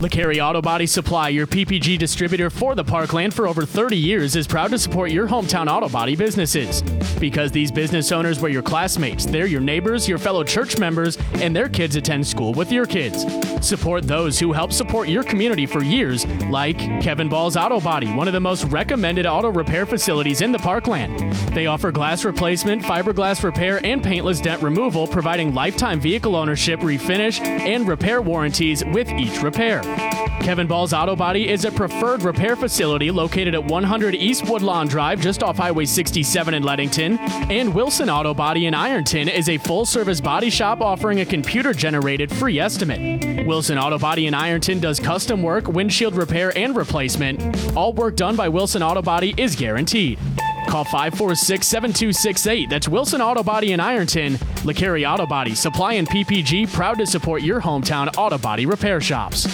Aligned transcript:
LeCarry 0.00 0.42
Auto 0.42 0.62
Body 0.62 0.86
Supply, 0.86 1.28
your 1.28 1.46
PPG 1.46 1.98
distributor 1.98 2.48
for 2.48 2.74
the 2.74 2.82
Parkland 2.82 3.34
for 3.34 3.46
over 3.46 3.66
30 3.66 3.98
years, 3.98 4.34
is 4.34 4.46
proud 4.46 4.70
to 4.70 4.78
support 4.78 5.10
your 5.10 5.28
hometown 5.28 5.70
auto 5.70 5.90
body 5.90 6.16
businesses. 6.16 6.80
Because 7.20 7.52
these 7.52 7.70
business 7.70 8.10
owners 8.10 8.40
were 8.40 8.48
your 8.48 8.62
classmates, 8.62 9.26
they're 9.26 9.44
your 9.44 9.60
neighbors, 9.60 10.08
your 10.08 10.16
fellow 10.16 10.42
church 10.42 10.78
members, 10.78 11.18
and 11.34 11.54
their 11.54 11.68
kids 11.68 11.96
attend 11.96 12.26
school 12.26 12.54
with 12.54 12.72
your 12.72 12.86
kids. 12.86 13.26
Support 13.60 14.04
those 14.04 14.38
who 14.38 14.54
help 14.54 14.72
support 14.72 15.06
your 15.10 15.22
community 15.22 15.66
for 15.66 15.84
years, 15.84 16.26
like 16.48 16.78
Kevin 17.02 17.28
Ball's 17.28 17.58
Auto 17.58 17.78
Body, 17.78 18.10
one 18.10 18.26
of 18.26 18.32
the 18.32 18.40
most 18.40 18.64
recommended 18.64 19.26
auto 19.26 19.50
repair 19.50 19.84
facilities 19.84 20.40
in 20.40 20.50
the 20.50 20.58
Parkland. 20.58 21.18
They 21.52 21.66
offer 21.66 21.92
glass 21.92 22.24
replacement, 22.24 22.80
fiberglass 22.82 23.44
repair, 23.44 23.84
and 23.84 24.02
paintless 24.02 24.40
dent 24.40 24.62
removal, 24.62 25.06
providing 25.06 25.52
lifetime 25.52 26.00
vehicle 26.00 26.34
ownership, 26.34 26.80
refinish, 26.80 27.38
and 27.42 27.86
repair 27.86 28.22
warranties 28.22 28.82
with 28.86 29.10
each 29.10 29.42
repair. 29.42 29.82
Kevin 30.50 30.66
Ball's 30.66 30.92
Auto 30.92 31.14
Body 31.14 31.48
is 31.48 31.64
a 31.64 31.70
preferred 31.70 32.22
repair 32.22 32.56
facility 32.56 33.10
located 33.10 33.54
at 33.54 33.64
100 33.64 34.16
East 34.16 34.48
Woodlawn 34.48 34.88
Drive, 34.88 35.20
just 35.20 35.44
off 35.44 35.58
Highway 35.58 35.84
67 35.84 36.54
in 36.54 36.64
Leadington. 36.64 37.18
And 37.50 37.72
Wilson 37.72 38.10
Auto 38.10 38.34
Body 38.34 38.66
in 38.66 38.74
Ironton 38.74 39.28
is 39.28 39.48
a 39.48 39.58
full 39.58 39.86
service 39.86 40.20
body 40.20 40.50
shop 40.50 40.80
offering 40.80 41.20
a 41.20 41.24
computer 41.24 41.72
generated 41.72 42.32
free 42.32 42.58
estimate. 42.58 43.46
Wilson 43.46 43.78
Auto 43.78 43.96
Body 43.96 44.26
in 44.26 44.34
Ironton 44.34 44.80
does 44.80 44.98
custom 44.98 45.40
work, 45.40 45.68
windshield 45.68 46.16
repair, 46.16 46.52
and 46.58 46.74
replacement. 46.74 47.76
All 47.76 47.92
work 47.92 48.16
done 48.16 48.34
by 48.34 48.48
Wilson 48.48 48.82
Auto 48.82 49.02
Body 49.02 49.34
is 49.36 49.54
guaranteed. 49.54 50.18
Call 50.68 50.84
546 50.84 51.64
7268. 51.64 52.68
That's 52.68 52.88
Wilson 52.88 53.20
Auto 53.20 53.44
Body 53.44 53.72
in 53.72 53.78
Ironton. 53.78 54.34
LeCarry 54.64 55.08
Auto 55.08 55.26
Body, 55.26 55.54
Supply 55.54 55.92
and 55.94 56.08
PPG, 56.08 56.72
proud 56.72 56.98
to 56.98 57.06
support 57.06 57.42
your 57.42 57.60
hometown 57.60 58.12
auto 58.16 58.38
body 58.38 58.66
repair 58.66 59.00
shops. 59.00 59.46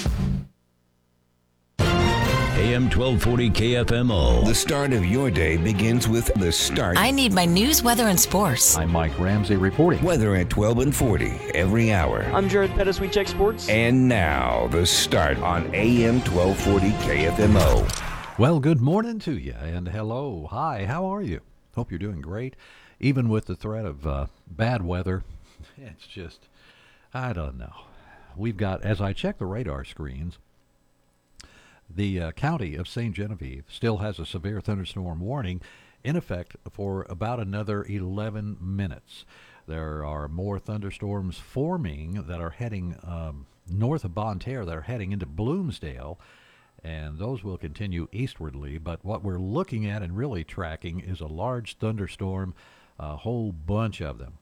AM 2.77 2.91
1240 2.91 3.51
KFMO. 3.53 4.45
The 4.45 4.55
start 4.55 4.93
of 4.93 5.07
your 5.07 5.31
day 5.31 5.57
begins 5.57 6.07
with 6.07 6.27
the 6.35 6.53
start. 6.53 6.99
I 6.99 7.11
need 7.11 7.33
my 7.33 7.47
news, 7.47 7.83
weather, 7.83 8.09
and 8.09 8.21
sports. 8.21 8.77
I'm 8.77 8.93
Mike 8.93 9.19
Ramsey 9.19 9.57
reporting. 9.57 10.03
Weather 10.05 10.35
at 10.35 10.51
12 10.51 10.81
and 10.81 10.95
40 10.95 11.27
every 11.55 11.91
hour. 11.91 12.25
I'm 12.35 12.51
Jared 12.51 12.73
Pettis. 12.73 13.01
We 13.01 13.09
check 13.09 13.29
sports. 13.29 13.71
And 13.71 14.07
now, 14.07 14.67
the 14.67 14.85
start 14.85 15.39
on 15.39 15.75
AM 15.75 16.21
1240 16.21 16.91
KFMO. 17.07 18.39
Well, 18.39 18.61
good 18.61 18.83
morning 18.83 19.21
to 19.21 19.39
you, 19.39 19.55
and 19.55 19.89
hello. 19.89 20.47
Hi, 20.51 20.85
how 20.85 21.07
are 21.07 21.23
you? 21.23 21.41
Hope 21.75 21.91
you're 21.91 21.99
doing 21.99 22.21
great. 22.21 22.57
Even 23.01 23.31
with 23.31 23.47
the 23.47 23.57
threat 23.57 23.87
of 23.87 24.07
uh, 24.07 24.27
bad 24.47 24.85
weather, 24.85 25.25
it's 25.79 26.07
just, 26.07 26.47
I 27.15 27.33
don't 27.33 27.57
know. 27.57 27.73
We've 28.37 28.59
got, 28.59 28.83
as 28.83 29.01
I 29.01 29.15
check 29.15 29.39
the 29.39 29.47
radar 29.47 29.83
screens, 29.87 30.37
the 31.89 32.21
uh, 32.21 32.33
county 32.33 32.75
of 32.75 32.89
Ste. 32.89 33.13
Genevieve 33.13 33.65
still 33.69 33.99
has 33.99 34.19
a 34.19 34.27
severe 34.27 34.61
thunderstorm 34.61 35.21
warning 35.21 35.61
in 36.05 36.17
effect 36.17 36.57
for 36.71 37.07
about 37.09 37.41
another 37.41 37.85
11 37.85 38.59
minutes. 38.61 39.25
There 39.67 40.05
are 40.05 40.29
more 40.29 40.59
thunderstorms 40.59 41.39
forming 41.39 42.25
that 42.29 42.41
are 42.41 42.51
heading 42.51 42.97
um, 43.03 43.47
north 43.69 44.05
of 44.05 44.15
Bonne 44.15 44.39
Terre 44.39 44.65
that 44.65 44.77
are 44.77 44.83
heading 44.83 45.13
into 45.13 45.27
Bloomsdale, 45.27 46.21
and 46.85 47.19
those 47.19 47.43
will 47.43 47.59
continue 47.59 48.07
eastwardly. 48.13 48.79
But 48.79 49.05
what 49.05 49.25
we're 49.25 49.39
looking 49.39 49.87
at 49.87 50.03
and 50.03 50.17
really 50.17 50.45
tracking 50.45 51.01
is 51.01 51.21
a 51.21 51.27
large 51.27 51.77
thunderstorm, 51.79 52.55
a 52.99 53.17
whole 53.17 53.51
bunch 53.51 54.01
of 54.01 54.19
them 54.19 54.39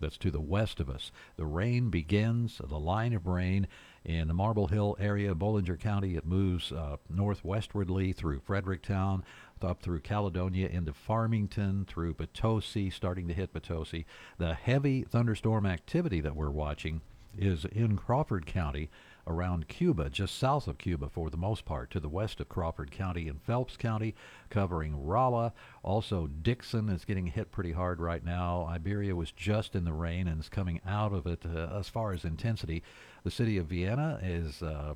that's 0.00 0.18
to 0.18 0.30
the 0.30 0.40
west 0.40 0.80
of 0.80 0.90
us. 0.90 1.10
The 1.36 1.46
rain 1.46 1.90
begins, 1.90 2.60
the 2.62 2.78
line 2.78 3.12
of 3.12 3.26
rain 3.26 3.66
in 4.04 4.28
the 4.28 4.34
Marble 4.34 4.68
Hill 4.68 4.96
area, 4.98 5.34
Bollinger 5.34 5.78
County. 5.78 6.16
It 6.16 6.26
moves 6.26 6.72
uh, 6.72 6.96
northwestwardly 7.08 8.12
through 8.12 8.40
Fredericktown, 8.40 9.24
up 9.62 9.80
through 9.80 10.00
Caledonia 10.00 10.68
into 10.68 10.92
Farmington, 10.92 11.86
through 11.86 12.14
Potosi, 12.14 12.90
starting 12.90 13.28
to 13.28 13.34
hit 13.34 13.52
Potosi. 13.52 14.04
The 14.38 14.54
heavy 14.54 15.02
thunderstorm 15.02 15.64
activity 15.64 16.20
that 16.20 16.36
we're 16.36 16.50
watching 16.50 17.00
is 17.36 17.64
in 17.64 17.96
Crawford 17.96 18.46
County 18.46 18.90
around 19.26 19.68
Cuba, 19.68 20.10
just 20.10 20.38
south 20.38 20.68
of 20.68 20.78
Cuba 20.78 21.08
for 21.08 21.30
the 21.30 21.36
most 21.36 21.64
part, 21.64 21.90
to 21.90 22.00
the 22.00 22.08
west 22.08 22.40
of 22.40 22.48
Crawford 22.48 22.90
County 22.90 23.28
and 23.28 23.42
Phelps 23.42 23.76
County, 23.76 24.14
covering 24.50 25.04
Rolla. 25.04 25.52
Also, 25.82 26.26
Dixon 26.26 26.88
is 26.88 27.04
getting 27.04 27.26
hit 27.26 27.50
pretty 27.50 27.72
hard 27.72 28.00
right 28.00 28.24
now. 28.24 28.66
Iberia 28.68 29.16
was 29.16 29.32
just 29.32 29.74
in 29.74 29.84
the 29.84 29.92
rain 29.92 30.28
and 30.28 30.40
is 30.40 30.48
coming 30.48 30.80
out 30.86 31.12
of 31.12 31.26
it 31.26 31.42
uh, 31.44 31.78
as 31.78 31.88
far 31.88 32.12
as 32.12 32.24
intensity. 32.24 32.82
The 33.22 33.30
city 33.30 33.58
of 33.58 33.66
Vienna 33.66 34.20
is. 34.22 34.62
Uh, 34.62 34.94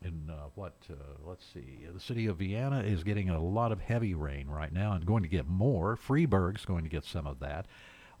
in 0.00 0.30
uh, 0.30 0.48
what 0.54 0.74
uh, 0.90 0.94
let's 1.24 1.44
see 1.52 1.80
the 1.92 1.98
city 1.98 2.26
of 2.26 2.36
vienna 2.36 2.82
is 2.82 3.02
getting 3.02 3.30
a 3.30 3.40
lot 3.40 3.72
of 3.72 3.80
heavy 3.80 4.14
rain 4.14 4.46
right 4.46 4.72
now 4.72 4.92
and 4.92 5.04
going 5.04 5.24
to 5.24 5.28
get 5.28 5.48
more 5.48 5.96
Freeburg's 5.96 6.64
going 6.64 6.84
to 6.84 6.88
get 6.88 7.04
some 7.04 7.26
of 7.26 7.40
that 7.40 7.66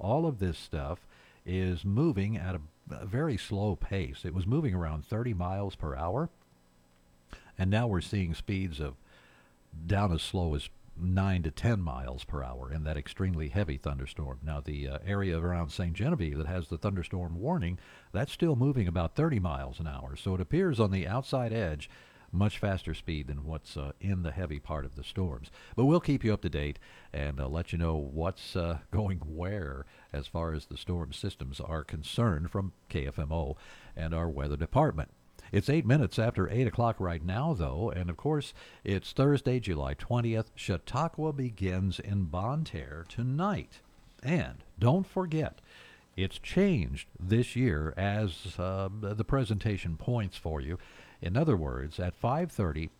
all 0.00 0.26
of 0.26 0.40
this 0.40 0.58
stuff 0.58 1.06
is 1.48 1.84
moving 1.84 2.36
at 2.36 2.54
a, 2.54 2.60
a 2.90 3.06
very 3.06 3.36
slow 3.36 3.74
pace 3.74 4.24
it 4.24 4.34
was 4.34 4.46
moving 4.46 4.74
around 4.74 5.04
30 5.04 5.34
miles 5.34 5.74
per 5.74 5.96
hour 5.96 6.28
and 7.58 7.70
now 7.70 7.86
we're 7.86 8.00
seeing 8.00 8.34
speeds 8.34 8.80
of 8.80 8.94
down 9.86 10.12
as 10.12 10.22
slow 10.22 10.54
as 10.54 10.68
9 11.00 11.42
to 11.42 11.50
10 11.50 11.80
miles 11.80 12.24
per 12.24 12.42
hour 12.42 12.72
in 12.72 12.84
that 12.84 12.96
extremely 12.96 13.48
heavy 13.48 13.76
thunderstorm. 13.76 14.38
Now, 14.42 14.60
the 14.60 14.88
uh, 14.88 14.98
area 15.06 15.38
around 15.38 15.70
Ste. 15.70 15.92
Genevieve 15.92 16.38
that 16.38 16.46
has 16.46 16.68
the 16.68 16.78
thunderstorm 16.78 17.38
warning, 17.38 17.78
that's 18.12 18.32
still 18.32 18.56
moving 18.56 18.88
about 18.88 19.14
30 19.14 19.38
miles 19.38 19.80
an 19.80 19.86
hour. 19.86 20.16
So 20.16 20.34
it 20.34 20.40
appears 20.40 20.80
on 20.80 20.90
the 20.90 21.06
outside 21.06 21.52
edge 21.52 21.88
much 22.32 22.58
faster 22.58 22.94
speed 22.94 23.26
than 23.26 23.44
what's 23.44 23.76
uh, 23.76 23.92
in 24.00 24.22
the 24.22 24.32
heavy 24.32 24.58
part 24.58 24.84
of 24.84 24.94
the 24.94 25.04
storms. 25.04 25.50
But 25.76 25.86
we'll 25.86 26.00
keep 26.00 26.24
you 26.24 26.32
up 26.32 26.42
to 26.42 26.48
date 26.48 26.78
and 27.12 27.40
uh, 27.40 27.48
let 27.48 27.72
you 27.72 27.78
know 27.78 27.96
what's 27.96 28.56
uh, 28.56 28.78
going 28.90 29.18
where 29.18 29.86
as 30.12 30.26
far 30.26 30.52
as 30.52 30.66
the 30.66 30.76
storm 30.76 31.12
systems 31.12 31.60
are 31.60 31.84
concerned 31.84 32.50
from 32.50 32.72
KFMO 32.90 33.56
and 33.96 34.14
our 34.14 34.28
weather 34.28 34.56
department. 34.56 35.10
It's 35.50 35.70
eight 35.70 35.86
minutes 35.86 36.18
after 36.18 36.50
8 36.50 36.66
o'clock 36.66 36.96
right 36.98 37.24
now, 37.24 37.54
though, 37.54 37.90
and 37.90 38.10
of 38.10 38.18
course, 38.18 38.52
it's 38.84 39.12
Thursday, 39.12 39.60
July 39.60 39.94
20th. 39.94 40.46
Chautauqua 40.54 41.32
begins 41.32 41.98
in 41.98 42.24
Bonne 42.24 42.64
Terre 42.64 43.06
tonight. 43.08 43.80
And 44.22 44.64
don't 44.78 45.06
forget, 45.06 45.60
it's 46.16 46.38
changed 46.38 47.08
this 47.18 47.56
year 47.56 47.94
as 47.96 48.58
uh, 48.58 48.88
the 49.00 49.24
presentation 49.24 49.96
points 49.96 50.36
for 50.36 50.60
you. 50.60 50.78
In 51.20 51.36
other 51.36 51.56
words, 51.56 51.98
at 51.98 52.20
5:30, 52.20 52.90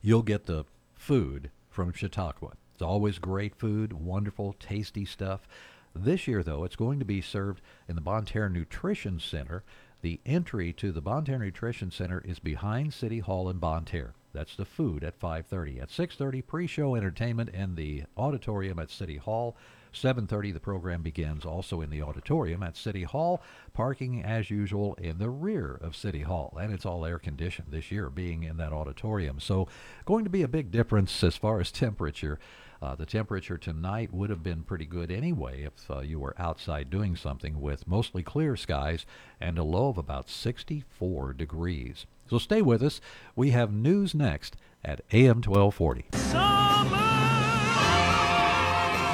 you'll 0.00 0.22
get 0.22 0.46
the 0.46 0.64
food 0.94 1.50
from 1.70 1.92
Chautauqua. 1.92 2.52
It's 2.74 2.82
always 2.82 3.18
great 3.18 3.54
food, 3.54 3.92
wonderful, 3.92 4.54
tasty 4.58 5.04
stuff. 5.04 5.46
This 5.94 6.26
year, 6.26 6.42
though, 6.42 6.64
it's 6.64 6.76
going 6.76 6.98
to 7.00 7.04
be 7.04 7.20
served 7.20 7.60
in 7.86 7.96
the 7.96 8.00
Bonne 8.00 8.24
Terre 8.24 8.48
Nutrition 8.48 9.20
Center. 9.20 9.62
The 10.00 10.20
entry 10.24 10.72
to 10.74 10.90
the 10.90 11.02
Bonne 11.02 11.24
Terre 11.26 11.38
Nutrition 11.38 11.90
Center 11.90 12.20
is 12.24 12.38
behind 12.38 12.94
City 12.94 13.20
Hall 13.20 13.48
in 13.48 13.58
Bonne 13.58 13.84
Terre. 13.84 14.14
That's 14.32 14.56
the 14.56 14.64
food 14.64 15.04
at 15.04 15.20
5:30. 15.20 15.80
At 15.80 15.90
6:30, 15.90 16.40
pre-show 16.40 16.94
entertainment 16.96 17.50
in 17.50 17.74
the 17.74 18.04
auditorium 18.16 18.78
at 18.78 18.90
City 18.90 19.18
Hall. 19.18 19.54
7:30 19.92 20.52
the 20.52 20.60
program 20.60 21.02
begins 21.02 21.44
also 21.44 21.80
in 21.80 21.90
the 21.90 22.02
auditorium 22.02 22.62
at 22.62 22.76
City 22.76 23.02
Hall. 23.02 23.42
Parking 23.72 24.22
as 24.22 24.50
usual 24.50 24.94
in 24.94 25.18
the 25.18 25.30
rear 25.30 25.74
of 25.74 25.96
City 25.96 26.22
Hall, 26.22 26.56
and 26.60 26.72
it's 26.72 26.86
all 26.86 27.06
air 27.06 27.18
conditioned 27.18 27.68
this 27.70 27.90
year 27.90 28.10
being 28.10 28.42
in 28.42 28.56
that 28.58 28.72
auditorium. 28.72 29.40
So 29.40 29.68
going 30.04 30.24
to 30.24 30.30
be 30.30 30.42
a 30.42 30.48
big 30.48 30.70
difference 30.70 31.22
as 31.22 31.36
far 31.36 31.60
as 31.60 31.70
temperature. 31.72 32.38
Uh, 32.82 32.96
the 32.96 33.06
temperature 33.06 33.56
tonight 33.56 34.12
would 34.12 34.28
have 34.28 34.42
been 34.42 34.64
pretty 34.64 34.84
good 34.84 35.08
anyway 35.08 35.62
if 35.62 35.88
uh, 35.88 36.00
you 36.00 36.18
were 36.18 36.34
outside 36.36 36.90
doing 36.90 37.14
something 37.14 37.60
with 37.60 37.86
mostly 37.86 38.24
clear 38.24 38.56
skies 38.56 39.06
and 39.40 39.56
a 39.56 39.62
low 39.62 39.88
of 39.88 39.98
about 39.98 40.28
64 40.28 41.32
degrees. 41.34 42.06
So 42.28 42.38
stay 42.38 42.60
with 42.60 42.82
us. 42.82 43.00
We 43.36 43.50
have 43.50 43.72
news 43.72 44.16
next 44.16 44.56
at 44.84 45.02
AM 45.12 45.42
1240. 45.42 47.21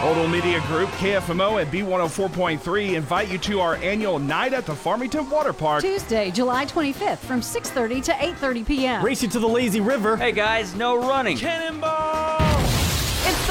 Odell 0.01 0.29
Media 0.29 0.61
Group, 0.69 0.91
KFMO, 0.91 1.61
and 1.61 1.69
B104.3 1.73 2.95
invite 2.95 3.29
you 3.29 3.39
to 3.39 3.61
our 3.61 3.75
annual 3.77 4.21
Night 4.21 4.53
at 4.53 4.65
the 4.65 4.75
Farmington 4.75 5.29
Water 5.29 5.53
Park. 5.53 5.83
Tuesday, 5.83 6.31
July 6.31 6.67
25th 6.67 7.19
from 7.19 7.41
6.30 7.41 8.05
to 8.05 8.13
8.30 8.13 8.67
p.m. 8.67 9.05
Racing 9.05 9.31
to 9.31 9.41
the 9.41 9.49
lazy 9.49 9.81
river. 9.81 10.17
Hey 10.17 10.31
guys, 10.31 10.77
no 10.77 11.01
running. 11.01 11.37
Cannonball! 11.37 12.68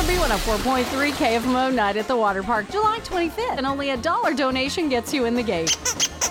It's 0.09 0.15
the 0.17 0.51
B104.3 0.53 1.11
KFMO 1.11 1.73
Night 1.73 1.97
at 1.97 2.07
the 2.07 2.15
Water 2.15 2.41
Park, 2.41 2.69
July 2.71 2.99
25th, 2.99 3.57
and 3.57 3.65
only 3.65 3.89
a 3.89 3.97
dollar 3.97 4.33
donation 4.33 4.87
gets 4.87 5.13
you 5.13 5.25
in 5.25 5.33
the 5.33 5.43
gate. 5.43 5.77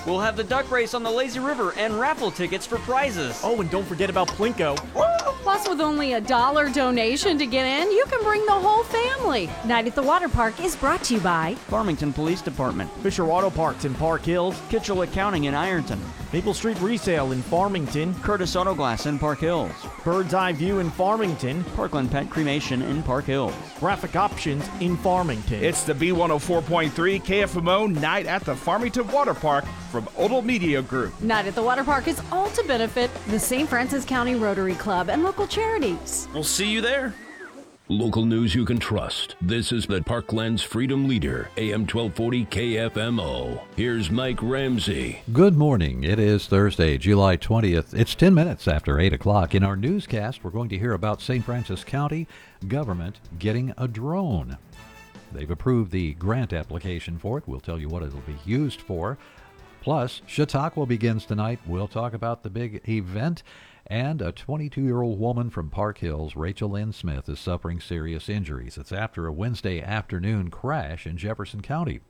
We'll 0.06 0.20
have 0.20 0.37
the 0.37 0.44
duck 0.44 0.70
race 0.70 0.94
on 0.94 1.02
the 1.02 1.11
lazy 1.11 1.40
river 1.40 1.75
and 1.76 1.99
raffle 2.00 2.31
tickets 2.31 2.64
for 2.64 2.78
prizes. 2.78 3.38
Oh, 3.44 3.61
and 3.61 3.70
don't 3.70 3.87
forget 3.87 4.08
about 4.08 4.28
Plinko. 4.28 4.76
Plus, 5.43 5.69
with 5.69 5.81
only 5.81 6.14
a 6.14 6.20
dollar 6.20 6.70
donation 6.70 7.38
to 7.38 7.46
get 7.46 7.67
in, 7.67 7.90
you 7.93 8.05
can 8.08 8.23
bring 8.23 8.44
the 8.46 8.52
whole 8.52 8.82
family. 8.84 9.50
Night 9.67 9.87
at 9.87 9.94
the 9.94 10.02
Water 10.02 10.29
Park 10.29 10.58
is 10.61 10.75
brought 10.75 11.02
to 11.05 11.14
you 11.14 11.20
by 11.20 11.55
Farmington 11.69 12.12
Police 12.12 12.40
Department, 12.40 12.90
Fisher 13.02 13.31
Auto 13.31 13.50
Parts 13.50 13.84
in 13.84 13.94
Park 13.94 14.22
Hills. 14.22 14.61
Kitchell 14.70 15.02
Accounting 15.02 15.44
in 15.44 15.55
Ironton, 15.55 16.00
Maple 16.32 16.55
Street 16.55 16.81
Resale 16.81 17.32
in 17.32 17.40
Farmington, 17.43 18.12
Curtis 18.17 18.56
Auto 18.56 18.75
Glass 18.75 19.06
in 19.06 19.19
Park 19.19 19.38
Hills, 19.38 19.73
Bird's 20.05 20.34
Eye 20.34 20.52
View 20.52 20.81
in 20.81 20.90
Farmington, 20.90 21.62
Parkland 21.76 22.11
Pet 22.11 22.28
Cremation 22.28 22.82
in 22.82 23.02
Park 23.02 23.26
Hills, 23.26 23.55
Graphic 23.78 24.17
Options 24.17 24.69
in 24.81 24.96
Farmington. 24.96 25.62
It's 25.62 25.84
the 25.84 25.94
B104.3 25.94 26.90
KFMO 27.23 28.00
Night 28.00 28.26
at 28.26 28.44
the 28.44 28.56
Farmington 28.56 29.06
Water 29.08 29.34
Park 29.34 29.64
from 29.90 30.08
Odell 30.19 30.43
Media 30.43 30.82
Group. 30.82 31.19
Night 31.20 31.46
at 31.46 31.55
the 31.55 31.62
Water 31.62 31.84
Park 31.84 32.08
is 32.08 32.20
all 32.32 32.50
to 32.50 32.64
benefit 32.64 33.11
the 33.29 33.38
St. 33.38 33.69
Francois 33.69 34.05
County 34.05 34.34
Rotary 34.34 34.75
Club 34.75 35.08
and 35.08 35.22
local 35.22 35.46
charities. 35.46 36.29
We'll 36.34 36.43
see 36.43 36.69
you 36.69 36.81
there. 36.81 37.14
Local 37.88 38.25
news 38.25 38.53
you 38.53 38.65
can 38.65 38.81
trust. 38.81 39.37
This 39.41 39.71
is 39.71 39.87
the 39.87 40.03
Parkland's 40.03 40.61
Freedom 40.61 41.06
Leader, 41.06 41.50
AM 41.56 41.83
1240 41.83 42.44
KFMO. 42.47 43.61
Here's 43.77 44.11
Mike 44.11 44.43
Ramsey. 44.43 45.21
Good 45.33 45.56
morning. 45.56 46.03
It 46.03 46.19
is 46.19 46.49
Thursday, 46.49 46.99
July 46.99 47.37
20th. 47.37 47.94
It's 47.94 48.17
10 48.17 48.35
minutes 48.35 48.67
after 48.67 48.99
8 48.99 49.12
o'clock. 49.12 49.55
In 49.55 49.62
our 49.62 49.77
newscast, 49.77 50.43
we're 50.43 50.50
going 50.50 50.69
to 50.71 50.79
hear 50.79 50.94
about 50.94 51.23
St. 51.23 51.44
Francois 51.44 51.77
County 51.85 52.27
government 52.67 53.21
getting 53.38 53.73
a 53.79 53.87
drone. 53.87 54.59
They've 55.31 55.49
approved 55.49 55.93
the 55.93 56.15
grant 56.15 56.53
application 56.53 57.21
for 57.21 57.39
it. 57.39 57.44
We'll 57.47 57.61
tell 57.61 57.79
you 57.79 57.89
what 57.89 58.03
it'll 58.03 58.19
be 58.23 58.35
used 58.44 58.81
for. 58.81 59.17
Plus, 59.81 60.23
Chautauqua 60.27 60.87
begins 60.87 61.25
tonight. 61.25 61.61
We'll 61.65 61.87
talk 61.87 62.15
about 62.15 62.43
the 62.43 62.50
big 62.50 62.81
event. 62.89 63.44
And 63.88 64.21
a 64.21 64.33
22 64.33 64.83
year 64.83 65.00
old 65.00 65.21
woman 65.21 65.49
from 65.49 65.71
Park 65.71 65.99
Hills, 65.99 66.35
Rachel 66.35 66.71
Lynn 66.71 66.93
Smith, 66.93 67.29
is 67.29 67.38
suffering 67.38 67.79
serious 67.79 68.29
injuries. 68.29 68.77
It's 68.77 68.91
after 68.91 69.29
a 69.29 69.33
Wednesday 69.33 69.81
afternoon 69.81 70.50
crash 70.50 71.06
in 71.06 71.17
Jefferson 71.17 71.61
County. 71.61 72.00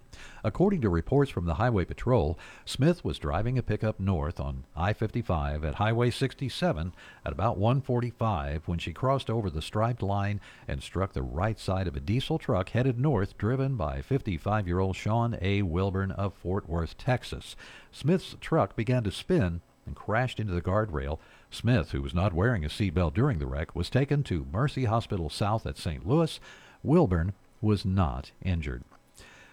According 0.43 0.81
to 0.81 0.88
reports 0.88 1.31
from 1.31 1.44
the 1.44 1.56
Highway 1.56 1.84
Patrol, 1.84 2.38
Smith 2.64 3.05
was 3.05 3.19
driving 3.19 3.58
a 3.58 3.62
pickup 3.62 4.00
north 4.00 4.40
on 4.40 4.64
I-55 4.75 5.62
at 5.67 5.75
Highway 5.75 6.08
67 6.08 6.94
at 7.26 7.32
about 7.32 7.58
1:45 7.58 8.67
when 8.67 8.79
she 8.79 8.94
crossed 8.94 9.29
over 9.29 9.50
the 9.50 9.61
striped 9.61 10.02
line 10.02 10.40
and 10.67 10.82
struck 10.82 11.12
the 11.12 11.22
right 11.22 11.58
side 11.58 11.87
of 11.87 11.94
a 11.94 12.00
diesel 12.00 12.38
truck 12.38 12.70
headed 12.70 12.99
north 12.99 13.37
driven 13.37 13.76
by 13.76 14.00
55-year-old 14.00 14.96
Sean 14.96 15.37
A. 15.43 15.61
Wilburn 15.61 16.12
of 16.12 16.32
Fort 16.32 16.67
Worth, 16.70 16.96
Texas. 16.96 17.55
Smith's 17.93 18.34
truck 18.40 18.75
began 18.76 19.05
to 19.05 19.12
spin 19.12 19.61
and 19.84 19.94
crashed 19.94 20.40
into 20.40 20.52
the 20.52 20.62
guardrail. 20.62 21.19
Smith, 21.56 21.93
who 21.93 22.03
was 22.03 22.14
not 22.14 22.35
wearing 22.35 22.64
a 22.64 22.69
seatbelt 22.69 23.14
during 23.14 23.38
the 23.38 23.47
wreck, 23.47 23.75
was 23.75 23.88
taken 23.88 24.23
to 24.25 24.47
Mercy 24.53 24.85
Hospital 24.85 25.31
South 25.31 25.67
at 25.67 25.79
St. 25.79 26.06
Louis. 26.06 26.38
Wilburn 26.82 27.32
was 27.62 27.85
not 27.85 28.31
injured. 28.43 28.85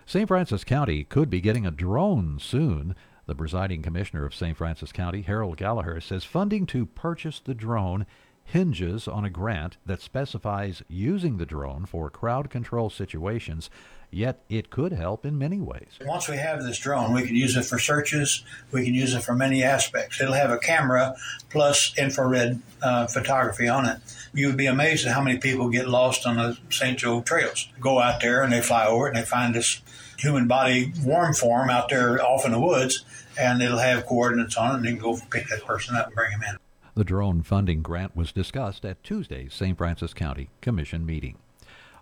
St. 0.06 0.28
Francois 0.28 0.58
County 0.60 1.06
could 1.06 1.30
be 1.30 1.40
getting 1.40 1.66
a 1.66 1.72
drone 1.72 2.40
soon. 2.40 2.94
The 3.26 3.36
presiding 3.36 3.82
commissioner 3.82 4.26
of 4.26 4.36
St. 4.36 4.58
Francois 4.58 4.92
County, 4.92 5.22
Harold 5.22 5.58
Gallaher, 5.58 6.04
says 6.04 6.26
funding 6.26 6.66
to 6.68 6.86
purchase 6.86 7.40
the 7.40 7.54
drone 7.54 8.06
hinges 8.44 9.08
on 9.08 9.24
a 9.24 9.30
grant 9.30 9.78
that 9.86 10.02
specifies 10.02 10.84
using 10.90 11.38
the 11.38 11.46
drone 11.46 11.86
for 11.86 12.10
crowd 12.10 12.50
control 12.50 12.90
situations, 12.90 13.70
yet 14.14 14.44
it 14.50 14.70
could 14.70 14.94
help 14.94 15.26
in 15.26 15.38
many 15.38 15.60
ways. 15.60 15.88
Once 16.06 16.28
we 16.28 16.38
have 16.38 16.64
this 16.64 16.80
drone, 16.80 17.14
we 17.14 17.26
can 17.26 17.36
use 17.36 17.56
it 17.58 17.66
for 17.66 17.80
searches, 17.80 18.44
we 18.72 18.84
can 18.86 18.94
use 18.94 19.14
it 19.14 19.24
for 19.24 19.34
many 19.34 19.64
aspects. 19.64 20.22
It'll 20.22 20.34
have 20.34 20.52
a 20.52 20.58
camera 20.58 21.16
plus 21.50 21.94
infrared 21.98 22.62
uh, 22.82 23.08
photography 23.08 23.68
on 23.68 23.86
it. 23.86 24.00
You 24.34 24.48
would 24.48 24.58
be 24.58 24.66
amazed 24.66 25.06
at 25.06 25.14
how 25.14 25.22
many 25.22 25.38
people 25.38 25.70
get 25.70 25.88
lost 25.88 26.26
on 26.26 26.38
the 26.38 26.58
St. 26.70 26.98
Joe 26.98 27.22
trails. 27.22 27.68
Go 27.80 28.00
out 28.00 28.22
there 28.22 28.44
and 28.44 28.52
they 28.52 28.62
fly 28.62 28.86
over 28.86 29.08
it 29.08 29.10
and 29.10 29.18
they 29.18 29.26
find 29.26 29.54
this 29.54 29.82
human 30.24 30.48
body 30.48 30.94
worm 31.04 31.34
form 31.34 31.70
out 31.70 31.90
there 31.90 32.22
off 32.24 32.46
in 32.46 32.52
the 32.52 32.60
woods, 32.60 33.04
and 33.38 33.62
it'll 33.62 33.78
have 33.78 34.06
coordinates 34.06 34.58
on 34.58 34.72
it, 34.72 34.76
and 34.76 34.86
they 34.86 34.90
can 34.90 35.00
go 35.00 35.20
pick 35.30 35.48
that 35.50 35.66
person 35.66 35.96
up 35.96 36.08
and 36.08 36.16
bring 36.16 36.32
him 36.32 36.42
in. 36.50 36.58
The 36.96 37.04
drone 37.04 37.42
funding 37.42 37.82
grant 37.82 38.16
was 38.16 38.32
discussed 38.32 38.86
at 38.86 39.04
Tuesday's 39.04 39.54
St. 39.54 39.78
Francois 39.78 40.14
County 40.14 40.50
Commission 40.62 41.06
meeting. 41.06 41.38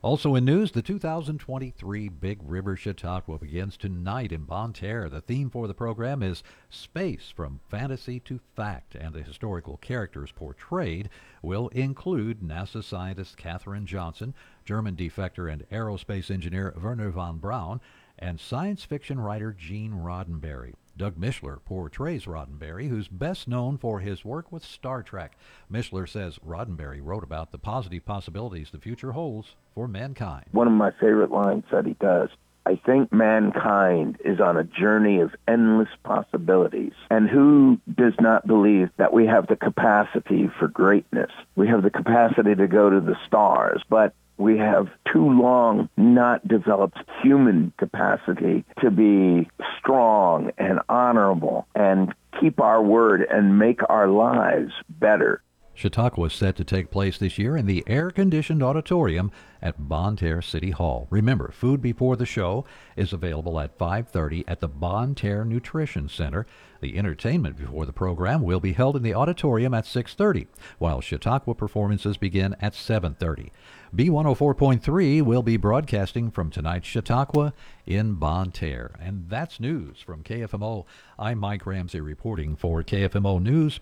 Also 0.04 0.34
in 0.34 0.44
news, 0.46 0.72
the 0.72 0.82
2023 0.82 2.10
Big 2.10 2.40
River 2.42 2.76
Chautauqua 2.76 3.38
begins 3.38 3.78
tonight 3.78 4.32
in 4.32 4.46
Bonne 4.46 4.74
Terre. 4.74 5.10
The 5.10 5.22
theme 5.22 5.52
for 5.52 5.68
the 5.68 5.76
program 5.76 6.24
is 6.24 6.42
Space 6.72 7.32
from 7.36 7.60
Fantasy 7.70 8.20
to 8.22 8.40
Fact, 8.56 8.96
and 8.96 9.14
the 9.14 9.22
historical 9.22 9.78
characters 9.78 10.32
portrayed 10.32 11.08
will 11.44 11.68
include 11.68 12.42
NASA 12.42 12.84
scientist 12.84 13.38
Katherine 13.38 13.86
Johnson, 13.86 14.34
German 14.66 14.96
defector 14.96 15.54
and 15.54 15.70
aerospace 15.70 16.32
engineer 16.32 16.74
Wernher 16.76 17.12
von 17.12 17.38
Braun, 17.38 17.80
and 18.18 18.40
science 18.40 18.84
fiction 18.84 19.20
writer 19.20 19.54
Gene 19.54 19.94
Roddenberry. 19.94 20.74
Doug 20.98 21.16
Mishler 21.16 21.58
portrays 21.64 22.26
Roddenberry, 22.26 22.90
who's 22.90 23.08
best 23.08 23.48
known 23.48 23.78
for 23.78 24.00
his 24.00 24.26
work 24.26 24.52
with 24.52 24.64
Star 24.64 25.04
Trek. 25.04 25.38
Mishler 25.72 26.08
says 26.08 26.40
Roddenberry 26.46 27.00
wrote 27.02 27.24
about 27.24 27.52
the 27.52 27.58
positive 27.58 28.06
possibilities 28.06 28.72
the 28.72 28.80
future 28.80 29.12
holds 29.14 29.56
for 29.74 29.88
mankind. 29.88 30.46
One 30.52 30.68
of 30.68 30.74
my 30.74 30.92
favorite 30.92 31.32
lines 31.32 31.64
that 31.72 31.86
he 31.86 31.94
does 31.94 32.30
I 32.66 32.76
think 32.86 33.12
mankind 33.12 34.18
is 34.24 34.40
on 34.40 34.56
a 34.56 34.64
journey 34.64 35.20
of 35.20 35.32
endless 35.48 35.90
possibilities. 36.04 36.94
And 37.10 37.28
who 37.28 37.80
does 37.94 38.14
not 38.20 38.46
believe 38.46 38.90
that 38.98 39.14
we 39.14 39.26
have 39.26 39.48
the 39.48 39.56
capacity 39.56 40.50
for 40.60 40.68
greatness? 40.68 41.32
We 41.56 41.68
have 41.68 41.82
the 41.82 41.90
capacity 41.90 42.54
to 42.56 42.68
go 42.68 42.90
to 42.90 43.02
the 43.02 43.16
stars, 43.26 43.82
but 43.90 44.14
we 44.42 44.58
have 44.58 44.88
too 45.12 45.30
long 45.30 45.88
not 45.96 46.46
developed 46.48 46.98
human 47.22 47.72
capacity 47.78 48.66
to 48.82 48.90
be 48.90 49.50
strong 49.80 50.52
and 50.58 50.80
honorable 50.90 51.68
and 51.76 52.14
keep 52.40 52.60
our 52.60 52.82
word 52.82 53.26
and 53.30 53.60
make 53.60 53.80
our 53.90 54.08
lives 54.08 54.74
better. 54.90 55.42
Chautauqua 55.82 56.28
is 56.28 56.34
set 56.34 56.56
to 56.58 56.64
take 56.64 56.92
place 56.92 57.18
this 57.18 57.40
year 57.40 57.58
in 57.58 57.66
the 57.66 57.84
air-conditioned 57.88 58.62
auditorium 58.62 59.32
at 59.64 59.90
Bonne 59.90 60.16
Terre 60.16 60.40
City 60.40 60.70
Hall. 60.70 61.08
Remember, 61.10 61.50
food 61.52 61.82
before 61.82 62.16
the 62.16 62.26
show 62.26 62.66
is 62.96 63.12
available 63.12 63.60
at 63.60 63.80
5:30 63.80 64.44
at 64.48 64.60
the 64.60 64.68
Bonne 64.68 65.16
Terre 65.16 65.44
Nutrition 65.44 66.08
Center. 66.08 66.46
The 66.82 67.00
entertainment 67.00 67.58
before 67.58 67.88
the 67.88 67.94
program 67.94 68.44
will 68.44 68.60
be 68.60 68.74
held 68.74 68.96
in 68.96 69.02
the 69.02 69.16
auditorium 69.16 69.74
at 69.74 69.88
6:30, 69.88 70.46
while 70.78 71.02
Chautauqua 71.02 71.56
performances 71.56 72.16
begin 72.16 72.56
at 72.62 72.76
7:30. 72.76 73.52
B104.3 73.96 75.24
will 75.24 75.42
be 75.42 75.58
broadcasting 75.58 76.30
from 76.30 76.52
tonight's 76.52 76.88
Chautauqua 76.88 77.54
in 77.88 78.14
Bonne 78.14 78.52
Terre. 78.52 78.92
And 79.02 79.30
that's 79.30 79.60
news 79.60 80.00
from 80.00 80.22
KFMO. 80.22 80.86
I'm 81.18 81.40
Mike 81.40 81.66
Ramsey 81.66 82.02
reporting 82.02 82.56
for 82.56 82.84
KFMO 82.84 83.40
News 83.40 83.80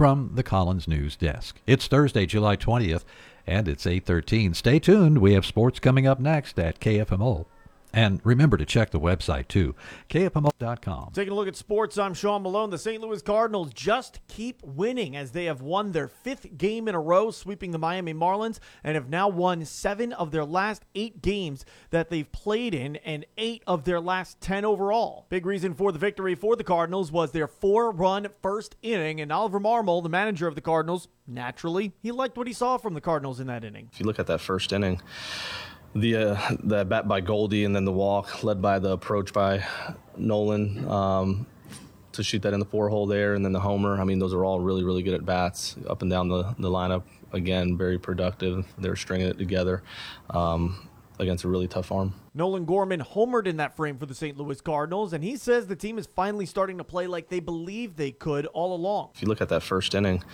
from 0.00 0.30
the 0.32 0.42
Collins 0.42 0.88
News 0.88 1.14
Desk. 1.14 1.60
It's 1.66 1.86
Thursday, 1.86 2.24
July 2.24 2.56
20th, 2.56 3.04
and 3.46 3.68
it's 3.68 3.86
8:13. 3.86 4.54
Stay 4.54 4.78
tuned. 4.78 5.18
We 5.18 5.34
have 5.34 5.44
sports 5.44 5.78
coming 5.78 6.06
up 6.06 6.18
next 6.18 6.58
at 6.58 6.80
KFMO. 6.80 7.44
And 7.92 8.20
remember 8.24 8.56
to 8.56 8.64
check 8.64 8.90
the 8.90 9.00
website 9.00 9.48
too, 9.48 9.74
kfmo.com. 10.08 11.10
Taking 11.12 11.32
a 11.32 11.36
look 11.36 11.48
at 11.48 11.56
sports, 11.56 11.98
I'm 11.98 12.14
Sean 12.14 12.42
Malone. 12.42 12.70
The 12.70 12.78
St. 12.78 13.02
Louis 13.02 13.20
Cardinals 13.22 13.72
just 13.72 14.20
keep 14.28 14.62
winning 14.62 15.16
as 15.16 15.32
they 15.32 15.46
have 15.46 15.60
won 15.60 15.92
their 15.92 16.06
fifth 16.06 16.56
game 16.56 16.86
in 16.86 16.94
a 16.94 17.00
row, 17.00 17.30
sweeping 17.30 17.72
the 17.72 17.78
Miami 17.78 18.14
Marlins, 18.14 18.60
and 18.84 18.94
have 18.94 19.08
now 19.08 19.28
won 19.28 19.64
seven 19.64 20.12
of 20.12 20.30
their 20.30 20.44
last 20.44 20.84
eight 20.94 21.20
games 21.20 21.64
that 21.90 22.10
they've 22.10 22.30
played 22.30 22.74
in, 22.74 22.96
and 22.96 23.26
eight 23.36 23.62
of 23.66 23.84
their 23.84 24.00
last 24.00 24.40
10 24.40 24.64
overall. 24.64 25.26
Big 25.28 25.44
reason 25.44 25.74
for 25.74 25.90
the 25.90 25.98
victory 25.98 26.34
for 26.34 26.54
the 26.56 26.64
Cardinals 26.64 27.10
was 27.10 27.32
their 27.32 27.48
four 27.48 27.90
run 27.90 28.28
first 28.40 28.76
inning, 28.82 29.20
and 29.20 29.32
Oliver 29.32 29.58
Marmol, 29.60 30.02
the 30.02 30.08
manager 30.08 30.46
of 30.46 30.54
the 30.54 30.60
Cardinals, 30.60 31.08
naturally, 31.26 31.92
he 32.00 32.12
liked 32.12 32.36
what 32.36 32.46
he 32.46 32.52
saw 32.52 32.76
from 32.76 32.94
the 32.94 33.00
Cardinals 33.00 33.40
in 33.40 33.46
that 33.48 33.64
inning. 33.64 33.88
If 33.92 34.00
you 34.00 34.06
look 34.06 34.18
at 34.18 34.26
that 34.26 34.40
first 34.40 34.72
inning, 34.72 35.00
the 35.94 36.16
uh, 36.16 36.40
the 36.62 36.84
bat 36.84 37.08
by 37.08 37.20
Goldie 37.20 37.64
and 37.64 37.74
then 37.74 37.84
the 37.84 37.92
walk 37.92 38.44
led 38.44 38.62
by 38.62 38.78
the 38.78 38.90
approach 38.90 39.32
by 39.32 39.64
Nolan 40.16 40.88
um, 40.88 41.46
to 42.12 42.22
shoot 42.22 42.42
that 42.42 42.52
in 42.52 42.60
the 42.60 42.66
four 42.66 42.88
hole 42.88 43.06
there 43.06 43.34
and 43.34 43.44
then 43.44 43.52
the 43.52 43.60
homer. 43.60 44.00
I 44.00 44.04
mean, 44.04 44.18
those 44.18 44.34
are 44.34 44.44
all 44.44 44.60
really 44.60 44.84
really 44.84 45.02
good 45.02 45.14
at 45.14 45.24
bats 45.24 45.76
up 45.88 46.02
and 46.02 46.10
down 46.10 46.28
the, 46.28 46.54
the 46.58 46.70
lineup. 46.70 47.02
Again, 47.32 47.76
very 47.76 47.98
productive. 47.98 48.66
They're 48.78 48.96
stringing 48.96 49.28
it 49.28 49.38
together 49.38 49.82
um, 50.30 50.88
against 51.20 51.44
a 51.44 51.48
really 51.48 51.68
tough 51.68 51.92
arm. 51.92 52.14
Nolan 52.34 52.64
Gorman 52.64 53.00
homered 53.00 53.46
in 53.46 53.58
that 53.58 53.76
frame 53.76 53.98
for 53.98 54.06
the 54.06 54.14
St. 54.14 54.36
Louis 54.36 54.60
Cardinals, 54.60 55.12
and 55.12 55.22
he 55.22 55.36
says 55.36 55.66
the 55.66 55.76
team 55.76 55.98
is 55.98 56.06
finally 56.06 56.46
starting 56.46 56.78
to 56.78 56.84
play 56.84 57.06
like 57.06 57.28
they 57.28 57.40
believe 57.40 57.96
they 57.96 58.10
could 58.10 58.46
all 58.46 58.74
along. 58.74 59.10
If 59.14 59.22
you 59.22 59.28
look 59.28 59.40
at 59.40 59.48
that 59.50 59.62
first 59.62 59.94
inning, 59.94 60.24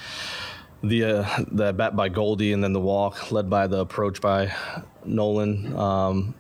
the 0.83 1.05
uh, 1.05 1.45
the 1.51 1.73
bat 1.73 1.97
by 1.97 2.09
Goldie 2.09 2.53
and 2.53 2.63
then 2.63 2.73
the 2.73 2.81
walk 2.81 3.33
led 3.33 3.49
by 3.49 3.67
the 3.67 3.79
approach 3.81 4.21
by 4.21 4.55
Nolan 5.05 5.77
um, 5.77 6.35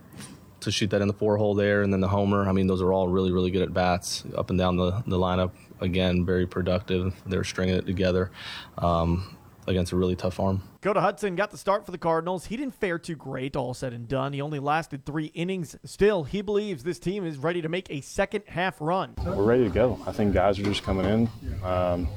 to 0.60 0.70
shoot 0.70 0.90
that 0.90 1.00
in 1.00 1.08
the 1.08 1.14
four 1.14 1.36
hole 1.36 1.54
there 1.54 1.82
and 1.82 1.92
then 1.92 2.00
the 2.00 2.08
homer. 2.08 2.48
I 2.48 2.52
mean, 2.52 2.66
those 2.66 2.82
are 2.82 2.92
all 2.92 3.08
really 3.08 3.32
really 3.32 3.50
good 3.50 3.62
at 3.62 3.72
bats 3.72 4.24
up 4.36 4.50
and 4.50 4.58
down 4.58 4.76
the 4.76 5.02
the 5.06 5.18
lineup. 5.18 5.52
Again, 5.80 6.24
very 6.24 6.46
productive. 6.46 7.14
They're 7.26 7.44
stringing 7.44 7.76
it 7.76 7.86
together. 7.86 8.30
Um, 8.78 9.35
against 9.66 9.92
a 9.92 9.96
really 9.96 10.16
tough 10.16 10.38
arm. 10.40 10.62
Dakota 10.80 11.00
Hudson 11.00 11.34
got 11.34 11.50
the 11.50 11.58
start 11.58 11.84
for 11.84 11.90
the 11.90 11.98
Cardinals. 11.98 12.46
He 12.46 12.56
didn't 12.56 12.74
fare 12.74 12.98
too 12.98 13.16
great, 13.16 13.56
all 13.56 13.74
said 13.74 13.92
and 13.92 14.06
done. 14.06 14.32
He 14.32 14.40
only 14.40 14.60
lasted 14.60 15.04
three 15.04 15.26
innings. 15.34 15.76
Still, 15.84 16.24
he 16.24 16.42
believes 16.42 16.84
this 16.84 16.98
team 16.98 17.26
is 17.26 17.38
ready 17.38 17.60
to 17.62 17.68
make 17.68 17.90
a 17.90 18.00
second 18.00 18.44
half 18.46 18.80
run. 18.80 19.14
We're 19.24 19.42
ready 19.42 19.64
to 19.64 19.70
go. 19.70 19.98
I 20.06 20.12
think 20.12 20.32
guys 20.32 20.58
are 20.58 20.62
just 20.62 20.84
coming 20.84 21.06
in, 21.06 21.64
um, 21.64 22.08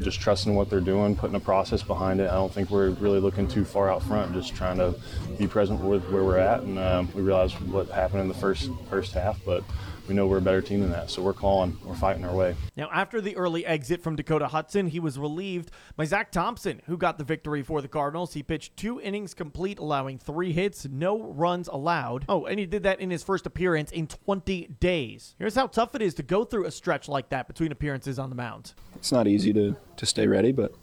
just 0.00 0.20
trusting 0.20 0.54
what 0.54 0.70
they're 0.70 0.80
doing, 0.80 1.14
putting 1.14 1.36
a 1.36 1.40
process 1.40 1.82
behind 1.82 2.20
it. 2.20 2.28
I 2.28 2.34
don't 2.34 2.52
think 2.52 2.70
we're 2.70 2.90
really 2.90 3.20
looking 3.20 3.46
too 3.46 3.64
far 3.64 3.90
out 3.90 4.02
front, 4.02 4.32
just 4.32 4.56
trying 4.56 4.78
to 4.78 4.94
be 5.38 5.46
present 5.46 5.80
with 5.80 6.04
where 6.10 6.24
we're 6.24 6.38
at. 6.38 6.62
And 6.62 6.78
um, 6.78 7.08
we 7.14 7.22
realized 7.22 7.54
what 7.60 7.88
happened 7.90 8.22
in 8.22 8.28
the 8.28 8.34
first 8.34 8.70
first 8.90 9.12
half, 9.12 9.38
but 9.44 9.62
we 10.08 10.14
know 10.14 10.26
we're 10.26 10.38
a 10.38 10.42
better 10.42 10.62
team 10.62 10.80
than 10.80 10.90
that. 10.90 11.10
So 11.10 11.22
we're 11.22 11.32
calling, 11.32 11.76
we're 11.84 11.94
fighting 11.94 12.24
our 12.24 12.34
way. 12.34 12.54
Now, 12.76 12.88
after 12.92 13.20
the 13.20 13.36
early 13.36 13.64
exit 13.66 14.02
from 14.02 14.16
Dakota 14.16 14.48
Hudson, 14.48 14.88
he 14.88 15.00
was 15.00 15.18
relieved 15.18 15.70
by 15.96 16.04
Zach 16.04 16.30
Thompson, 16.30 16.80
who 16.86 16.96
got 16.96 17.18
the 17.18 17.24
victory 17.24 17.62
for 17.62 17.80
the 17.82 17.88
Cardinals. 17.88 18.34
He 18.34 18.42
pitched 18.42 18.76
two 18.76 19.00
innings 19.00 19.34
complete, 19.34 19.78
allowing 19.78 20.18
three 20.18 20.52
hits, 20.52 20.86
no 20.86 21.22
runs 21.22 21.68
allowed. 21.68 22.24
Oh, 22.28 22.46
and 22.46 22.58
he 22.58 22.66
did 22.66 22.82
that 22.84 23.00
in 23.00 23.10
his 23.10 23.22
first 23.22 23.46
appearance 23.46 23.90
in 23.90 24.06
20 24.06 24.76
days. 24.80 25.34
Here's 25.38 25.54
how 25.54 25.66
tough 25.66 25.94
it 25.94 26.02
is 26.02 26.14
to 26.14 26.22
go 26.22 26.44
through 26.44 26.66
a 26.66 26.70
stretch 26.70 27.08
like 27.08 27.30
that 27.30 27.46
between 27.46 27.72
appearances 27.72 28.18
on 28.18 28.30
the 28.30 28.36
mound. 28.36 28.74
It's 28.94 29.12
not 29.12 29.26
easy 29.26 29.52
to, 29.52 29.76
to 29.96 30.06
stay 30.06 30.26
ready, 30.26 30.52
but 30.52 30.74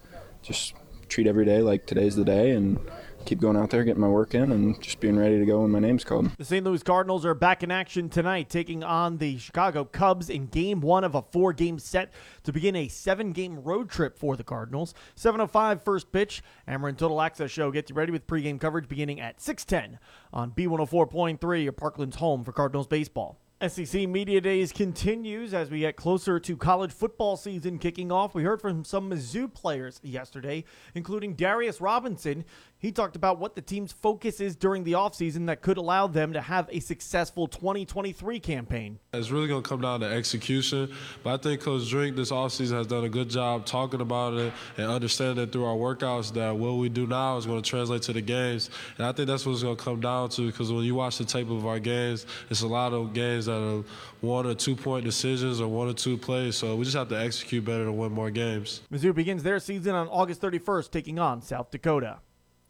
just 0.41 0.73
treat 1.07 1.27
every 1.27 1.45
day 1.45 1.61
like 1.61 1.85
today's 1.85 2.15
the 2.15 2.25
day 2.25 2.51
and 2.51 2.79
keep 3.25 3.39
going 3.39 3.57
out 3.57 3.69
there, 3.69 3.83
getting 3.83 4.01
my 4.01 4.07
work 4.07 4.35
in, 4.35 4.51
and 4.51 4.81
just 4.81 4.99
being 4.99 5.17
ready 5.17 5.39
to 5.39 5.45
go 5.45 5.61
when 5.61 5.71
my 5.71 5.79
name's 5.79 6.03
called. 6.03 6.29
The 6.37 6.45
St. 6.45 6.65
Louis 6.65 6.83
Cardinals 6.83 7.25
are 7.25 7.33
back 7.33 7.63
in 7.63 7.71
action 7.71 8.09
tonight, 8.09 8.49
taking 8.49 8.83
on 8.83 9.17
the 9.17 9.37
Chicago 9.37 9.85
Cubs 9.85 10.29
in 10.29 10.47
game 10.47 10.81
one 10.81 11.03
of 11.03 11.15
a 11.15 11.21
four 11.21 11.53
game 11.53 11.79
set 11.79 12.11
to 12.43 12.51
begin 12.51 12.75
a 12.75 12.87
seven 12.87 13.31
game 13.31 13.63
road 13.63 13.89
trip 13.89 14.17
for 14.17 14.35
the 14.35 14.43
Cardinals. 14.43 14.93
7.05 15.15 15.81
first 15.81 16.11
pitch. 16.11 16.43
Ameren 16.67 16.97
Total 16.97 17.21
Access 17.21 17.51
Show 17.51 17.71
gets 17.71 17.89
you 17.89 17.95
ready 17.95 18.11
with 18.11 18.27
pregame 18.27 18.59
coverage 18.59 18.87
beginning 18.87 19.19
at 19.19 19.41
610 19.41 19.99
on 20.31 20.51
B104.3, 20.51 21.63
your 21.63 21.71
Parkland's 21.71 22.17
home 22.17 22.43
for 22.43 22.51
Cardinals 22.51 22.87
baseball. 22.87 23.39
SEC 23.65 24.09
Media 24.09 24.41
Days 24.41 24.73
continues 24.73 25.53
as 25.53 25.71
we 25.71 25.79
get 25.79 25.95
closer 25.95 26.37
to 26.37 26.57
college 26.57 26.91
football 26.91 27.37
season 27.37 27.79
kicking 27.79 28.11
off. 28.11 28.35
We 28.35 28.43
heard 28.43 28.59
from 28.59 28.83
some 28.83 29.09
Mizzou 29.09 29.53
players 29.53 30.01
yesterday, 30.03 30.65
including 30.95 31.35
Darius 31.35 31.79
Robinson. 31.79 32.43
He 32.83 32.91
talked 32.91 33.15
about 33.15 33.39
what 33.39 33.55
the 33.55 33.61
team's 33.61 33.93
focus 33.93 34.41
is 34.41 34.57
during 34.57 34.83
the 34.83 34.91
offseason 34.91 35.45
that 35.45 35.61
could 35.61 35.77
allow 35.77 36.05
them 36.05 36.33
to 36.33 36.41
have 36.41 36.67
a 36.69 36.81
successful 36.81 37.47
2023 37.47 38.41
campaign. 38.41 38.99
It's 39.13 39.31
really 39.31 39.47
going 39.47 39.63
to 39.63 39.69
come 39.69 39.79
down 39.79 40.01
to 40.01 40.05
execution, 40.05 40.91
but 41.23 41.33
I 41.33 41.37
think 41.41 41.61
Coach 41.61 41.89
Drink 41.89 42.17
this 42.17 42.29
offseason 42.29 42.73
has 42.73 42.87
done 42.87 43.05
a 43.05 43.09
good 43.09 43.29
job 43.29 43.65
talking 43.65 44.01
about 44.01 44.33
it 44.33 44.51
and 44.75 44.91
understanding 44.91 45.45
it 45.45 45.53
through 45.53 45.63
our 45.63 45.77
workouts 45.77 46.33
that 46.33 46.57
what 46.57 46.73
we 46.73 46.89
do 46.89 47.07
now 47.07 47.37
is 47.37 47.45
going 47.45 47.61
to 47.61 47.69
translate 47.69 48.01
to 48.01 48.11
the 48.11 48.19
games. 48.19 48.69
And 48.97 49.07
I 49.07 49.13
think 49.13 49.29
that's 49.29 49.45
what 49.45 49.53
it's 49.53 49.63
going 49.63 49.77
to 49.77 49.81
come 49.81 50.01
down 50.01 50.27
to 50.31 50.47
because 50.47 50.69
when 50.69 50.83
you 50.83 50.95
watch 50.95 51.19
the 51.19 51.23
tape 51.23 51.49
of 51.49 51.65
our 51.65 51.79
games, 51.79 52.25
it's 52.49 52.63
a 52.63 52.67
lot 52.67 52.91
of 52.91 53.13
games 53.13 53.45
that 53.45 53.61
are 53.61 53.85
one 54.19 54.45
or 54.45 54.55
two 54.55 54.75
point 54.75 55.05
decisions 55.05 55.61
or 55.61 55.69
one 55.69 55.87
or 55.87 55.93
two 55.93 56.17
plays. 56.17 56.57
So 56.57 56.75
we 56.75 56.83
just 56.83 56.97
have 56.97 57.07
to 57.07 57.17
execute 57.17 57.63
better 57.63 57.85
to 57.85 57.93
win 57.93 58.11
more 58.11 58.29
games. 58.29 58.81
Mizzou 58.91 59.15
begins 59.15 59.41
their 59.41 59.59
season 59.59 59.95
on 59.95 60.09
August 60.09 60.41
31st, 60.41 60.91
taking 60.91 61.17
on 61.17 61.41
South 61.41 61.71
Dakota. 61.71 62.19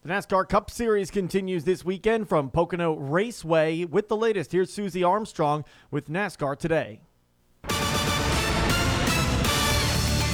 The 0.04 0.10
NASCAR 0.10 0.50
Cup 0.50 0.70
Series 0.70 1.10
continues 1.10 1.64
this 1.64 1.86
weekend 1.86 2.28
from 2.28 2.50
Pocono 2.50 2.96
Raceway. 2.96 3.86
With 3.86 4.10
the 4.10 4.18
latest, 4.18 4.52
here's 4.52 4.70
Susie 4.70 5.02
Armstrong 5.02 5.64
with 5.92 6.10
NASCAR 6.10 6.58
Today. 6.60 7.00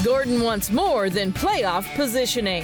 Gordon 0.03 0.41
wants 0.41 0.71
more 0.71 1.11
than 1.11 1.31
playoff 1.31 1.85
positioning. 1.95 2.63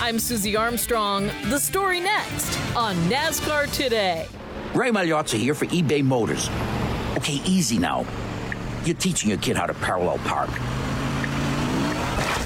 I'm 0.00 0.18
Susie 0.18 0.56
Armstrong. 0.56 1.30
The 1.50 1.58
story 1.58 2.00
next 2.00 2.58
on 2.74 2.96
NASCAR 3.10 3.70
Today. 3.70 4.26
Ray 4.72 4.88
Magliozzi 4.88 5.38
here 5.38 5.52
for 5.52 5.66
eBay 5.66 6.02
Motors. 6.02 6.48
Okay, 7.18 7.42
easy 7.44 7.76
now. 7.76 8.06
You're 8.86 8.96
teaching 8.96 9.28
your 9.28 9.38
kid 9.40 9.58
how 9.58 9.66
to 9.66 9.74
parallel 9.74 10.16
park. 10.24 10.48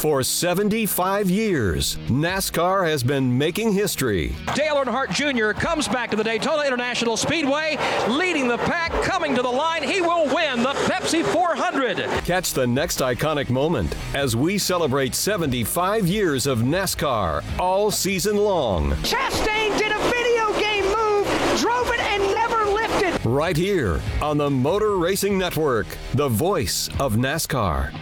For 0.00 0.22
75 0.22 1.28
years, 1.28 1.98
NASCAR 2.06 2.88
has 2.88 3.02
been 3.02 3.36
making 3.36 3.74
history. 3.74 4.34
Dale 4.54 4.76
Earnhardt 4.76 5.10
Jr. 5.10 5.52
comes 5.52 5.86
back 5.88 6.10
to 6.10 6.16
the 6.16 6.24
Daytona 6.24 6.62
International 6.62 7.18
Speedway, 7.18 7.76
leading 8.08 8.48
the 8.48 8.56
pack, 8.56 8.92
coming 9.02 9.34
to 9.34 9.42
the 9.42 9.50
line. 9.50 9.82
He 9.82 10.00
will 10.00 10.24
win 10.34 10.62
the 10.62 10.72
Pepsi 10.88 11.22
400. 11.22 11.98
Catch 12.24 12.54
the 12.54 12.66
next 12.66 13.00
iconic 13.00 13.50
moment 13.50 13.94
as 14.14 14.34
we 14.34 14.56
celebrate 14.56 15.14
75 15.14 16.06
years 16.06 16.46
of 16.46 16.60
NASCAR 16.60 17.44
all 17.58 17.90
season 17.90 18.38
long. 18.38 18.92
Chastain 19.02 19.76
did 19.76 19.92
a 19.92 19.98
video 20.08 20.58
game 20.58 20.86
move, 20.86 21.26
drove 21.60 21.88
it, 21.90 22.00
and 22.00 22.22
never 22.34 22.64
lifted. 22.72 23.26
Right 23.28 23.54
here 23.54 24.00
on 24.22 24.38
the 24.38 24.48
Motor 24.48 24.96
Racing 24.96 25.36
Network, 25.36 25.86
the 26.14 26.30
voice 26.30 26.88
of 26.98 27.16
NASCAR. 27.16 27.92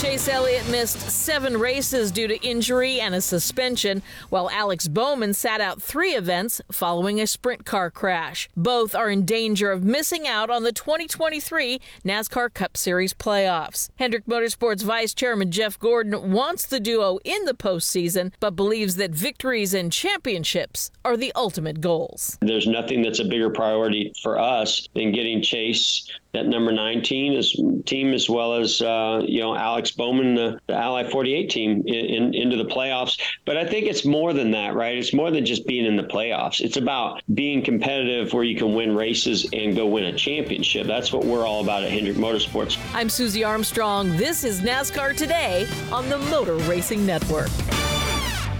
Chase 0.00 0.28
Elliott 0.28 0.70
missed 0.70 1.00
seven 1.10 1.58
races 1.58 2.12
due 2.12 2.28
to 2.28 2.40
injury 2.46 3.00
and 3.00 3.16
a 3.16 3.20
suspension, 3.20 4.00
while 4.28 4.48
Alex 4.48 4.86
Bowman 4.86 5.34
sat 5.34 5.60
out 5.60 5.82
three 5.82 6.14
events 6.14 6.60
following 6.70 7.20
a 7.20 7.26
sprint 7.26 7.66
car 7.66 7.90
crash. 7.90 8.48
Both 8.56 8.94
are 8.94 9.10
in 9.10 9.24
danger 9.24 9.72
of 9.72 9.82
missing 9.82 10.24
out 10.24 10.50
on 10.50 10.62
the 10.62 10.70
2023 10.70 11.80
NASCAR 12.04 12.54
Cup 12.54 12.76
Series 12.76 13.12
playoffs. 13.12 13.88
Hendrick 13.96 14.26
Motorsports 14.26 14.84
Vice 14.84 15.14
Chairman 15.14 15.50
Jeff 15.50 15.76
Gordon 15.80 16.30
wants 16.30 16.64
the 16.64 16.78
duo 16.78 17.18
in 17.24 17.44
the 17.44 17.54
postseason, 17.54 18.32
but 18.38 18.54
believes 18.54 18.94
that 18.96 19.10
victories 19.10 19.74
and 19.74 19.92
championships 19.92 20.92
are 21.04 21.16
the 21.16 21.32
ultimate 21.34 21.80
goals. 21.80 22.38
There's 22.40 22.68
nothing 22.68 23.02
that's 23.02 23.18
a 23.18 23.24
bigger 23.24 23.50
priority 23.50 24.12
for 24.22 24.38
us 24.38 24.88
than 24.94 25.10
getting 25.10 25.42
Chase 25.42 26.08
that 26.32 26.46
number 26.46 26.72
19 26.72 27.82
team 27.84 28.12
as 28.12 28.28
well 28.28 28.54
as 28.54 28.82
uh, 28.82 29.22
you 29.26 29.40
know 29.40 29.56
Alex 29.56 29.87
Bowman, 29.90 30.34
the, 30.34 30.60
the 30.66 30.74
Ally 30.74 31.08
48 31.08 31.50
team, 31.50 31.82
in, 31.86 31.94
in, 31.94 32.34
into 32.34 32.56
the 32.56 32.64
playoffs. 32.64 33.20
But 33.44 33.56
I 33.56 33.64
think 33.64 33.86
it's 33.86 34.04
more 34.04 34.32
than 34.32 34.50
that, 34.52 34.74
right? 34.74 34.96
It's 34.96 35.12
more 35.12 35.30
than 35.30 35.44
just 35.44 35.66
being 35.66 35.84
in 35.84 35.96
the 35.96 36.02
playoffs. 36.02 36.60
It's 36.60 36.76
about 36.76 37.22
being 37.34 37.62
competitive 37.62 38.32
where 38.32 38.44
you 38.44 38.56
can 38.56 38.74
win 38.74 38.94
races 38.94 39.48
and 39.52 39.74
go 39.74 39.86
win 39.86 40.04
a 40.04 40.12
championship. 40.16 40.86
That's 40.86 41.12
what 41.12 41.24
we're 41.24 41.46
all 41.46 41.62
about 41.62 41.84
at 41.84 41.90
Hendrick 41.90 42.16
Motorsports. 42.16 42.78
I'm 42.94 43.08
Susie 43.08 43.44
Armstrong. 43.44 44.16
This 44.16 44.44
is 44.44 44.60
NASCAR 44.60 45.16
Today 45.16 45.66
on 45.92 46.08
the 46.08 46.18
Motor 46.18 46.56
Racing 46.56 47.04
Network. 47.06 47.48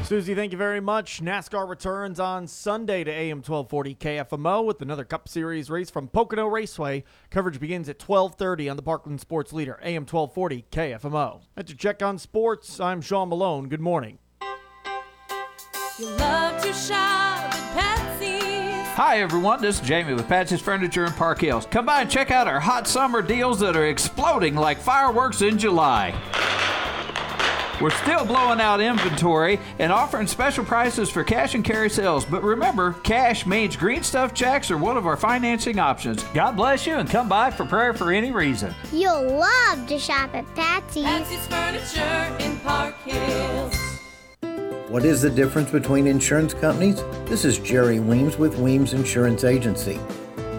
Susie, 0.09 0.35
thank 0.35 0.53
you 0.53 0.59
very 0.59 0.81
much. 0.81 1.21
NASCAR 1.23 1.69
returns 1.69 2.19
on 2.19 2.47
Sunday 2.47 3.05
to 3.05 3.11
AM 3.11 3.43
1240 3.43 3.95
KFMO 3.97 4.65
with 4.65 4.81
another 4.81 5.05
Cup 5.05 5.29
Series 5.29 5.69
race 5.69 5.91
from 5.91 6.09
Pocono 6.09 6.47
Raceway. 6.47 7.05
Coverage 7.29 7.61
begins 7.61 7.91
at 7.91 8.01
1230 8.01 8.71
on 8.71 8.77
the 8.77 8.83
Parkland 8.83 9.21
Sports 9.21 9.53
Leader, 9.53 9.79
AM 9.83 10.07
1240 10.07 10.65
KFMO. 10.73 11.43
That's 11.55 11.71
your 11.71 11.77
check 11.77 12.03
on 12.03 12.17
sports. 12.17 12.81
I'm 12.81 13.03
Sean 13.03 13.29
Malone. 13.29 13.69
Good 13.69 13.83
morning. 13.83 14.19
You 15.99 16.07
love 16.17 16.63
to 16.63 16.73
shop 16.73 17.53
at 17.53 17.75
Patsy's. 17.75 18.89
Hi 18.97 19.21
everyone, 19.21 19.61
this 19.61 19.79
is 19.79 19.87
Jamie 19.87 20.15
with 20.15 20.27
Patsy's 20.27 20.63
Furniture 20.63 21.05
in 21.05 21.13
Park 21.13 21.43
Hills. 21.43 21.67
Come 21.67 21.85
by 21.85 22.01
and 22.01 22.11
check 22.11 22.31
out 22.31 22.49
our 22.49 22.61
hot 22.61 22.87
summer 22.87 23.21
deals 23.21 23.61
that 23.61 23.77
are 23.77 23.89
exploding 23.89 24.55
like 24.55 24.79
fireworks 24.79 25.43
in 25.43 25.59
July. 25.59 26.15
We're 27.81 27.91
still 27.91 28.25
blowing 28.25 28.61
out 28.61 28.81
inventory 28.81 29.61
and 29.79 29.93
offering 29.93 30.27
special 30.27 30.65
prices 30.65 31.09
for 31.11 31.23
cash 31.23 31.55
and 31.55 31.65
carry 31.65 31.89
sales. 31.89 32.25
But 32.25 32.43
remember, 32.43 32.95
cash 33.05 33.47
means 33.47 33.77
green 33.77 34.03
stuff 34.03 34.35
checks 34.35 34.73
are 34.73 34.77
one 34.77 34.97
of 34.97 35.07
our 35.07 35.17
financing 35.17 35.79
options. 35.79 36.25
God 36.35 36.57
bless 36.57 36.89
you 36.89 36.97
and 36.97 37.09
come 37.09 37.29
by 37.29 37.53
for 37.53 37.65
prayer 37.65 37.95
for 37.95 38.11
any 38.11 38.33
reason. 38.33 38.75
You'll 38.93 39.39
love 39.39 39.87
to 39.87 39.97
shop 39.97 40.35
at 40.35 40.53
Patsy's. 40.57 41.05
Patsy's 41.05 41.47
Furniture 41.47 42.37
in 42.45 42.59
Park 42.61 42.97
Hills. 43.03 43.77
What 44.89 45.05
is 45.05 45.23
the 45.23 45.31
difference 45.31 45.71
between 45.71 46.09
insurance 46.09 46.55
companies? 46.55 46.97
This 47.27 47.45
is 47.45 47.59
Jerry 47.59 48.01
Weems 48.01 48.39
with 48.39 48.59
Weems 48.59 48.93
Insurance 48.93 49.45
Agency. 49.45 50.01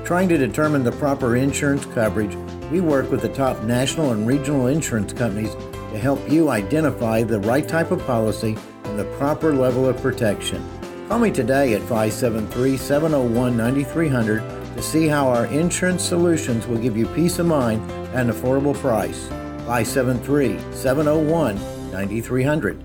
Trying 0.05 0.29
to 0.29 0.37
determine 0.37 0.85
the 0.85 0.93
proper 0.93 1.35
insurance 1.35 1.85
coverage, 1.87 2.35
we 2.71 2.79
work 2.79 3.11
with 3.11 3.21
the 3.21 3.29
top 3.29 3.61
national 3.63 4.11
and 4.11 4.25
regional 4.25 4.67
insurance 4.67 5.11
companies 5.11 5.53
to 5.99 6.03
help 6.03 6.31
you 6.31 6.49
identify 6.49 7.23
the 7.23 7.41
right 7.41 7.67
type 7.67 7.91
of 7.91 7.99
policy 8.05 8.57
and 8.85 8.97
the 8.97 9.03
proper 9.17 9.53
level 9.53 9.85
of 9.85 10.01
protection. 10.01 10.63
Call 11.09 11.19
me 11.19 11.29
today 11.29 11.73
at 11.73 11.81
573 11.81 12.77
701 12.77 13.57
9300 13.57 14.39
to 14.75 14.81
see 14.81 15.07
how 15.07 15.27
our 15.27 15.45
insurance 15.47 16.01
solutions 16.01 16.67
will 16.67 16.77
give 16.77 16.95
you 16.95 17.05
peace 17.07 17.37
of 17.39 17.47
mind 17.47 17.81
at 18.15 18.25
an 18.25 18.31
affordable 18.31 18.73
price. 18.73 19.27
573 19.67 20.57
701 20.71 21.91
9300. 21.91 22.81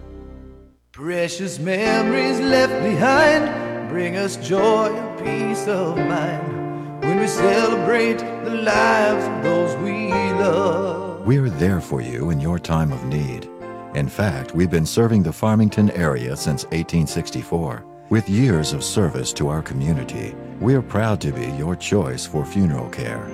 Precious 0.91 1.61
memories 1.61 2.41
left 2.41 2.83
behind 2.83 3.89
bring 3.89 4.17
us 4.17 4.37
joy 4.39 4.93
and 4.93 5.19
peace 5.21 5.69
of 5.69 5.97
mind 5.97 7.01
when 7.05 7.21
we 7.21 7.29
celebrate 7.29 8.19
the 8.19 8.55
lives 8.55 9.25
of 9.25 9.45
those 9.45 9.77
we 9.85 10.11
love. 10.11 11.04
We're 11.25 11.49
there 11.49 11.81
for 11.81 12.03
you 12.03 12.29
in 12.29 12.39
your 12.39 12.59
time 12.59 12.93
of 12.93 13.03
need. 13.07 13.49
In 13.95 14.11
fact, 14.11 14.55
we've 14.55 14.71
been 14.71 14.85
serving 14.85 15.23
the 15.23 15.33
Farmington 15.33 15.91
area 15.93 16.37
since 16.37 16.65
1864. 16.65 17.83
With 18.11 18.29
years 18.29 18.75
of 18.75 18.85
service 18.85 19.33
to 19.35 19.49
our 19.49 19.63
community, 19.63 20.35
we're 20.61 20.83
proud 20.83 21.23
to 21.23 21.33
be 21.33 21.47
your 21.53 21.77
choice 21.77 22.27
for 22.27 22.45
funeral 22.45 22.91
care. 22.91 23.27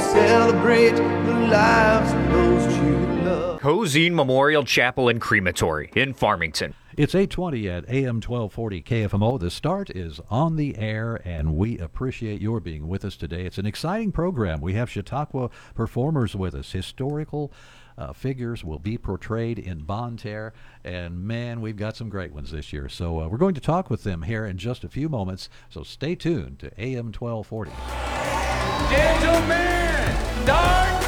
Celebrate 0.00 0.96
the 0.96 1.46
lives 1.48 2.12
of 2.12 2.32
those 2.32 2.76
you 2.78 2.96
love. 3.22 3.60
Cozine 3.60 4.14
Memorial 4.14 4.64
Chapel 4.64 5.08
and 5.08 5.20
Crematory 5.20 5.92
in 5.94 6.14
Farmington. 6.14 6.74
It's 6.94 7.14
820 7.14 7.70
at 7.70 7.88
AM 7.88 8.16
1240 8.16 8.82
KFMO. 8.82 9.40
The 9.40 9.50
start 9.50 9.88
is 9.88 10.20
on 10.28 10.56
the 10.56 10.76
air, 10.76 11.22
and 11.24 11.56
we 11.56 11.78
appreciate 11.78 12.42
your 12.42 12.60
being 12.60 12.86
with 12.86 13.02
us 13.02 13.16
today. 13.16 13.46
It's 13.46 13.56
an 13.56 13.64
exciting 13.64 14.12
program. 14.12 14.60
We 14.60 14.74
have 14.74 14.90
Chautauqua 14.90 15.48
performers 15.74 16.36
with 16.36 16.54
us. 16.54 16.72
Historical 16.72 17.50
uh, 17.96 18.12
figures 18.12 18.62
will 18.62 18.78
be 18.78 18.98
portrayed 18.98 19.58
in 19.58 19.84
Bonne 19.84 20.18
Terre, 20.18 20.52
and 20.84 21.24
man, 21.24 21.62
we've 21.62 21.78
got 21.78 21.96
some 21.96 22.10
great 22.10 22.34
ones 22.34 22.50
this 22.50 22.74
year. 22.74 22.90
So 22.90 23.22
uh, 23.22 23.28
we're 23.28 23.38
going 23.38 23.54
to 23.54 23.60
talk 23.60 23.88
with 23.88 24.02
them 24.02 24.20
here 24.22 24.44
in 24.44 24.58
just 24.58 24.84
a 24.84 24.88
few 24.90 25.08
moments. 25.08 25.48
So 25.70 25.82
stay 25.84 26.14
tuned 26.14 26.58
to 26.58 26.78
AM 26.78 27.10
1240. 27.10 27.70
Gentlemen, 28.90 30.44
start 30.44 31.01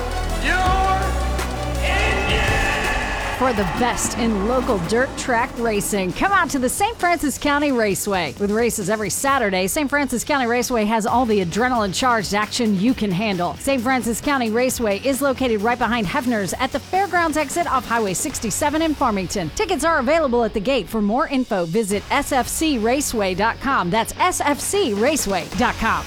For 3.38 3.53
the 3.53 3.64
best 3.81 4.17
in 4.19 4.47
local 4.47 4.79
dirt 4.87 5.09
track 5.19 5.50
racing, 5.59 6.12
come 6.12 6.31
out 6.31 6.49
to 6.50 6.61
the 6.61 6.69
St. 6.69 6.97
Francois 6.97 7.37
County 7.37 7.73
Raceway. 7.73 8.33
With 8.38 8.53
races 8.53 8.88
every 8.88 9.11
Saturday, 9.11 9.67
St. 9.67 9.91
Francois 9.91 10.21
County 10.21 10.47
Raceway 10.47 10.85
has 10.85 11.05
all 11.05 11.26
the 11.26 11.45
adrenaline 11.45 11.93
charged 11.93 12.33
action 12.33 12.79
you 12.79 12.95
can 12.95 13.11
handle. 13.11 13.55
St. 13.55 13.83
Francois 13.83 14.21
County 14.23 14.50
Raceway 14.50 15.00
is 15.00 15.21
located 15.21 15.62
right 15.62 15.81
behind 15.81 16.07
Hefner's 16.07 16.55
at 16.61 16.71
the 16.71 16.79
Fairgrounds 16.79 17.37
exit 17.37 17.67
off 17.67 17.85
Highway 17.85 18.14
67 18.14 18.83
in 18.83 18.95
Farmington. 18.95 19.50
Tickets 19.57 19.83
are 19.85 19.99
available 19.99 20.45
at 20.45 20.55
the 20.55 20.61
gate. 20.61 20.87
For 20.88 21.03
more 21.03 21.26
info, 21.26 21.64
visit 21.64 22.05
sfcraceway.com. 22.11 23.91
That's 23.91 24.12
sfcraceway.com. 24.12 26.05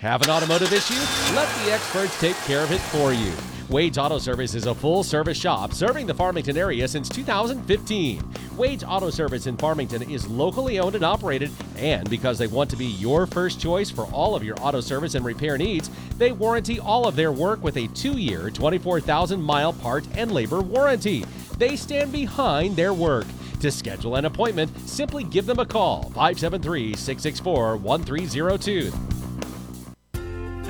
Have 0.00 0.22
an 0.22 0.30
automotive 0.30 0.72
issue? 0.72 1.34
Let 1.34 1.48
the 1.64 1.72
experts 1.72 2.20
take 2.20 2.36
care 2.42 2.62
of 2.62 2.70
it 2.70 2.80
for 2.80 3.12
you. 3.12 3.32
Wade's 3.68 3.98
Auto 3.98 4.16
Service 4.16 4.54
is 4.54 4.64
a 4.64 4.74
full 4.74 5.04
service 5.04 5.36
shop 5.36 5.74
serving 5.74 6.06
the 6.06 6.14
Farmington 6.14 6.56
area 6.56 6.88
since 6.88 7.06
2015. 7.06 8.22
Wade's 8.56 8.82
Auto 8.82 9.10
Service 9.10 9.46
in 9.46 9.58
Farmington 9.58 10.10
is 10.10 10.26
locally 10.26 10.78
owned 10.78 10.94
and 10.94 11.04
operated, 11.04 11.50
and 11.76 12.08
because 12.08 12.38
they 12.38 12.46
want 12.46 12.70
to 12.70 12.76
be 12.76 12.86
your 12.86 13.26
first 13.26 13.60
choice 13.60 13.90
for 13.90 14.06
all 14.06 14.34
of 14.34 14.42
your 14.42 14.56
auto 14.62 14.80
service 14.80 15.14
and 15.14 15.24
repair 15.24 15.58
needs, 15.58 15.90
they 16.16 16.32
warranty 16.32 16.80
all 16.80 17.06
of 17.06 17.14
their 17.14 17.30
work 17.30 17.62
with 17.62 17.76
a 17.76 17.88
two 17.88 18.16
year, 18.16 18.48
24,000 18.48 19.42
mile 19.42 19.74
part 19.74 20.06
and 20.16 20.32
labor 20.32 20.62
warranty. 20.62 21.26
They 21.58 21.76
stand 21.76 22.10
behind 22.10 22.74
their 22.74 22.94
work. 22.94 23.26
To 23.60 23.70
schedule 23.70 24.16
an 24.16 24.24
appointment, 24.24 24.70
simply 24.88 25.24
give 25.24 25.44
them 25.44 25.58
a 25.58 25.66
call 25.66 26.04
573 26.14 26.94
664 26.94 27.76
1302. 27.76 28.92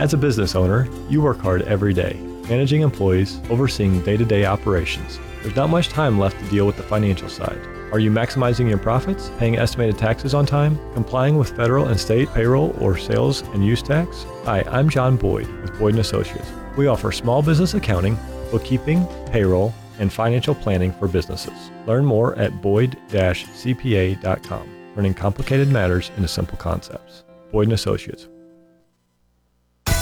As 0.00 0.14
a 0.14 0.16
business 0.16 0.56
owner, 0.56 0.88
you 1.08 1.20
work 1.22 1.38
hard 1.38 1.62
every 1.62 1.92
day, 1.92 2.14
managing 2.48 2.82
employees, 2.82 3.40
overseeing 3.50 4.00
day 4.02 4.16
to 4.16 4.24
day 4.24 4.44
operations. 4.44 5.18
There's 5.42 5.56
not 5.56 5.70
much 5.70 5.88
time 5.88 6.18
left 6.18 6.38
to 6.40 6.50
deal 6.50 6.66
with 6.66 6.76
the 6.76 6.82
financial 6.82 7.28
side. 7.28 7.60
Are 7.92 7.98
you 7.98 8.10
maximizing 8.10 8.68
your 8.68 8.78
profits, 8.78 9.30
paying 9.38 9.56
estimated 9.56 9.96
taxes 9.96 10.34
on 10.34 10.44
time, 10.44 10.78
complying 10.92 11.38
with 11.38 11.56
federal 11.56 11.86
and 11.86 11.98
state 11.98 12.28
payroll 12.34 12.76
or 12.80 12.98
sales 12.98 13.40
and 13.54 13.64
use 13.64 13.82
tax? 13.82 14.26
Hi, 14.44 14.62
I'm 14.68 14.90
John 14.90 15.16
Boyd 15.16 15.48
with 15.62 15.78
Boyd 15.78 15.96
& 15.98 15.98
Associates. 15.98 16.50
We 16.76 16.86
offer 16.86 17.12
small 17.12 17.42
business 17.42 17.72
accounting, 17.74 18.18
bookkeeping, 18.50 19.06
payroll, 19.30 19.72
and 19.98 20.12
financial 20.12 20.54
planning 20.54 20.92
for 20.92 21.08
businesses. 21.08 21.70
Learn 21.86 22.04
more 22.04 22.36
at 22.36 22.60
boyd-cpa.com, 22.60 24.68
turning 24.94 25.14
complicated 25.14 25.68
matters 25.68 26.10
into 26.16 26.28
simple 26.28 26.58
concepts. 26.58 27.24
Boyd 27.50 27.72
& 27.72 27.74
Associates, 27.74 28.28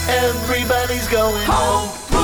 Everybody's 0.09 1.09
going 1.09 1.45
home. 1.47 2.16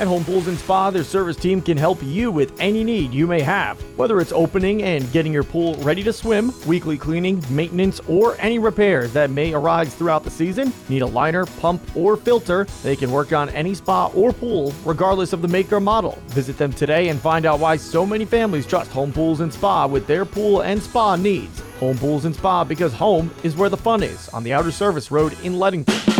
At 0.00 0.08
Home 0.08 0.24
Pools 0.24 0.46
and 0.46 0.58
Spa, 0.58 0.88
their 0.88 1.04
service 1.04 1.36
team 1.36 1.60
can 1.60 1.76
help 1.76 2.02
you 2.02 2.30
with 2.30 2.58
any 2.58 2.82
need 2.82 3.12
you 3.12 3.26
may 3.26 3.42
have. 3.42 3.78
Whether 3.98 4.18
it's 4.18 4.32
opening 4.32 4.82
and 4.82 5.12
getting 5.12 5.30
your 5.30 5.44
pool 5.44 5.74
ready 5.74 6.02
to 6.04 6.10
swim, 6.10 6.54
weekly 6.66 6.96
cleaning, 6.96 7.44
maintenance, 7.50 8.00
or 8.08 8.34
any 8.38 8.58
repairs 8.58 9.12
that 9.12 9.28
may 9.28 9.52
arise 9.52 9.94
throughout 9.94 10.24
the 10.24 10.30
season, 10.30 10.72
need 10.88 11.02
a 11.02 11.06
liner, 11.06 11.44
pump, 11.44 11.82
or 11.94 12.16
filter, 12.16 12.64
they 12.82 12.96
can 12.96 13.10
work 13.10 13.34
on 13.34 13.50
any 13.50 13.74
spa 13.74 14.06
or 14.14 14.32
pool, 14.32 14.72
regardless 14.86 15.34
of 15.34 15.42
the 15.42 15.48
make 15.48 15.70
or 15.70 15.80
model. 15.80 16.18
Visit 16.28 16.56
them 16.56 16.72
today 16.72 17.08
and 17.08 17.20
find 17.20 17.44
out 17.44 17.60
why 17.60 17.76
so 17.76 18.06
many 18.06 18.24
families 18.24 18.66
trust 18.66 18.90
Home 18.92 19.12
Pools 19.12 19.40
and 19.40 19.52
Spa 19.52 19.86
with 19.86 20.06
their 20.06 20.24
pool 20.24 20.62
and 20.62 20.82
spa 20.82 21.14
needs. 21.14 21.60
Home 21.78 21.98
Pools 21.98 22.24
and 22.24 22.34
Spa 22.34 22.64
because 22.64 22.94
home 22.94 23.30
is 23.42 23.54
where 23.54 23.68
the 23.68 23.76
fun 23.76 24.02
is 24.02 24.30
on 24.30 24.44
the 24.44 24.54
Outer 24.54 24.70
Service 24.70 25.10
Road 25.10 25.36
in 25.42 25.58
Leadington. 25.58 26.19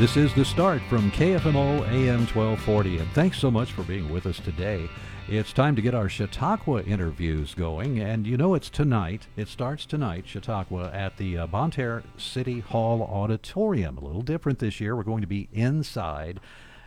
This 0.00 0.16
is 0.16 0.32
the 0.32 0.46
start 0.46 0.80
from 0.88 1.10
KFMO 1.10 1.86
AM 1.86 2.20
1240, 2.20 3.00
and 3.00 3.10
thanks 3.10 3.38
so 3.38 3.50
much 3.50 3.72
for 3.72 3.82
being 3.82 4.10
with 4.10 4.24
us 4.24 4.40
today. 4.40 4.88
It's 5.28 5.52
time 5.52 5.76
to 5.76 5.82
get 5.82 5.94
our 5.94 6.08
Chautauqua 6.08 6.84
interviews 6.84 7.52
going, 7.52 7.98
and 8.00 8.26
you 8.26 8.38
know 8.38 8.54
it's 8.54 8.70
tonight. 8.70 9.26
It 9.36 9.46
starts 9.46 9.84
tonight, 9.84 10.26
Chautauqua, 10.26 10.90
at 10.94 11.18
the 11.18 11.36
uh, 11.36 11.46
Bonne 11.48 11.72
Terre 11.72 12.02
City 12.16 12.60
Hall 12.60 13.02
Auditorium. 13.02 13.98
A 13.98 14.04
little 14.06 14.22
different 14.22 14.58
this 14.58 14.80
year. 14.80 14.96
We're 14.96 15.02
going 15.02 15.20
to 15.20 15.26
be 15.26 15.50
inside, 15.52 16.40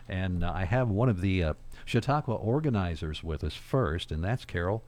and 0.10 0.44
uh, 0.44 0.52
I 0.52 0.66
have 0.66 0.90
one 0.90 1.08
of 1.08 1.22
the 1.22 1.44
uh, 1.44 1.54
Chautauqua 1.86 2.34
organizers 2.34 3.24
with 3.24 3.44
us 3.44 3.54
first, 3.54 4.12
and 4.12 4.24
that's 4.24 4.44
Carol 4.44 4.84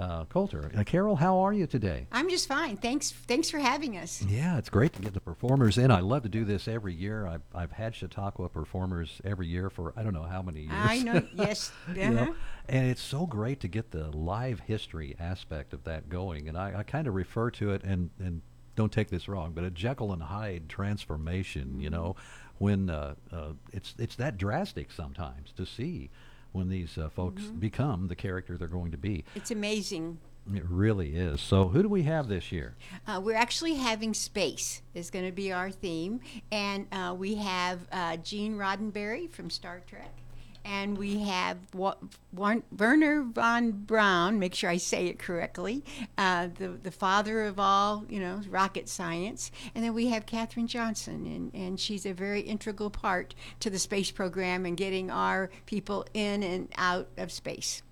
uh, 0.00 0.24
Coulter. 0.24 0.70
Uh, 0.76 0.82
Carol, 0.84 1.16
how 1.16 1.38
are 1.40 1.52
you 1.52 1.66
today? 1.66 2.06
I'm 2.10 2.28
just 2.30 2.48
fine. 2.48 2.76
Thanks. 2.76 3.10
Thanks 3.12 3.50
for 3.50 3.58
having 3.58 3.96
us. 3.98 4.22
Yeah, 4.22 4.56
it's 4.58 4.70
great 4.70 4.92
to 4.94 5.02
get 5.02 5.12
the 5.14 5.20
performers 5.20 5.76
in. 5.78 5.90
I 5.90 6.00
love 6.00 6.22
to 6.22 6.28
do 6.28 6.44
this 6.44 6.66
every 6.66 6.94
year. 6.94 7.26
I've, 7.26 7.42
I've 7.54 7.72
had 7.72 7.94
Chautauqua 7.94 8.48
performers 8.48 9.20
every 9.24 9.46
year 9.46 9.68
for 9.68 9.92
I 9.96 10.02
don't 10.02 10.14
know 10.14 10.22
how 10.24 10.42
many 10.42 10.62
years. 10.62 10.72
I 10.74 10.98
know. 11.02 11.22
Yes. 11.34 11.70
You 11.94 12.02
Uh-huh. 12.02 12.10
know, 12.12 12.34
and 12.68 12.86
it's 12.88 13.02
so 13.02 13.26
great 13.26 13.60
to 13.60 13.68
get 13.68 13.90
the 13.90 14.10
live 14.16 14.60
history 14.60 15.14
aspect 15.20 15.72
of 15.74 15.84
that 15.84 16.08
going. 16.08 16.48
And 16.48 16.56
I, 16.56 16.78
I 16.78 16.82
kind 16.82 17.06
of 17.06 17.14
refer 17.14 17.50
to 17.52 17.72
it, 17.72 17.82
and, 17.84 18.10
and 18.18 18.42
don't 18.76 18.92
take 18.92 19.10
this 19.10 19.28
wrong, 19.28 19.52
but 19.52 19.64
a 19.64 19.70
Jekyll 19.70 20.12
and 20.12 20.22
Hyde 20.22 20.68
transformation, 20.68 21.80
you 21.80 21.90
know, 21.90 22.16
when 22.58 22.88
uh, 22.90 23.14
uh, 23.32 23.52
it's, 23.72 23.94
it's 23.98 24.16
that 24.16 24.38
drastic 24.38 24.90
sometimes 24.92 25.52
to 25.56 25.66
see 25.66 26.10
when 26.52 26.68
these 26.68 26.96
uh, 26.98 27.08
folks 27.08 27.42
Mhm. 27.44 27.60
become 27.60 28.08
the 28.08 28.16
character 28.16 28.56
they're 28.56 28.68
going 28.68 28.90
to 28.90 28.98
be. 28.98 29.24
It's 29.34 29.50
amazing. 29.50 30.18
It 30.52 30.64
really 30.68 31.14
is. 31.14 31.40
So, 31.40 31.68
who 31.68 31.82
do 31.82 31.88
we 31.88 32.02
have 32.04 32.26
this 32.28 32.50
year? 32.50 32.74
Uh, 33.06 33.20
we're 33.22 33.36
actually 33.36 33.74
having 33.74 34.14
space 34.14 34.82
is 34.94 35.10
going 35.10 35.26
to 35.26 35.32
be 35.32 35.52
our 35.52 35.70
theme, 35.70 36.20
and 36.50 36.86
uh, 36.92 37.14
we 37.16 37.36
have 37.36 37.86
uh, 37.92 38.16
Gene 38.16 38.56
Roddenberry 38.56 39.30
from 39.30 39.50
Star 39.50 39.82
Trek, 39.86 40.19
and 40.64 40.96
we 40.96 41.20
have 41.20 41.58
Wernher 41.74 43.22
von 43.22 43.72
Braun. 43.72 44.38
Make 44.38 44.54
sure 44.54 44.70
I 44.70 44.76
say 44.76 45.06
it 45.06 45.18
correctly. 45.18 45.84
Uh, 46.18 46.48
the 46.54 46.68
the 46.68 46.90
father 46.90 47.44
of 47.44 47.58
all 47.58 48.04
you 48.08 48.20
know 48.20 48.40
rocket 48.48 48.88
science, 48.88 49.50
and 49.74 49.84
then 49.84 49.94
we 49.94 50.08
have 50.08 50.26
Katherine 50.26 50.66
Johnson, 50.66 51.26
and 51.26 51.54
and 51.54 51.80
she's 51.80 52.06
a 52.06 52.12
very 52.12 52.40
integral 52.40 52.90
part 52.90 53.34
to 53.60 53.70
the 53.70 53.78
space 53.78 54.10
program 54.10 54.66
and 54.66 54.76
getting 54.76 55.10
our 55.10 55.50
people 55.66 56.06
in 56.14 56.42
and 56.42 56.68
out 56.76 57.08
of 57.16 57.32
space. 57.32 57.82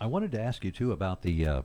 I 0.00 0.06
wanted 0.06 0.32
to 0.32 0.40
ask 0.40 0.64
you 0.64 0.70
too 0.70 0.92
about 0.92 1.22
the 1.22 1.46
uh, 1.46 1.62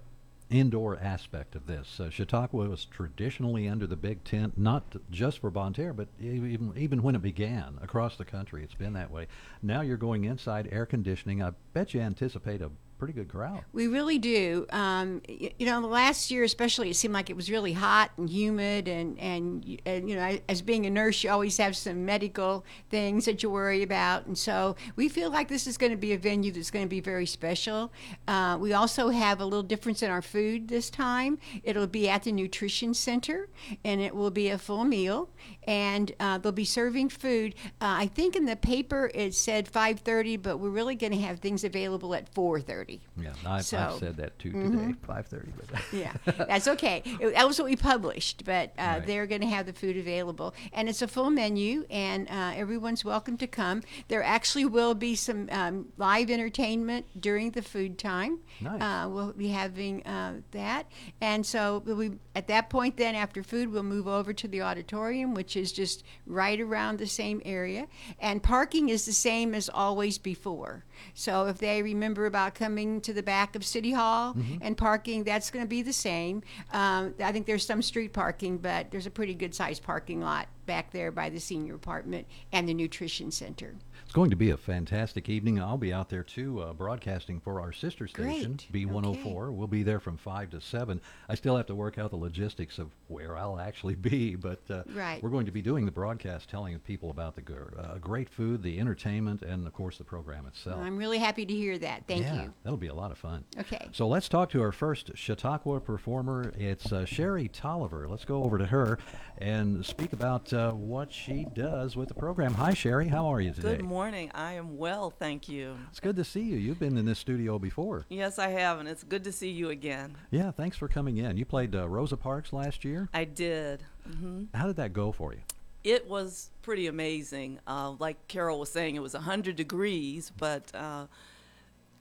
indoor 0.51 0.97
aspect 0.97 1.55
of 1.55 1.65
this. 1.65 1.99
Uh, 1.99 2.09
Chautauqua 2.09 2.69
was 2.69 2.85
traditionally 2.85 3.67
under 3.67 3.87
the 3.87 3.95
big 3.95 4.23
tent, 4.23 4.57
not 4.57 4.95
just 5.09 5.39
for 5.39 5.51
Terre, 5.73 5.93
but 5.93 6.09
even 6.19 6.73
even 6.75 7.01
when 7.01 7.15
it 7.15 7.21
began 7.21 7.79
across 7.81 8.17
the 8.17 8.25
country, 8.25 8.63
it's 8.63 8.75
been 8.75 8.93
that 8.93 9.11
way. 9.11 9.27
Now 9.61 9.81
you're 9.81 9.97
going 9.97 10.25
inside, 10.25 10.69
air 10.71 10.85
conditioning. 10.85 11.41
I 11.41 11.51
bet 11.73 11.93
you 11.93 12.01
anticipate 12.01 12.61
a 12.61 12.71
pretty 13.01 13.13
good 13.13 13.29
crowd. 13.29 13.63
We 13.73 13.87
really 13.87 14.19
do. 14.19 14.67
Um, 14.69 15.23
you 15.27 15.65
know, 15.65 15.81
the 15.81 15.87
last 15.87 16.29
year 16.29 16.43
especially, 16.43 16.91
it 16.91 16.93
seemed 16.93 17.15
like 17.15 17.31
it 17.31 17.35
was 17.35 17.49
really 17.49 17.73
hot 17.73 18.11
and 18.15 18.29
humid, 18.29 18.87
and 18.87 19.17
and, 19.19 19.81
and 19.87 20.07
you 20.07 20.15
know, 20.15 20.37
as 20.47 20.61
being 20.61 20.85
a 20.85 20.89
nurse, 20.91 21.23
you 21.23 21.31
always 21.31 21.57
have 21.57 21.75
some 21.75 22.05
medical 22.05 22.63
things 22.91 23.25
that 23.25 23.41
you 23.41 23.49
worry 23.49 23.81
about, 23.81 24.27
and 24.27 24.37
so 24.37 24.75
we 24.95 25.09
feel 25.09 25.31
like 25.31 25.47
this 25.47 25.65
is 25.65 25.79
going 25.79 25.91
to 25.91 25.97
be 25.97 26.13
a 26.13 26.17
venue 26.17 26.51
that's 26.51 26.69
going 26.69 26.85
to 26.85 26.89
be 26.89 26.99
very 26.99 27.25
special. 27.25 27.91
Uh, 28.27 28.55
we 28.61 28.71
also 28.71 29.09
have 29.09 29.41
a 29.41 29.45
little 29.45 29.63
difference 29.63 30.03
in 30.03 30.11
our 30.11 30.21
food 30.21 30.67
this 30.67 30.91
time. 30.91 31.39
It'll 31.63 31.87
be 31.87 32.07
at 32.07 32.21
the 32.21 32.31
nutrition 32.31 32.93
center, 32.93 33.49
and 33.83 33.99
it 33.99 34.15
will 34.15 34.29
be 34.29 34.49
a 34.49 34.59
full 34.59 34.83
meal, 34.83 35.31
and 35.63 36.11
uh, 36.19 36.37
they'll 36.37 36.51
be 36.51 36.65
serving 36.65 37.09
food. 37.09 37.55
Uh, 37.81 37.97
I 38.03 38.05
think 38.05 38.35
in 38.35 38.45
the 38.45 38.55
paper 38.55 39.09
it 39.15 39.33
said 39.33 39.65
5:30, 39.65 40.39
but 40.39 40.57
we're 40.57 40.69
really 40.69 40.93
going 40.93 41.13
to 41.13 41.21
have 41.21 41.39
things 41.39 41.63
available 41.63 42.13
at 42.13 42.31
4:30. 42.31 42.90
Yeah, 43.17 43.33
I've, 43.45 43.65
So- 43.65 43.77
I've 43.77 43.93
said 43.99 44.17
that 44.17 44.37
too 44.39 44.51
today, 44.51 44.67
Mhm. 44.67 44.97
five 45.05 45.27
thirty. 45.27 45.51
But 45.55 45.81
yeah, 45.93 46.13
that's 46.25 46.67
okay. 46.67 47.03
It- 47.05 47.33
That 47.35 47.47
was 47.47 47.59
what 47.59 47.65
we 47.69 47.75
published, 47.75 48.43
but 48.45 48.73
uh, 48.77 48.81
Right. 48.97 49.05
they're 49.07 49.27
going 49.27 49.41
to 49.41 49.47
have 49.47 49.65
the 49.65 49.73
food 49.73 49.97
available, 49.97 50.53
and 50.73 50.89
it's 50.89 51.01
a 51.01 51.07
full 51.07 51.29
menu, 51.29 51.85
and 51.89 52.27
uh, 52.29 52.51
everyone's 52.55 53.05
welcome 53.05 53.37
to 53.37 53.47
come. 53.47 53.83
There 54.07 54.23
actually 54.23 54.65
will 54.65 54.95
be 54.95 55.15
some 55.15 55.47
um, 55.51 55.87
live 55.97 56.29
entertainment 56.29 57.05
during 57.19 57.51
the 57.51 57.61
food 57.61 57.97
time. 57.97 58.39
Nice. 58.59 58.81
Uh, 58.81 59.09
we'll 59.09 59.33
be 59.33 59.49
having 59.49 60.03
uh, 60.05 60.41
that, 60.51 60.87
and 61.21 61.45
so 61.45 61.81
we'll 61.85 62.15
at 62.35 62.47
that 62.47 62.69
point, 62.69 62.97
then 62.97 63.13
after 63.15 63.43
food, 63.43 63.71
we'll 63.71 63.83
move 63.83 64.07
over 64.07 64.31
to 64.33 64.47
the 64.47 64.61
auditorium, 64.61 65.33
which 65.33 65.55
is 65.57 65.71
just 65.71 66.03
right 66.25 66.59
around 66.61 66.97
the 66.97 67.07
same 67.07 67.41
area, 67.45 67.87
and 68.19 68.41
parking 68.41 68.89
is 68.89 69.05
the 69.05 69.11
same 69.13 69.53
as 69.53 69.69
always 69.69 70.17
before. 70.17 70.83
So 71.13 71.47
if 71.47 71.57
they 71.57 71.81
remember 71.81 72.25
about 72.25 72.55
coming 72.55 73.01
to 73.01 73.13
the 73.13 73.23
back 73.23 73.55
of 73.55 73.65
City 73.65 73.91
Hall 73.91 74.33
Mhm. 74.33 74.59
and 74.61 74.77
parking, 74.77 75.23
that's 75.23 75.49
going 75.51 75.63
to 75.65 75.69
be 75.69 75.81
the 75.81 75.93
same. 75.93 76.43
Um, 76.71 77.13
I 77.23 77.31
think 77.31 77.45
there's 77.45 77.65
some 77.65 77.81
street 77.81 78.13
parking, 78.13 78.57
but 78.57 78.91
there's 78.91 79.05
a 79.07 79.11
pretty 79.11 79.33
good 79.33 79.53
sized 79.55 79.83
parking 79.83 80.21
lot 80.21 80.47
back 80.65 80.91
there 80.91 81.11
by 81.11 81.29
the 81.29 81.39
senior 81.39 81.75
apartment 81.75 82.27
and 82.51 82.67
the 82.69 82.73
nutrition 82.73 83.31
center. 83.31 83.75
It's 84.11 84.15
going 84.17 84.31
to 84.31 84.35
be 84.35 84.49
a 84.49 84.57
fantastic 84.57 85.29
evening. 85.29 85.57
I'll 85.61 85.77
be 85.77 85.93
out 85.93 86.09
there 86.09 86.21
too, 86.21 86.59
uh, 86.59 86.73
broadcasting 86.73 87.39
for 87.39 87.61
our 87.61 87.71
sister 87.71 88.09
station, 88.09 88.59
Great. 88.69 88.89
B104. 88.89 89.53
We'll 89.53 89.67
be 89.67 89.83
there 89.83 90.01
from 90.01 90.17
5 90.17 90.49
to 90.49 90.59
7. 90.59 90.99
I 91.29 91.35
still 91.35 91.55
have 91.55 91.67
to 91.67 91.75
work 91.75 91.97
out 91.97 92.09
the 92.09 92.17
logistics 92.17 92.77
of 92.77 92.91
where 93.07 93.37
I'll 93.37 93.57
actually 93.57 93.95
be, 93.95 94.35
but 94.35 94.59
uh, 94.69 94.83
Right. 94.93 95.23
we're 95.23 95.29
going 95.29 95.45
to 95.45 95.51
be 95.53 95.61
doing 95.61 95.85
the 95.85 95.93
broadcast, 95.93 96.49
telling 96.49 96.77
people 96.79 97.09
about 97.09 97.37
the 97.37 97.43
uh, 97.79 97.99
great 97.99 98.27
food, 98.27 98.63
the 98.63 98.81
entertainment, 98.81 99.43
and 99.43 99.65
of 99.65 99.71
course 99.71 99.97
the 99.97 100.03
program 100.03 100.45
itself. 100.45 100.81
I'm 100.81 100.97
really 100.97 101.19
happy 101.19 101.45
to 101.45 101.53
hear 101.53 101.77
that. 101.77 102.03
Thank 102.05 102.23
yeah, 102.23 102.43
you. 102.43 102.53
That'll 102.63 102.75
be 102.75 102.87
a 102.87 102.93
lot 102.93 103.11
of 103.11 103.17
fun. 103.17 103.45
Okay. 103.61 103.87
So 103.93 104.09
let's 104.09 104.27
talk 104.27 104.49
to 104.49 104.61
our 104.61 104.73
first 104.73 105.11
Chautauqua 105.15 105.79
performer. 105.79 106.51
It's 106.57 106.91
uh, 106.91 107.05
Sherry 107.05 107.47
Tolliver. 107.47 108.09
Let's 108.09 108.25
go 108.25 108.43
over 108.43 108.57
to 108.57 108.65
her 108.65 108.99
and 109.37 109.85
speak 109.85 110.11
about 110.11 110.51
uh, 110.51 110.73
what 110.73 111.13
she 111.13 111.47
does 111.53 111.95
with 111.95 112.09
the 112.09 112.13
program. 112.13 112.55
Hi, 112.55 112.73
Sherry. 112.73 113.07
How 113.07 113.27
are 113.27 113.39
you 113.39 113.53
today? 113.53 113.77
Good 113.77 113.85
morning. 113.85 114.00
I 114.09 114.53
am 114.53 114.77
well, 114.77 115.11
thank 115.11 115.47
you. 115.47 115.77
It's 115.91 115.99
good 115.99 116.15
to 116.15 116.23
see 116.23 116.41
you. 116.41 116.57
You've 116.57 116.79
been 116.79 116.97
in 116.97 117.05
this 117.05 117.19
studio 117.19 117.59
before. 117.59 118.05
Yes, 118.09 118.39
I 118.39 118.47
have, 118.49 118.79
and 118.79 118.89
it's 118.89 119.03
good 119.03 119.23
to 119.25 119.31
see 119.31 119.49
you 119.51 119.69
again. 119.69 120.15
Yeah, 120.31 120.49
thanks 120.49 120.75
for 120.75 120.87
coming 120.87 121.17
in. 121.17 121.37
You 121.37 121.45
played 121.45 121.75
uh, 121.75 121.87
Rosa 121.87 122.17
Parks 122.17 122.51
last 122.51 122.83
year. 122.83 123.09
I 123.13 123.25
did. 123.25 123.83
hmm 124.11 124.45
How 124.55 124.65
did 124.65 124.77
that 124.77 124.93
go 124.93 125.11
for 125.11 125.33
you? 125.33 125.41
It 125.83 126.07
was 126.07 126.49
pretty 126.63 126.87
amazing. 126.87 127.59
Uh, 127.67 127.91
like 127.99 128.27
Carol 128.27 128.59
was 128.59 128.71
saying, 128.71 128.95
it 128.95 129.01
was 129.03 129.13
100 129.13 129.55
degrees, 129.55 130.31
but 130.35 130.73
uh, 130.73 131.05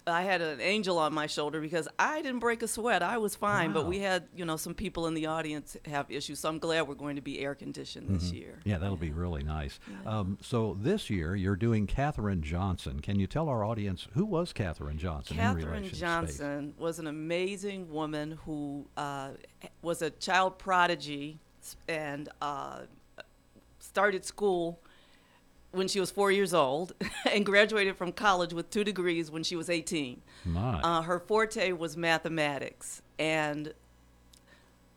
I 0.07 0.23
had 0.23 0.41
an 0.41 0.61
angel 0.61 0.99
on 0.99 1.13
my 1.13 1.27
shoulder 1.27 1.61
because 1.61 1.87
I 1.99 2.23
didn't 2.23 2.41
break 2.41 2.63
a 2.63 2.69
sweat. 2.69 3.03
I 3.03 3.19
was 3.19 3.35
fine, 3.35 3.73
but 3.73 3.87
we 3.87 3.99
had, 4.01 4.25
you 4.35 4.45
know, 4.45 4.57
some 4.57 4.75
people 4.75 5.07
in 5.07 5.15
the 5.15 5.27
audience 5.27 5.77
have 5.85 6.11
issues. 6.11 6.41
So 6.41 6.49
I'm 6.49 6.59
glad 6.59 6.89
we're 6.89 6.95
going 6.95 7.17
to 7.17 7.23
be 7.23 7.41
air 7.41 7.55
conditioned 7.55 8.09
this 8.09 8.31
Mhm. 8.31 8.35
year. 8.35 8.59
Yeah, 8.65 8.79
that'll 8.79 8.97
be 8.97 9.11
really 9.11 9.43
nice. 9.43 9.79
Um, 10.07 10.39
so 10.41 10.77
this 10.81 11.11
year 11.11 11.35
you're 11.37 11.57
doing 11.57 11.87
Katherine 11.87 12.43
Johnson. 12.43 13.01
Can 13.01 13.19
you 13.19 13.27
tell 13.27 13.49
our 13.49 13.65
audience 13.65 14.09
who 14.15 14.25
was 14.25 14.53
Katherine 14.53 14.99
Johnson 14.99 15.37
in 15.37 15.43
Katherine 15.43 15.67
relation 15.67 15.83
to 15.83 15.89
space? 15.91 16.01
Johnson 16.01 16.75
was 16.79 16.99
an 16.99 17.07
amazing 17.07 17.91
woman 17.93 18.39
who 18.45 18.87
uh, 18.97 19.31
was 19.83 20.03
a 20.03 20.11
child 20.11 20.59
prodigy 20.59 21.39
and 21.89 22.29
uh, 22.41 22.81
started 23.79 24.25
school 24.25 24.81
when 25.73 25.87
she 25.89 26.01
was 26.01 26.11
four 26.11 26.31
years 26.33 26.53
old 26.53 26.93
and 27.33 27.45
graduated 27.47 27.97
from 27.97 28.13
college 28.13 28.53
with 28.53 28.71
two 28.71 28.85
degrees 28.85 29.31
when 29.31 29.43
she 29.43 29.57
was 29.57 29.71
18. 29.71 30.21
My. 30.45 30.81
Uh, 30.81 31.03
her 31.03 31.19
forte 31.21 31.73
was 31.73 31.97
mathematics, 31.97 33.03
and 33.19 33.73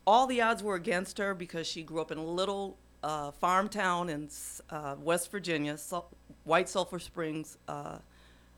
all 0.06 0.26
the 0.26 0.40
odds 0.40 0.62
were 0.62 0.74
against 0.74 1.18
her 1.18 1.34
because 1.34 1.66
she 1.66 1.82
grew 1.82 2.00
up 2.00 2.10
in 2.10 2.18
a 2.18 2.24
little 2.24 2.76
uh, 3.02 3.30
farm 3.30 3.68
town 3.68 4.08
in 4.08 4.28
uh, 4.70 4.96
West 5.00 5.30
Virginia, 5.30 5.76
Sul- 5.78 6.10
White 6.44 6.68
Sulphur 6.68 6.98
Springs, 6.98 7.58
uh, 7.68 7.98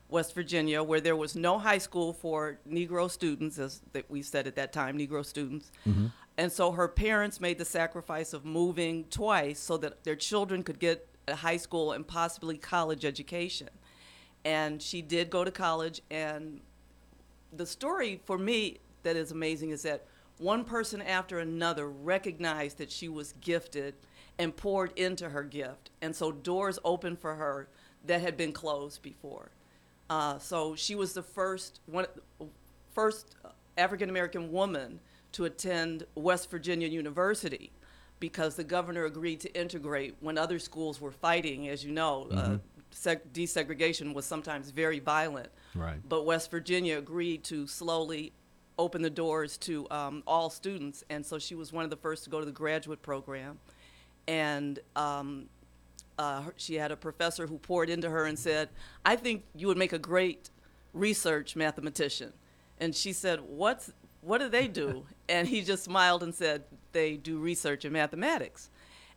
West 0.09 0.33
Virginia, 0.33 0.81
where 0.81 1.01
there 1.01 1.15
was 1.17 1.35
no 1.35 1.57
high 1.59 1.77
school 1.77 2.13
for 2.13 2.57
Negro 2.69 3.11
students, 3.11 3.59
as 3.59 3.81
that 3.93 4.09
we 4.09 4.21
said 4.21 4.47
at 4.47 4.55
that 4.55 4.71
time, 4.71 4.97
Negro 4.97 5.25
students. 5.25 5.71
Mhm. 5.85 6.11
And 6.37 6.51
so 6.51 6.71
her 6.71 6.87
parents 6.87 7.41
made 7.41 7.57
the 7.57 7.65
sacrifice 7.65 8.31
of 8.31 8.45
moving 8.45 9.05
twice 9.09 9.59
so 9.59 9.75
that 9.77 10.03
their 10.03 10.15
children 10.15 10.63
could 10.63 10.79
get 10.79 11.07
high 11.35 11.57
school 11.57 11.91
and 11.91 12.07
possibly 12.07 12.57
college 12.57 13.05
education. 13.05 13.69
And 14.45 14.81
she 14.81 15.01
did 15.01 15.29
go 15.29 15.43
to 15.43 15.51
college. 15.51 16.01
And 16.09 16.61
the 17.55 17.65
story 17.65 18.21
for 18.25 18.37
me 18.37 18.79
that 19.03 19.15
is 19.15 19.31
amazing 19.31 19.71
is 19.71 19.83
that 19.83 20.05
one 20.37 20.63
person 20.63 21.01
after 21.01 21.39
another 21.39 21.89
recognized 21.89 22.77
that 22.77 22.91
she 22.91 23.09
was 23.09 23.33
gifted 23.41 23.95
and 24.37 24.55
poured 24.55 24.97
into 24.97 25.29
her 25.29 25.43
gift. 25.43 25.89
And 26.01 26.15
so 26.15 26.31
doors 26.31 26.77
opened 26.83 27.19
for 27.19 27.35
her 27.35 27.67
that 28.05 28.21
had 28.21 28.37
been 28.37 28.51
closed 28.51 29.01
before. 29.01 29.49
Uh, 30.09 30.37
so 30.39 30.75
she 30.75 30.95
was 30.95 31.13
the 31.13 31.23
first 31.23 31.81
one, 31.85 32.05
first 32.93 33.35
African 33.77 34.09
American 34.09 34.51
woman 34.51 34.99
to 35.33 35.45
attend 35.45 36.05
West 36.15 36.49
Virginia 36.49 36.87
University 36.87 37.71
because 38.19 38.55
the 38.55 38.63
governor 38.63 39.05
agreed 39.05 39.39
to 39.41 39.53
integrate 39.59 40.15
when 40.19 40.37
other 40.37 40.59
schools 40.59 40.99
were 40.99 41.11
fighting. 41.11 41.67
As 41.67 41.83
you 41.83 41.91
know, 41.91 42.27
uh, 42.31 42.49
Mhm. 42.49 42.61
seg- 42.91 43.27
desegregation 43.33 44.13
was 44.13 44.25
sometimes 44.25 44.71
very 44.71 44.99
violent. 44.99 45.49
Right. 45.75 45.97
But 46.07 46.25
West 46.25 46.49
Virginia 46.49 46.97
agreed 46.97 47.43
to 47.45 47.67
slowly 47.67 48.33
open 48.79 49.01
the 49.01 49.09
doors 49.09 49.57
to 49.57 49.89
um, 49.91 50.23
all 50.27 50.49
students, 50.49 51.03
and 51.09 51.25
so 51.25 51.39
she 51.39 51.55
was 51.55 51.71
one 51.73 51.83
of 51.83 51.89
the 51.89 51.95
first 51.97 52.23
to 52.25 52.29
go 52.29 52.39
to 52.39 52.45
the 52.45 52.51
graduate 52.51 53.01
program. 53.01 53.59
And 54.27 54.79
um, 54.95 55.49
uh, 56.19 56.43
she 56.57 56.75
had 56.75 56.91
a 56.91 56.97
professor 56.97 57.47
who 57.47 57.57
poured 57.59 57.89
into 57.89 58.09
her 58.09 58.25
and 58.25 58.37
said, 58.37 58.69
"I 59.05 59.15
think 59.15 59.43
you 59.55 59.67
would 59.67 59.77
make 59.77 59.93
a 59.93 59.99
great 59.99 60.49
research 60.93 61.55
mathematician." 61.55 62.33
And 62.79 62.95
she 62.95 63.13
said, 63.13 63.41
"What's 63.41 63.91
what 64.27 64.39
do 64.39 64.49
they 64.49 64.67
do?" 64.67 65.05
and 65.29 65.47
he 65.47 65.61
just 65.61 65.83
smiled 65.83 66.23
and 66.23 66.33
said, 66.35 66.63
"They 66.91 67.17
do 67.17 67.37
research 67.39 67.85
in 67.85 67.93
mathematics." 67.93 68.69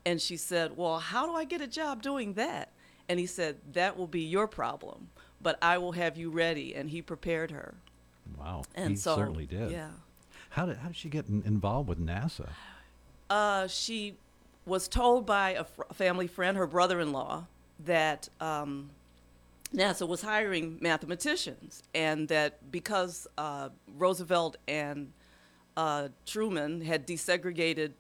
And 0.07 0.21
she 0.21 0.37
said, 0.37 0.77
"Well, 0.77 0.99
how 0.99 1.27
do 1.27 1.35
I 1.35 1.45
get 1.45 1.61
a 1.61 1.67
job 1.67 2.03
doing 2.03 2.35
that?" 2.35 2.71
And 3.09 3.19
he 3.21 3.27
said, 3.27 3.57
"That 3.73 3.97
will 3.97 4.07
be 4.07 4.23
your 4.23 4.47
problem, 4.47 5.09
but 5.43 5.59
I 5.63 5.79
will 5.79 5.93
have 5.93 6.17
you 6.17 6.31
ready." 6.31 6.75
And 6.75 6.91
he 6.91 7.03
prepared 7.03 7.51
her. 7.51 7.75
Wow, 8.39 8.63
And 8.75 8.91
he 8.91 8.97
so, 8.97 9.17
certainly 9.17 9.47
did. 9.47 9.71
yeah. 9.73 9.91
How 10.51 10.67
did 10.67 10.79
how 10.79 10.89
did 10.89 10.97
she 10.97 11.09
get 11.09 11.29
in, 11.29 11.43
involved 11.45 11.89
with 11.89 11.99
NASA? 12.05 12.49
Uh, 13.29 13.67
she 13.69 14.17
was 14.67 14.89
told 14.89 15.27
by 15.27 15.51
a 15.51 15.65
fr- 15.65 15.83
family 15.93 16.27
friend, 16.27 16.57
her 16.57 16.67
brother-in-law, 16.67 17.47
that 17.85 18.29
um, 18.41 18.91
NASA 19.75 20.07
was 20.07 20.23
hiring 20.23 20.79
mathematicians, 20.81 21.83
and 21.95 22.29
that 22.29 22.71
because 22.73 23.27
uh, 23.39 23.69
Roosevelt 23.97 24.57
and 24.67 25.13
uh, 25.77 26.09
Truman 26.27 26.81
had 26.81 27.07
desegregated 27.07 27.93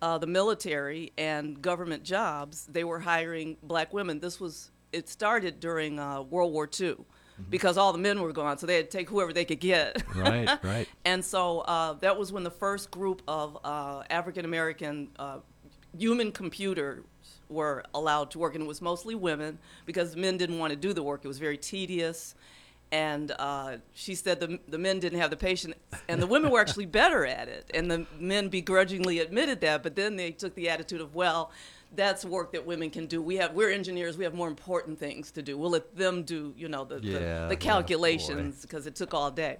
uh, 0.00 0.18
the 0.18 0.26
military 0.26 1.12
and 1.18 1.60
government 1.60 2.04
jobs, 2.04 2.66
they 2.66 2.84
were 2.84 3.00
hiring 3.00 3.58
black 3.62 3.92
women. 3.92 4.20
This 4.20 4.40
was 4.40 4.70
it 4.92 5.08
started 5.08 5.60
during 5.60 5.98
uh, 5.98 6.22
World 6.22 6.52
War 6.52 6.68
II. 6.78 6.96
Because 7.48 7.78
all 7.78 7.90
the 7.90 7.98
men 7.98 8.20
were 8.20 8.34
gone, 8.34 8.58
so 8.58 8.66
they 8.66 8.76
had 8.76 8.90
to 8.90 8.98
take 8.98 9.08
whoever 9.08 9.32
they 9.32 9.46
could 9.46 9.60
get. 9.60 10.02
Right, 10.14 10.46
right. 10.62 10.86
And 11.06 11.24
so 11.24 11.60
uh, 11.60 11.94
that 11.94 12.18
was 12.18 12.30
when 12.30 12.42
the 12.42 12.50
first 12.50 12.90
group 12.90 13.22
of 13.26 13.56
uh, 13.64 14.02
African 14.10 14.44
American 14.44 15.08
uh, 15.18 15.38
human 15.96 16.32
computers 16.32 17.02
were 17.50 17.84
allowed 17.94 18.30
to 18.32 18.38
work, 18.38 18.54
and 18.54 18.64
it 18.64 18.66
was 18.66 18.80
mostly 18.80 19.14
women 19.14 19.58
because 19.86 20.16
men 20.16 20.36
didn't 20.36 20.58
want 20.58 20.70
to 20.70 20.76
do 20.76 20.92
the 20.92 21.02
work. 21.02 21.24
It 21.24 21.28
was 21.28 21.38
very 21.38 21.58
tedious. 21.58 22.34
And 22.92 23.32
uh, 23.38 23.76
she 23.94 24.16
said 24.16 24.40
the, 24.40 24.58
the 24.66 24.78
men 24.78 24.98
didn't 24.98 25.20
have 25.20 25.30
the 25.30 25.36
patience, 25.36 25.74
and 26.08 26.20
the 26.20 26.26
women 26.26 26.50
were 26.50 26.60
actually 26.60 26.86
better 27.00 27.24
at 27.24 27.48
it. 27.48 27.70
And 27.72 27.90
the 27.90 28.06
men 28.18 28.48
begrudgingly 28.48 29.20
admitted 29.20 29.60
that, 29.60 29.82
but 29.82 29.94
then 29.94 30.16
they 30.16 30.32
took 30.32 30.54
the 30.56 30.68
attitude 30.68 31.00
of, 31.00 31.14
well, 31.14 31.52
that's 31.94 32.24
work 32.24 32.52
that 32.52 32.66
women 32.66 32.90
can 32.90 33.06
do. 33.06 33.20
We 33.20 33.36
have 33.36 33.52
we're 33.52 33.70
engineers. 33.70 34.16
We 34.16 34.24
have 34.24 34.34
more 34.34 34.48
important 34.48 34.98
things 34.98 35.30
to 35.32 35.42
do. 35.42 35.58
We'll 35.58 35.70
let 35.70 35.96
them 35.96 36.22
do 36.22 36.54
you 36.56 36.68
know 36.68 36.84
the 36.84 37.00
Yeah, 37.00 37.42
the, 37.42 37.48
the 37.50 37.56
calculations 37.56 38.62
because 38.62 38.86
it 38.86 38.94
took 38.94 39.12
all 39.12 39.30
day. 39.30 39.58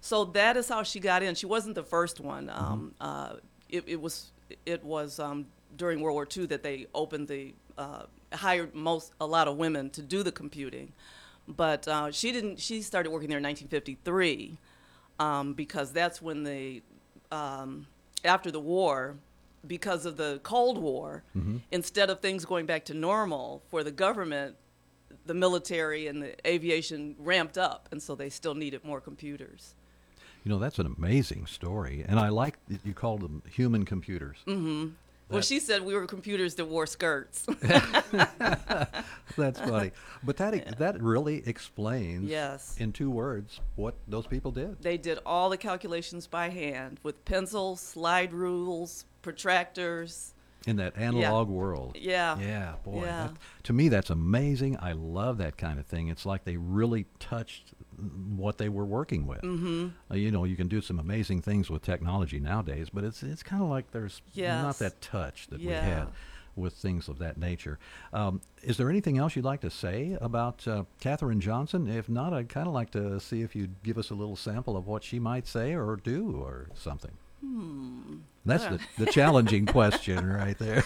So 0.00 0.24
that 0.26 0.56
is 0.56 0.68
how 0.68 0.82
she 0.82 1.00
got 1.00 1.22
in. 1.22 1.34
She 1.34 1.46
wasn't 1.46 1.74
the 1.74 1.82
first 1.82 2.20
one. 2.20 2.48
Mm-hmm. 2.48 2.64
Um, 2.64 2.94
uh, 3.00 3.32
it, 3.68 3.84
it 3.86 4.00
was 4.00 4.32
it 4.66 4.84
was 4.84 5.18
um, 5.18 5.46
during 5.76 6.00
World 6.00 6.14
War 6.14 6.26
II 6.36 6.46
that 6.46 6.62
they 6.62 6.86
opened 6.94 7.28
the 7.28 7.54
uh, 7.78 8.04
hired 8.32 8.74
most 8.74 9.12
a 9.20 9.26
lot 9.26 9.48
of 9.48 9.56
women 9.56 9.90
to 9.90 10.02
do 10.02 10.22
the 10.22 10.32
computing, 10.32 10.92
but 11.48 11.88
uh, 11.88 12.10
she 12.10 12.32
didn't. 12.32 12.60
She 12.60 12.82
started 12.82 13.10
working 13.10 13.28
there 13.28 13.38
in 13.38 13.44
1953 13.44 14.56
um, 15.18 15.54
because 15.54 15.92
that's 15.92 16.20
when 16.20 16.42
the 16.44 16.82
um, 17.30 17.86
after 18.24 18.50
the 18.50 18.60
war, 18.60 19.16
because 19.66 20.04
of 20.06 20.16
the 20.16 20.40
Cold 20.42 20.78
War, 20.78 21.22
Mhm. 21.36 21.60
instead 21.70 22.10
of 22.10 22.20
things 22.20 22.44
going 22.44 22.66
back 22.66 22.84
to 22.86 22.94
normal 22.94 23.62
for 23.70 23.82
the 23.82 23.90
government, 23.90 24.56
the 25.26 25.34
military 25.34 26.06
and 26.06 26.22
the 26.22 26.34
aviation 26.46 27.16
ramped 27.18 27.56
up, 27.56 27.88
and 27.90 28.02
so 28.02 28.14
they 28.14 28.28
still 28.28 28.54
needed 28.54 28.84
more 28.84 29.00
computers. 29.00 29.74
You 30.44 30.50
know, 30.50 30.58
that's 30.58 30.78
an 30.78 30.86
amazing 30.98 31.46
story, 31.46 32.04
and 32.06 32.18
I 32.18 32.28
like 32.28 32.58
that 32.68 32.84
you 32.84 32.92
called 32.94 33.20
them 33.22 33.42
human 33.48 33.84
computers. 33.84 34.38
hmm 34.44 34.88
Well, 35.32 35.42
she 35.42 35.60
said 35.60 35.82
we 35.82 35.94
were 35.94 36.06
computers 36.06 36.54
that 36.56 36.66
wore 36.66 36.86
skirts. 36.86 37.46
That's 39.36 39.58
funny, 39.60 39.92
but 40.22 40.36
that 40.36 40.78
that 40.78 41.02
really 41.02 41.42
explains, 41.46 42.28
Yes. 42.28 42.76
in 42.78 42.92
two 42.92 43.10
words, 43.10 43.60
what 43.76 43.94
those 44.06 44.26
people 44.26 44.50
did. 44.50 44.82
They 44.82 44.98
did 44.98 45.18
all 45.24 45.48
the 45.48 45.56
calculations 45.56 46.26
by 46.26 46.50
hand 46.50 47.00
with 47.02 47.24
pencils, 47.24 47.80
slide 47.80 48.32
rules, 48.32 49.06
protractors. 49.22 50.32
in 50.66 50.76
that 50.76 50.96
analog 50.96 51.48
world. 51.48 51.96
Yeah. 51.98 52.38
Yeah, 52.38 52.74
boy. 52.84 53.02
Yeah. 53.04 53.28
that- 53.28 53.36
to 53.64 53.72
me, 53.72 53.88
that's 53.88 54.10
amazing. 54.10 54.76
I 54.80 54.92
love 54.92 55.38
that 55.38 55.56
kind 55.56 55.78
of 55.80 55.86
thing. 55.86 56.08
It's 56.08 56.24
like 56.26 56.44
they 56.44 56.56
really 56.56 57.06
touched 57.18 57.72
what 58.36 58.58
they 58.58 58.68
were 58.68 58.84
working 58.84 59.26
with. 59.26 59.42
Mhm. 59.42 59.92
Uh, 60.10 60.14
you 60.14 60.30
know, 60.30 60.44
you 60.44 60.56
can 60.56 60.68
do 60.68 60.80
some 60.80 60.98
amazing 60.98 61.42
things 61.42 61.70
with 61.70 61.82
technology 61.82 62.40
nowadays, 62.40 62.88
but 62.92 63.04
it's 63.04 63.22
it's 63.22 63.42
kind 63.42 63.62
of 63.62 63.68
like 63.68 63.90
there's 63.92 64.22
not 64.66 64.78
that 64.78 65.00
touch 65.00 65.48
that 65.48 65.60
we 65.60 65.66
had 65.66 66.08
with 66.54 66.74
things 66.74 67.08
of 67.08 67.18
that 67.18 67.38
nature. 67.38 67.78
Um, 68.12 68.40
is 68.62 68.76
there 68.76 68.90
anything 68.90 69.16
else 69.18 69.34
you'd 69.36 69.44
like 69.44 69.62
to 69.62 69.70
say 69.70 70.18
about 70.20 70.68
uh, 70.68 70.84
Katherine 71.00 71.40
Johnson? 71.40 71.88
If 71.88 72.08
not, 72.08 72.34
I'd 72.34 72.48
kind 72.50 72.66
of 72.68 72.74
like 72.74 72.90
to 72.90 73.18
see 73.20 73.40
if 73.42 73.56
you'd 73.56 73.82
give 73.82 73.96
us 73.96 74.10
a 74.10 74.14
little 74.14 74.36
sample 74.36 74.76
of 74.76 74.86
what 74.86 75.02
she 75.02 75.18
might 75.18 75.46
say 75.46 75.74
or 75.74 75.96
do 75.96 76.36
or 76.36 76.68
something. 76.74 77.12
Hmm. 77.40 78.16
That's 78.44 78.64
the, 78.66 78.80
the 79.04 79.10
challenging 79.10 79.66
question 79.66 80.26
right 80.26 80.58
there. 80.58 80.84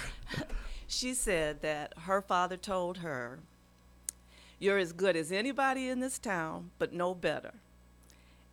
She 0.87 1.15
said 1.15 1.63
that 1.63 1.95
her 2.03 2.23
father 2.23 2.57
told 2.57 2.99
her, 2.99 3.41
You're 4.59 4.79
as 4.79 4.93
good 4.93 5.17
as 5.17 5.33
anybody 5.33 5.89
in 5.89 6.01
this 6.01 6.19
town, 6.19 6.71
but 6.79 6.93
no 6.93 7.15
better. 7.15 7.55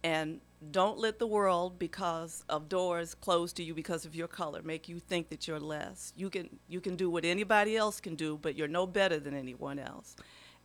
And 0.04 0.42
don't 0.72 0.98
let 0.98 1.20
the 1.20 1.28
world, 1.28 1.80
because 1.80 2.44
of 2.50 2.70
doors 2.70 3.16
closed 3.16 3.56
to 3.58 3.64
you 3.64 3.74
because 3.74 4.06
of 4.06 4.16
your 4.16 4.28
color, 4.28 4.62
make 4.62 4.88
you 4.88 5.00
think 5.00 5.30
that 5.30 5.48
you're 5.48 5.60
less. 5.60 6.14
You 6.16 6.30
can 6.30 6.50
you 6.68 6.82
can 6.82 6.96
do 6.96 7.10
what 7.10 7.26
anybody 7.26 7.76
else 7.76 8.00
can 8.00 8.16
do, 8.16 8.38
but 8.42 8.56
you're 8.56 8.68
no 8.68 8.86
better 8.86 9.20
than 9.20 9.34
anyone 9.34 9.80
else. 9.80 10.16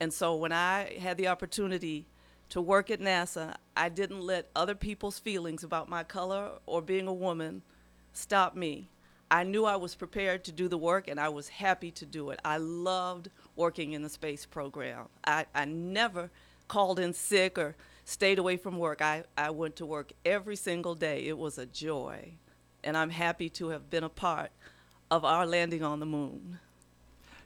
And 0.01 0.12
so 0.12 0.37
when 0.37 0.53
I 0.53 0.96
had 1.01 1.16
the 1.16 1.29
opportunity 1.29 2.07
to 2.51 2.61
work 2.61 2.90
at 2.90 3.01
NASA, 3.01 3.55
I 3.77 3.88
didn't 3.88 4.22
let 4.22 4.51
other 4.55 4.74
people's 4.74 5.18
feelings 5.18 5.64
about 5.64 5.88
my 5.88 6.05
color 6.05 6.51
or 6.66 6.81
being 6.81 7.07
a 7.07 7.12
woman 7.12 7.62
stop 8.12 8.55
me. 8.55 8.88
I 9.31 9.44
knew 9.44 9.66
I 9.66 9.77
was 9.77 9.94
prepared 9.94 10.44
to 10.44 10.53
do 10.53 10.68
the 10.68 10.79
work 10.79 11.09
and 11.09 11.20
I 11.20 11.29
was 11.29 11.48
happy 11.48 11.90
to 11.92 12.07
do 12.07 12.31
it. 12.31 12.40
I 12.44 12.57
loved 12.57 13.29
working 13.59 13.92
in 13.92 14.03
the 14.03 14.09
space 14.09 14.47
program. 14.47 15.09
I, 15.27 15.47
I 15.55 15.66
never 15.66 16.31
called 16.68 16.99
in 16.99 17.12
sick 17.12 17.59
or 17.59 17.75
stayed 18.05 18.38
away 18.38 18.57
from 18.57 18.79
work. 18.79 19.03
I, 19.03 19.25
I 19.37 19.51
went 19.51 19.77
to 19.77 19.87
work 19.87 20.12
every 20.25 20.57
single 20.57 20.94
day. 20.94 21.27
It 21.27 21.37
was 21.37 21.59
a 21.59 21.66
joy. 21.66 22.35
And 22.85 22.97
I'm 22.97 23.11
happy 23.11 23.51
to 23.51 23.71
have 23.71 23.90
been 23.90 24.05
a 24.05 24.09
part 24.09 24.51
of 25.11 25.25
our 25.25 25.44
landing 25.44 25.83
on 25.83 26.01
the 26.01 26.07
moon. 26.07 26.59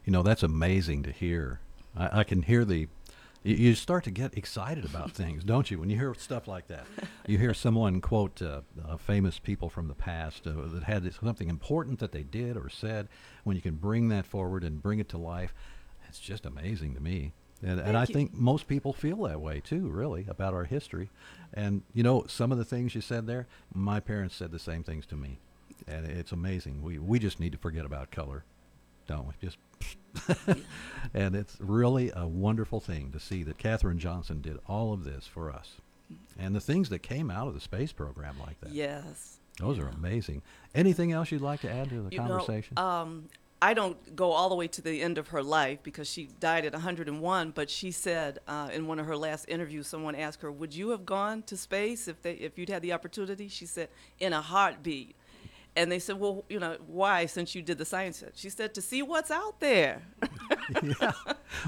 You 0.04 0.12
know, 0.12 0.22
that's 0.22 0.42
amazing 0.42 1.04
to 1.04 1.12
hear. 1.12 1.60
I, 1.96 2.20
I 2.20 2.24
can 2.24 2.42
hear 2.42 2.64
the. 2.64 2.88
You, 3.44 3.74
start 3.74 4.04
to 4.04 4.12
get 4.12 4.38
excited 4.38 4.84
about 4.84 5.10
things, 5.14 5.42
don't 5.42 5.68
you? 5.68 5.80
When 5.80 5.90
you 5.90 5.96
hear 5.96 6.14
stuff 6.14 6.46
like 6.46 6.68
that, 6.68 6.86
you 7.26 7.38
hear 7.38 7.54
someone 7.54 8.00
quote 8.00 8.40
uh, 8.40 8.60
uh, 8.86 8.96
famous 8.98 9.40
people 9.40 9.68
from 9.68 9.88
the 9.88 9.94
past 9.94 10.46
uh, 10.46 10.52
that 10.72 10.84
had 10.84 11.12
something 11.12 11.48
important 11.48 11.98
that 11.98 12.12
they 12.12 12.22
did 12.22 12.56
or 12.56 12.68
said. 12.68 13.08
When 13.42 13.56
you 13.56 13.62
can 13.62 13.74
bring 13.74 14.10
that 14.10 14.26
forward 14.26 14.62
and 14.62 14.80
bring 14.80 15.00
it 15.00 15.08
to 15.08 15.18
life, 15.18 15.54
it's 16.12 16.20
just 16.20 16.44
amazing 16.44 16.92
to 16.94 17.00
me. 17.00 17.32
And, 17.62 17.80
and 17.80 17.96
I 17.96 18.02
you. 18.02 18.06
think 18.12 18.34
most 18.34 18.68
people 18.68 18.92
feel 18.92 19.22
that 19.22 19.40
way 19.40 19.60
too, 19.60 19.88
really, 19.88 20.26
about 20.28 20.52
our 20.52 20.64
history. 20.64 21.08
And 21.54 21.80
you 21.94 22.02
know, 22.02 22.26
some 22.28 22.52
of 22.52 22.58
the 22.58 22.66
things 22.66 22.94
you 22.94 23.00
said 23.00 23.26
there, 23.26 23.46
my 23.72 23.98
parents 23.98 24.36
said 24.36 24.50
the 24.50 24.58
same 24.58 24.82
things 24.82 25.06
to 25.06 25.16
me, 25.16 25.38
and 25.88 26.04
it's 26.04 26.32
amazing. 26.32 26.82
We 26.82 26.98
we 26.98 27.18
just 27.18 27.40
need 27.40 27.52
to 27.52 27.58
forget 27.58 27.86
about 27.86 28.10
color, 28.10 28.44
don't 29.06 29.26
we? 29.26 29.32
Just 29.40 29.56
and 31.14 31.34
it's 31.34 31.56
really 31.60 32.12
a 32.14 32.26
wonderful 32.26 32.78
thing 32.80 33.10
to 33.12 33.18
see 33.18 33.42
that 33.44 33.56
Katherine 33.56 33.98
Johnson 33.98 34.42
did 34.42 34.58
all 34.68 34.92
of 34.92 35.04
this 35.04 35.26
for 35.26 35.50
us, 35.50 35.76
and 36.38 36.54
the 36.54 36.60
things 36.60 36.90
that 36.90 36.98
came 36.98 37.30
out 37.30 37.48
of 37.48 37.54
the 37.54 37.60
space 37.60 37.92
program 37.92 38.36
like 38.38 38.60
that. 38.60 38.72
Yes. 38.72 39.38
Those 39.58 39.78
are 39.78 39.88
amazing. 39.88 40.42
Anything 40.74 41.12
else 41.12 41.30
you'd 41.30 41.42
like 41.42 41.60
to 41.60 41.70
add 41.70 41.88
to 41.90 42.02
the 42.02 42.10
You 42.10 42.18
know, 42.18 42.26
conversation? 42.26 42.78
um, 42.78 43.28
I 43.62 43.74
don't 43.74 44.16
go 44.16 44.32
all 44.32 44.48
the 44.48 44.56
way 44.56 44.66
to 44.66 44.82
the 44.82 45.00
end 45.00 45.18
of 45.18 45.28
her 45.28 45.40
life 45.40 45.84
because 45.84 46.10
she 46.10 46.26
died 46.40 46.64
at 46.64 46.72
101. 46.72 47.52
But 47.52 47.70
she 47.70 47.92
said 47.92 48.40
uh, 48.48 48.70
in 48.74 48.88
one 48.88 48.98
of 48.98 49.06
her 49.06 49.16
last 49.16 49.44
interviews, 49.48 49.86
someone 49.86 50.16
asked 50.16 50.42
her, 50.42 50.50
"Would 50.50 50.74
you 50.74 50.90
have 50.90 51.06
gone 51.06 51.44
to 51.44 51.56
space 51.56 52.08
if 52.08 52.20
they 52.22 52.32
if 52.32 52.58
you'd 52.58 52.68
had 52.68 52.82
the 52.82 52.92
opportunity?" 52.92 53.46
She 53.46 53.64
said, 53.64 53.88
"In 54.18 54.32
a 54.32 54.42
heartbeat." 54.42 55.14
And 55.76 55.92
they 55.92 56.00
said, 56.00 56.18
"Well, 56.18 56.44
you 56.48 56.58
know, 56.58 56.76
why? 56.88 57.26
Since 57.26 57.54
you 57.54 57.62
did 57.62 57.78
the 57.78 57.84
science?" 57.84 58.24
She 58.34 58.50
said, 58.50 58.74
"To 58.74 58.82
see 58.82 59.00
what's 59.00 59.30
out 59.30 59.60
there." 59.60 60.02
yeah, 61.00 61.12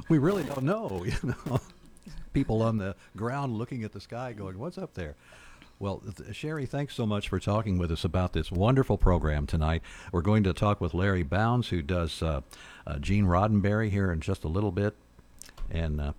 we 0.09 0.19
really 0.19 0.43
don't 0.43 0.65
know, 0.65 1.05
you 1.07 1.35
know. 1.47 1.61
People 2.33 2.63
on 2.63 2.77
the 2.77 2.97
ground 3.17 3.57
looking 3.57 3.85
at 3.85 3.93
the 3.93 4.01
sky 4.01 4.33
going, 4.33 4.59
what's 4.59 4.77
up 4.77 4.95
there? 4.95 5.15
Well, 5.79 6.03
Sherry, 6.33 6.67
thanks 6.67 6.95
so 6.95 7.05
much 7.05 7.29
for 7.29 7.41
talking 7.41 7.79
with 7.79 7.91
us 7.91 8.05
about 8.05 8.33
this 8.33 8.53
wonderful 8.53 8.97
program 8.97 9.47
tonight. 9.47 9.83
We're 10.13 10.23
going 10.23 10.45
to 10.45 10.53
talk 10.53 10.81
with 10.81 10.95
Larry 10.95 11.25
Bounds, 11.25 11.69
who 11.69 11.83
does 11.83 12.23
uh, 12.23 12.43
uh, 12.87 12.99
Gene 12.99 13.25
Roddenberry 13.25 13.91
here 13.91 14.13
in 14.13 14.21
just 14.21 14.45
a 14.45 14.49
little 14.49 14.71
bit. 14.71 14.95
And 15.71 16.01
uh, 16.01 16.13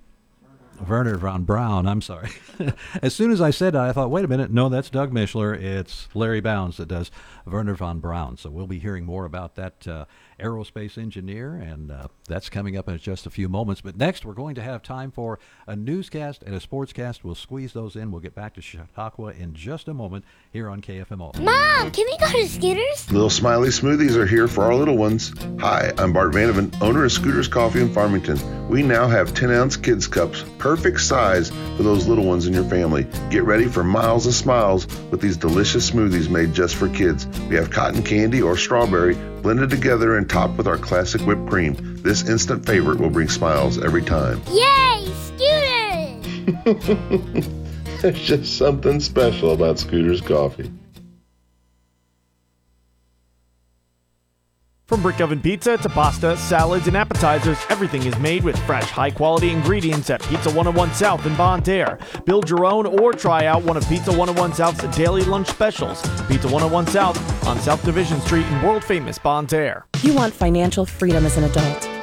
Wernher 0.86 1.16
von 1.16 1.44
Braun, 1.44 1.88
I'm 1.88 2.02
sorry. 2.02 2.32
as 3.02 3.16
soon 3.16 3.32
as 3.32 3.40
I 3.40 3.50
said 3.52 3.74
that, 3.74 3.82
I 3.82 3.94
thought, 3.94 4.12
wait 4.12 4.26
a 4.26 4.28
minute, 4.28 4.52
no, 4.52 4.68
that's 4.68 4.90
Doug 4.90 5.14
Mishler. 5.14 5.58
It's 5.58 6.10
Larry 6.14 6.42
Bounds 6.42 6.78
that 6.78 6.88
does 6.88 7.10
Wernher 7.46 7.76
von 7.76 8.00
Braun. 8.00 8.38
So 8.38 8.50
we'll 8.50 8.68
be 8.68 8.80
hearing 8.80 9.06
more 9.06 9.26
about 9.26 9.56
that 9.56 9.88
uh, 9.88 10.06
aerospace 10.40 10.98
engineer, 10.98 11.56
and 11.56 11.92
uh, 11.92 12.08
that's 12.28 12.50
coming 12.50 12.78
up 12.78 12.90
in 12.90 12.98
just 12.98 13.26
a 13.26 13.30
few 13.30 13.48
moments. 13.48 13.82
But 13.82 13.98
next, 13.98 14.26
we're 14.26 14.34
going 14.34 14.56
to 14.56 14.62
have 14.62 14.82
time 14.82 15.12
for 15.12 15.40
a 15.68 15.76
newscast 15.76 16.44
and 16.44 16.56
a 16.56 16.60
sportscast. 16.60 17.24
We'll 17.24 17.36
squeeze 17.36 17.74
those 17.74 17.96
in. 17.96 18.12
We'll 18.12 18.22
get 18.22 18.36
back 18.36 18.54
to 18.56 18.62
Chautauqua 18.62 19.32
in 19.32 19.54
just 19.54 19.88
a 19.88 19.94
moment 19.94 20.26
here 20.52 20.70
on 20.70 20.82
KFMO. 20.82 21.40
Mom, 21.40 21.92
can 21.92 22.06
we 22.06 22.18
go 22.18 22.28
to 22.32 22.48
Scooters? 22.48 23.12
Little 23.12 23.30
Smiley 23.30 23.70
Smoothies 23.70 24.16
are 24.16 24.26
here 24.26 24.48
for 24.48 24.64
our 24.64 24.76
little 24.76 24.98
ones. 24.98 25.34
Hi, 25.60 25.94
I'm 25.98 26.14
Bart 26.14 26.32
Vandeven, 26.32 26.82
owner 26.82 27.06
of 27.06 27.12
Scooters 27.12 27.48
Coffee 27.48 27.82
in 27.82 27.94
Farmington. 27.94 28.40
We 28.70 28.82
now 28.82 29.08
have 29.08 29.34
10 29.34 29.52
ounce 29.52 29.78
kids 29.78 30.08
cups, 30.08 30.44
perfect 30.58 31.02
size 31.02 31.50
for 31.78 31.84
those 31.84 32.08
little 32.08 32.26
ones 32.26 32.48
in 32.48 32.54
your 32.54 32.64
family. 32.64 33.06
Get 33.30 33.44
ready 33.44 33.66
for 33.66 33.84
miles 33.84 34.26
of 34.26 34.34
smiles 34.34 34.88
with 35.12 35.22
these 35.22 35.38
delicious 35.38 35.90
smoothies 35.90 36.30
made 36.30 36.54
just 36.54 36.76
for 36.76 36.90
kids. 36.90 37.28
We 37.50 37.56
have 37.56 37.70
cotton 37.70 38.02
candy 38.02 38.42
or 38.42 38.58
strawberry 38.58 39.16
blended 39.46 39.70
together 39.70 40.18
and 40.18 40.28
topped 40.28 40.58
with 40.58 40.68
our 40.68 40.78
classic 40.78 41.22
whipped 41.22 41.48
cream. 41.48 41.95
This 42.06 42.30
instant 42.30 42.68
favorite 42.68 43.00
will 43.00 43.10
bring 43.10 43.30
smiles 43.30 43.84
every 43.84 44.04
time. 44.04 44.40
Yay, 44.52 45.12
Scooters! 45.26 46.62
There's 48.04 48.22
just 48.22 48.60
something 48.60 49.00
special 49.00 49.54
about 49.54 49.80
Scooters 49.80 50.22
Coffee. 50.22 50.72
From 54.86 55.02
brick 55.02 55.20
oven 55.20 55.42
pizza 55.42 55.78
to 55.78 55.90
pasta, 55.90 56.38
salads, 56.38 56.86
and 56.88 56.96
appetizers, 56.96 57.58
everything 57.70 58.04
is 58.04 58.16
made 58.20 58.44
with 58.44 58.56
fresh, 58.68 58.84
high 58.84 59.10
quality 59.10 59.50
ingredients 59.50 60.12
at 60.12 60.22
Pizza 60.22 60.50
101 60.50 60.94
South 60.94 61.26
in 61.26 61.36
Bonne 61.36 61.64
Terre. 61.64 61.98
Build 62.28 62.48
your 62.52 62.66
own 62.66 62.86
or 62.86 63.14
try 63.14 63.48
out 63.48 63.64
one 63.64 63.78
of 63.78 63.90
Pizza 63.90 64.12
101 64.12 64.54
South's 64.54 64.96
daily 64.96 65.24
lunch 65.24 65.48
specials. 65.48 66.04
Pizza 66.28 66.48
101 66.48 66.86
South 66.86 67.48
on 67.48 67.60
South 67.62 67.84
Division 67.84 68.22
Street 68.22 68.46
in 68.46 68.62
world 68.62 68.84
famous 68.84 69.18
Bonne 69.18 69.48
Terre. 69.48 69.88
You 70.04 70.14
want 70.14 70.36
financial 70.36 70.86
freedom 70.86 71.26
as 71.26 71.36
an 71.38 71.46
adult. 71.46 71.95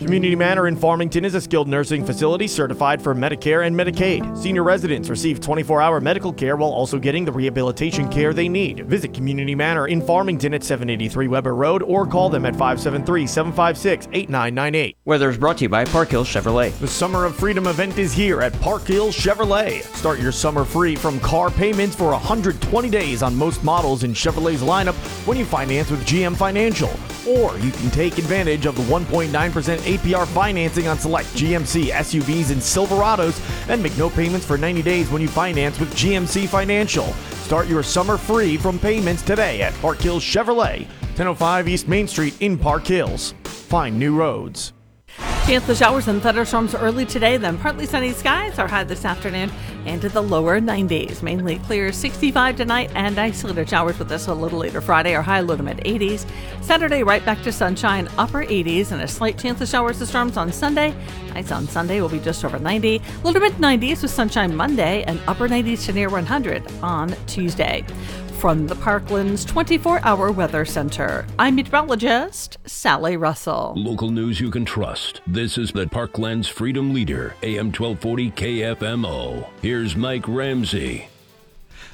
Community 0.00 0.34
Manor 0.34 0.66
in 0.66 0.76
Farmington 0.76 1.26
is 1.26 1.34
a 1.34 1.42
skilled 1.42 1.68
nursing 1.68 2.06
facility 2.06 2.48
certified 2.48 3.02
for 3.02 3.14
Medicare 3.14 3.66
and 3.66 3.76
Medicaid. 3.76 4.34
Senior 4.34 4.62
residents 4.62 5.10
receive 5.10 5.40
24 5.40 5.82
hour 5.82 6.00
medical 6.00 6.32
care 6.32 6.56
while 6.56 6.70
also 6.70 6.98
getting 6.98 7.26
the 7.26 7.30
rehabilitation 7.30 8.08
care 8.08 8.32
they 8.32 8.48
need. 8.48 8.86
Visit 8.86 9.12
Community 9.12 9.54
Manor 9.54 9.88
in 9.88 10.00
Farmington 10.00 10.54
at 10.54 10.64
783 10.64 11.28
Weber 11.28 11.54
Road 11.54 11.82
or 11.82 12.06
call 12.06 12.30
them 12.30 12.46
at 12.46 12.54
573 12.54 13.26
756 13.26 14.06
8998. 14.10 14.96
Weather 15.04 15.28
is 15.28 15.36
brought 15.36 15.58
to 15.58 15.64
you 15.64 15.68
by 15.68 15.84
Park 15.84 16.08
Hills 16.08 16.28
Chevrolet. 16.28 16.72
The 16.78 16.88
Summer 16.88 17.26
of 17.26 17.36
Freedom 17.36 17.66
event 17.66 17.98
is 17.98 18.14
here 18.14 18.40
at 18.40 18.58
Park 18.62 18.86
Hills 18.86 19.14
Chevrolet. 19.14 19.82
Start 19.94 20.18
your 20.18 20.32
summer 20.32 20.64
free 20.64 20.96
from 20.96 21.20
car 21.20 21.50
payments 21.50 21.94
for 21.94 22.12
120 22.12 22.88
days 22.88 23.22
on 23.22 23.36
most 23.36 23.62
models 23.62 24.02
in 24.02 24.14
Chevrolet's 24.14 24.62
lineup 24.62 24.94
when 25.26 25.36
you 25.36 25.44
finance 25.44 25.90
with 25.90 26.06
GM 26.06 26.34
Financial. 26.34 26.90
Or 27.28 27.58
you 27.58 27.70
can 27.70 27.90
take 27.90 28.16
advantage 28.16 28.64
of 28.64 28.76
the 28.76 28.82
1.9% 28.84 29.89
APR 29.90 30.26
financing 30.28 30.86
on 30.86 30.98
select 30.98 31.28
GMC 31.30 31.90
SUVs 31.90 32.50
and 32.50 32.60
Silverados 32.60 33.40
and 33.68 33.82
make 33.82 33.96
no 33.98 34.08
payments 34.08 34.46
for 34.46 34.56
90 34.56 34.82
days 34.82 35.10
when 35.10 35.20
you 35.20 35.28
finance 35.28 35.80
with 35.80 35.92
GMC 35.94 36.46
Financial. 36.48 37.06
Start 37.44 37.66
your 37.66 37.82
summer 37.82 38.16
free 38.16 38.56
from 38.56 38.78
payments 38.78 39.22
today 39.22 39.62
at 39.62 39.74
Park 39.80 39.98
Hills 39.98 40.22
Chevrolet, 40.22 40.86
1005 41.16 41.68
East 41.68 41.88
Main 41.88 42.06
Street 42.06 42.34
in 42.40 42.56
Park 42.56 42.86
Hills. 42.86 43.34
Find 43.44 43.98
new 43.98 44.16
roads. 44.16 44.72
Chance 45.50 45.68
of 45.68 45.76
showers 45.78 46.06
and 46.06 46.22
thunderstorms 46.22 46.76
early 46.76 47.04
today, 47.04 47.36
then 47.36 47.58
partly 47.58 47.84
sunny 47.84 48.12
skies 48.12 48.56
are 48.60 48.68
high 48.68 48.84
this 48.84 49.04
afternoon 49.04 49.50
into 49.84 50.08
the 50.08 50.22
lower 50.22 50.60
90s. 50.60 51.24
Mainly 51.24 51.58
clear 51.58 51.90
65 51.90 52.56
tonight 52.56 52.92
and 52.94 53.18
isolated 53.18 53.68
showers 53.68 53.98
with 53.98 54.12
us 54.12 54.28
a 54.28 54.32
little 54.32 54.60
later 54.60 54.80
Friday, 54.80 55.12
our 55.16 55.22
high 55.22 55.40
low 55.40 55.56
to 55.56 55.62
mid 55.64 55.78
80s. 55.78 56.24
Saturday, 56.62 57.02
right 57.02 57.24
back 57.24 57.42
to 57.42 57.50
sunshine, 57.50 58.08
upper 58.16 58.44
80s, 58.44 58.92
and 58.92 59.02
a 59.02 59.08
slight 59.08 59.38
chance 59.38 59.60
of 59.60 59.66
showers 59.66 59.98
and 59.98 60.08
storms 60.08 60.36
on 60.36 60.52
Sunday. 60.52 60.94
Highs 61.32 61.50
on 61.50 61.66
Sunday 61.66 62.00
will 62.00 62.08
be 62.08 62.20
just 62.20 62.44
over 62.44 62.60
90, 62.60 63.02
low 63.24 63.32
to 63.32 63.40
mid 63.40 63.54
90s 63.54 64.02
with 64.02 64.12
sunshine 64.12 64.54
Monday, 64.54 65.02
and 65.02 65.20
upper 65.26 65.48
90s 65.48 65.84
to 65.86 65.92
near 65.92 66.10
100 66.10 66.62
on 66.80 67.12
Tuesday. 67.26 67.84
From 68.40 68.66
the 68.66 68.74
Parkland's 68.74 69.44
24 69.44 70.00
hour 70.02 70.32
weather 70.32 70.64
center, 70.64 71.26
I'm 71.38 71.56
meteorologist 71.56 72.56
Sally 72.64 73.18
Russell. 73.18 73.74
Local 73.76 74.10
news 74.10 74.40
you 74.40 74.50
can 74.50 74.64
trust. 74.64 75.20
This 75.26 75.58
is 75.58 75.72
the 75.72 75.86
Parkland's 75.86 76.48
Freedom 76.48 76.94
Leader, 76.94 77.34
AM 77.42 77.66
1240 77.66 78.30
KFMO. 78.30 79.46
Here's 79.60 79.94
Mike 79.94 80.26
Ramsey. 80.26 81.09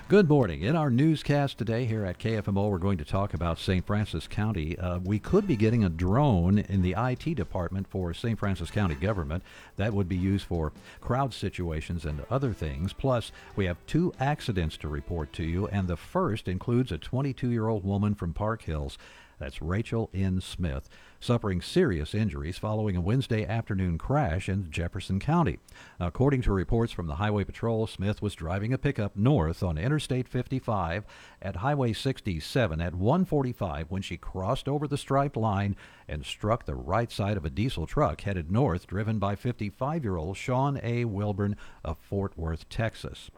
Good 0.08 0.28
morning. 0.28 0.62
In 0.62 0.76
our 0.76 0.88
newscast 0.88 1.58
today 1.58 1.84
here 1.84 2.04
at 2.04 2.20
KFMO, 2.20 2.70
we're 2.70 2.78
going 2.78 2.98
to 2.98 3.04
talk 3.04 3.34
about 3.34 3.58
St. 3.58 3.84
Francois 3.84 4.20
County. 4.30 4.78
Uh, 4.78 5.00
we 5.00 5.18
could 5.18 5.48
be 5.48 5.56
getting 5.56 5.82
a 5.82 5.88
drone 5.88 6.60
in 6.60 6.82
the 6.82 6.94
IT 6.96 7.34
department 7.34 7.88
for 7.88 8.14
St. 8.14 8.38
Francois 8.38 8.66
County 8.66 8.94
government 8.94 9.42
that 9.74 9.92
would 9.92 10.08
be 10.08 10.16
used 10.16 10.46
for 10.46 10.72
crowd 11.00 11.34
situations 11.34 12.04
and 12.04 12.24
other 12.30 12.52
things. 12.52 12.92
Plus, 12.92 13.32
we 13.56 13.64
have 13.64 13.84
two 13.88 14.12
accidents 14.20 14.76
to 14.76 14.86
report 14.86 15.32
to 15.32 15.42
you, 15.42 15.66
and 15.66 15.88
the 15.88 15.96
first 15.96 16.46
includes 16.46 16.92
a 16.92 16.98
22 16.98 17.50
year 17.50 17.66
old 17.66 17.84
woman 17.84 18.14
from 18.14 18.32
Park 18.32 18.62
Hills. 18.62 18.96
That's 19.38 19.60
Rachel 19.60 20.08
N. 20.14 20.40
Smith, 20.40 20.88
suffering 21.20 21.60
serious 21.60 22.14
injuries 22.14 22.56
following 22.56 22.96
a 22.96 23.02
Wednesday 23.02 23.44
afternoon 23.44 23.98
crash 23.98 24.48
in 24.48 24.70
Jefferson 24.70 25.20
County. 25.20 25.58
According 26.00 26.40
to 26.42 26.52
reports 26.52 26.90
from 26.90 27.06
the 27.06 27.16
Highway 27.16 27.44
Patrol, 27.44 27.86
Smith 27.86 28.22
was 28.22 28.34
driving 28.34 28.72
a 28.72 28.78
pickup 28.78 29.14
north 29.14 29.62
on 29.62 29.76
Interstate 29.76 30.26
55 30.26 31.04
at 31.42 31.56
Highway 31.56 31.92
67 31.92 32.80
at 32.80 32.94
145 32.94 33.90
when 33.90 34.00
she 34.00 34.16
crossed 34.16 34.68
over 34.68 34.88
the 34.88 34.96
striped 34.96 35.36
line 35.36 35.76
and 36.08 36.24
struck 36.24 36.64
the 36.64 36.74
right 36.74 37.12
side 37.12 37.36
of 37.36 37.44
a 37.44 37.50
diesel 37.50 37.86
truck 37.86 38.22
headed 38.22 38.50
north, 38.50 38.86
driven 38.86 39.18
by 39.18 39.34
55 39.34 40.02
year 40.02 40.16
old 40.16 40.38
Sean 40.38 40.80
A. 40.82 41.04
Wilburn 41.04 41.56
of 41.84 41.98
Fort 41.98 42.38
Worth, 42.38 42.68
Texas. 42.70 43.30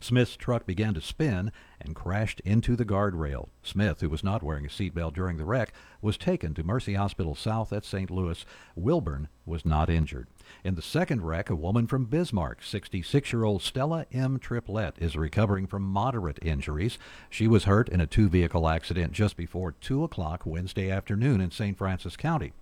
Smith's 0.00 0.36
truck 0.36 0.66
began 0.66 0.94
to 0.94 1.00
spin 1.00 1.52
and 1.80 1.94
crashed 1.94 2.40
into 2.40 2.76
the 2.76 2.84
guardrail. 2.84 3.48
Smith, 3.62 4.00
who 4.00 4.08
was 4.08 4.24
not 4.24 4.42
wearing 4.42 4.66
a 4.66 4.68
seatbelt 4.68 5.14
during 5.14 5.36
the 5.36 5.44
wreck, 5.44 5.72
was 6.00 6.16
taken 6.16 6.54
to 6.54 6.62
Mercy 6.62 6.94
Hospital 6.94 7.34
South 7.34 7.72
at 7.72 7.84
St. 7.84 8.10
Louis. 8.10 8.44
Wilburn 8.76 9.28
was 9.46 9.64
not 9.64 9.88
injured. 9.90 10.28
In 10.64 10.74
the 10.74 10.82
second 10.82 11.22
wreck, 11.22 11.50
a 11.50 11.56
woman 11.56 11.86
from 11.86 12.04
Bismarck, 12.06 12.62
66 12.62 13.32
year 13.32 13.44
old 13.44 13.62
Stella 13.62 14.06
M. 14.12 14.38
Triplett, 14.38 14.94
is 14.98 15.16
recovering 15.16 15.66
from 15.66 15.82
moderate 15.82 16.38
injuries. 16.42 16.98
She 17.30 17.46
was 17.46 17.64
hurt 17.64 17.88
in 17.88 18.00
a 18.00 18.06
two 18.06 18.28
vehicle 18.28 18.68
accident 18.68 19.12
just 19.12 19.36
before 19.36 19.72
2 19.72 20.04
o'clock 20.04 20.44
Wednesday 20.44 20.90
afternoon 20.90 21.40
in 21.40 21.50
St. 21.50 21.76
Francois 21.76 22.12
County. 22.16 22.52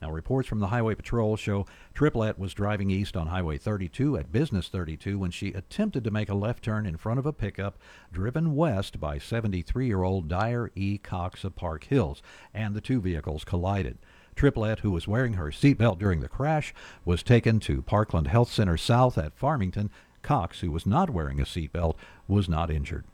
Now, 0.00 0.10
reports 0.10 0.48
from 0.48 0.60
the 0.60 0.68
Highway 0.68 0.94
Patrol 0.94 1.36
show 1.36 1.66
Triplett 1.94 2.38
was 2.38 2.54
driving 2.54 2.90
east 2.90 3.16
on 3.16 3.28
Highway 3.28 3.58
32 3.58 4.16
at 4.16 4.32
Business 4.32 4.68
32 4.68 5.18
when 5.18 5.30
she 5.30 5.52
attempted 5.52 6.04
to 6.04 6.10
make 6.10 6.28
a 6.28 6.34
left 6.34 6.64
turn 6.64 6.86
in 6.86 6.96
front 6.96 7.18
of 7.18 7.26
a 7.26 7.32
pickup 7.32 7.78
driven 8.12 8.54
west 8.54 9.00
by 9.00 9.18
73 9.18 9.86
year 9.86 10.02
old 10.02 10.28
Dyer 10.28 10.70
E. 10.74 10.98
Cox 10.98 11.44
of 11.44 11.56
Park 11.56 11.84
Hills, 11.84 12.22
and 12.52 12.74
the 12.74 12.80
two 12.80 13.00
vehicles 13.00 13.44
collided. 13.44 13.98
Triplett, 14.34 14.80
who 14.80 14.90
was 14.90 15.06
wearing 15.06 15.34
her 15.34 15.50
seatbelt 15.50 15.98
during 15.98 16.20
the 16.20 16.28
crash, 16.28 16.74
was 17.04 17.22
taken 17.22 17.60
to 17.60 17.82
Parkland 17.82 18.28
Health 18.28 18.52
Center 18.52 18.76
South 18.76 19.16
at 19.16 19.36
Farmington. 19.36 19.90
Cox, 20.22 20.60
who 20.60 20.70
was 20.70 20.86
not 20.86 21.10
wearing 21.10 21.40
a 21.40 21.44
seatbelt, 21.44 21.94
was 22.26 22.48
not 22.48 22.70
injured. 22.70 23.04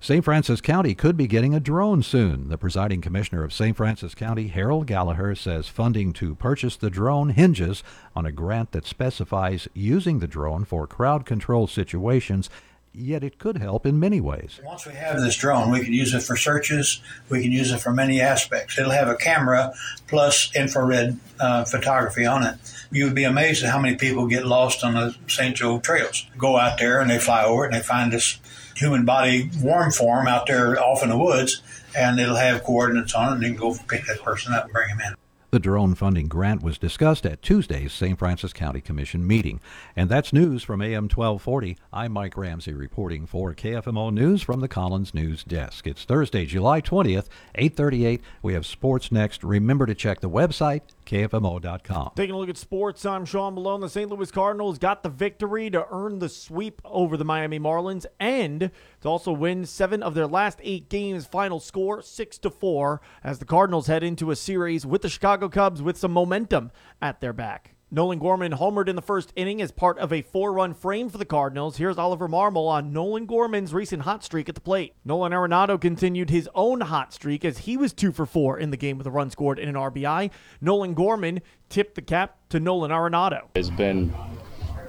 St. 0.00 0.24
Francois 0.24 0.56
County 0.56 0.94
could 0.94 1.16
be 1.16 1.26
getting 1.26 1.54
a 1.54 1.60
drone 1.60 2.02
soon. 2.02 2.48
The 2.48 2.58
presiding 2.58 3.00
commissioner 3.00 3.42
of 3.42 3.52
St. 3.52 3.76
Francois 3.76 4.10
County, 4.10 4.48
Harold 4.48 4.86
Gallaher, 4.86 5.36
says 5.36 5.68
funding 5.68 6.12
to 6.14 6.34
purchase 6.34 6.76
the 6.76 6.90
drone 6.90 7.30
hinges 7.30 7.82
on 8.14 8.26
a 8.26 8.32
grant 8.32 8.72
that 8.72 8.86
specifies 8.86 9.68
using 9.72 10.18
the 10.18 10.28
drone 10.28 10.64
for 10.64 10.86
crowd 10.86 11.24
control 11.24 11.66
situations 11.66 12.50
yet 12.94 13.24
it 13.24 13.38
could 13.38 13.58
help 13.58 13.84
in 13.84 13.98
many 13.98 14.20
ways. 14.20 14.60
Once 14.64 14.86
we 14.86 14.92
have 14.92 15.20
this 15.20 15.36
drone, 15.36 15.70
we 15.70 15.82
can 15.84 15.92
use 15.92 16.14
it 16.14 16.22
for 16.22 16.36
searches. 16.36 17.00
We 17.28 17.42
can 17.42 17.50
use 17.50 17.72
it 17.72 17.78
for 17.78 17.92
many 17.92 18.20
aspects. 18.20 18.78
It'll 18.78 18.92
have 18.92 19.08
a 19.08 19.16
camera 19.16 19.74
plus 20.06 20.54
infrared 20.54 21.18
uh, 21.40 21.64
photography 21.64 22.24
on 22.24 22.44
it. 22.44 22.54
You 22.90 23.04
would 23.04 23.14
be 23.14 23.24
amazed 23.24 23.64
at 23.64 23.70
how 23.70 23.80
many 23.80 23.96
people 23.96 24.26
get 24.28 24.46
lost 24.46 24.84
on 24.84 24.94
the 24.94 25.14
St. 25.26 25.56
Joe 25.56 25.80
trails. 25.80 26.26
Go 26.38 26.56
out 26.56 26.78
there 26.78 27.00
and 27.00 27.10
they 27.10 27.18
fly 27.18 27.44
over 27.44 27.64
it 27.64 27.68
and 27.68 27.74
they 27.74 27.84
find 27.84 28.12
this 28.12 28.38
human 28.76 29.04
body 29.04 29.50
worm 29.62 29.90
form 29.90 30.26
out 30.26 30.46
there 30.46 30.80
off 30.80 31.02
in 31.02 31.08
the 31.08 31.18
woods, 31.18 31.62
and 31.96 32.18
it'll 32.18 32.36
have 32.36 32.64
coordinates 32.64 33.14
on 33.14 33.28
it, 33.28 33.34
and 33.34 33.42
you 33.42 33.48
can 33.50 33.58
go 33.58 33.76
pick 33.88 34.06
that 34.06 34.22
person 34.22 34.52
up 34.52 34.64
and 34.64 34.72
bring 34.72 34.88
him 34.88 35.00
in. 35.00 35.14
The 35.54 35.60
drone 35.60 35.94
funding 35.94 36.26
grant 36.26 36.64
was 36.64 36.78
discussed 36.78 37.24
at 37.24 37.40
Tuesday's 37.40 37.92
St. 37.92 38.18
Francois 38.18 38.48
County 38.48 38.80
Commission 38.80 39.24
meeting. 39.24 39.60
And 39.94 40.10
that's 40.10 40.32
news 40.32 40.64
from 40.64 40.82
AM 40.82 41.04
1240. 41.04 41.76
I'm 41.92 42.10
Mike 42.10 42.36
Ramsey 42.36 42.72
reporting 42.72 43.24
for 43.24 43.54
KFMO 43.54 44.12
News 44.12 44.42
from 44.42 44.58
the 44.58 44.66
Collins 44.66 45.14
News 45.14 45.44
Desk. 45.44 45.86
It's 45.86 46.02
Thursday, 46.02 46.44
July 46.44 46.80
20th, 46.80 47.28
838. 47.54 48.20
We 48.42 48.54
have 48.54 48.66
sports 48.66 49.12
next. 49.12 49.44
Remember 49.44 49.86
to 49.86 49.94
check 49.94 50.18
the 50.18 50.28
website, 50.28 50.80
KFMO.com. 51.04 52.12
Taking 52.16 52.34
a 52.34 52.38
look 52.38 52.48
at 52.48 52.56
sports, 52.56 53.04
I'm 53.04 53.24
Sean 53.24 53.54
Malone. 53.54 53.80
The 53.80 53.88
St. 53.88 54.10
Louis 54.10 54.30
Cardinals 54.30 54.78
got 54.78 55.02
the 55.02 55.08
victory 55.08 55.70
to 55.70 55.86
earn 55.90 56.18
the 56.18 56.28
sweep 56.28 56.80
over 56.84 57.16
the 57.16 57.24
Miami 57.24 57.58
Marlins 57.58 58.06
and 58.18 58.70
to 59.00 59.08
also 59.08 59.32
win 59.32 59.66
seven 59.66 60.02
of 60.02 60.14
their 60.14 60.26
last 60.26 60.58
eight 60.62 60.88
games. 60.88 61.26
Final 61.26 61.60
score 61.60 62.02
six 62.02 62.38
to 62.38 62.50
four 62.50 63.00
as 63.22 63.38
the 63.38 63.44
Cardinals 63.44 63.86
head 63.86 64.02
into 64.02 64.30
a 64.30 64.36
series 64.36 64.86
with 64.86 65.02
the 65.02 65.08
Chicago 65.08 65.48
Cubs 65.48 65.82
with 65.82 65.96
some 65.96 66.12
momentum 66.12 66.70
at 67.00 67.20
their 67.20 67.32
back. 67.32 67.73
Nolan 67.94 68.18
Gorman 68.18 68.50
homered 68.50 68.88
in 68.88 68.96
the 68.96 69.02
first 69.02 69.32
inning 69.36 69.62
as 69.62 69.70
part 69.70 70.00
of 70.00 70.12
a 70.12 70.20
four 70.22 70.52
run 70.52 70.74
frame 70.74 71.08
for 71.08 71.16
the 71.16 71.24
Cardinals. 71.24 71.76
Here's 71.76 71.96
Oliver 71.96 72.26
Marmol 72.26 72.66
on 72.66 72.92
Nolan 72.92 73.24
Gorman's 73.24 73.72
recent 73.72 74.02
hot 74.02 74.24
streak 74.24 74.48
at 74.48 74.56
the 74.56 74.60
plate. 74.60 74.94
Nolan 75.04 75.30
Arenado 75.30 75.80
continued 75.80 76.28
his 76.28 76.50
own 76.56 76.80
hot 76.80 77.14
streak 77.14 77.44
as 77.44 77.58
he 77.58 77.76
was 77.76 77.92
two 77.92 78.10
for 78.10 78.26
four 78.26 78.58
in 78.58 78.72
the 78.72 78.76
game 78.76 78.98
with 78.98 79.06
a 79.06 79.12
run 79.12 79.30
scored 79.30 79.60
and 79.60 79.68
an 79.68 79.76
RBI. 79.76 80.32
Nolan 80.60 80.94
Gorman 80.94 81.40
tipped 81.68 81.94
the 81.94 82.02
cap 82.02 82.36
to 82.48 82.58
Nolan 82.58 82.90
Arenado. 82.90 83.42
It's 83.54 83.70
been 83.70 84.12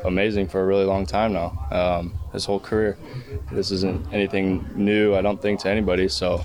amazing 0.04 0.48
for 0.48 0.62
a 0.62 0.66
really 0.66 0.86
long 0.86 1.06
time 1.06 1.34
now, 1.34 1.68
um, 1.70 2.18
his 2.34 2.44
whole 2.44 2.60
career. 2.60 2.98
This 3.52 3.70
isn't 3.70 4.12
anything 4.14 4.68
new, 4.74 5.14
I 5.14 5.22
don't 5.22 5.40
think, 5.40 5.60
to 5.60 5.70
anybody. 5.70 6.08
So 6.08 6.44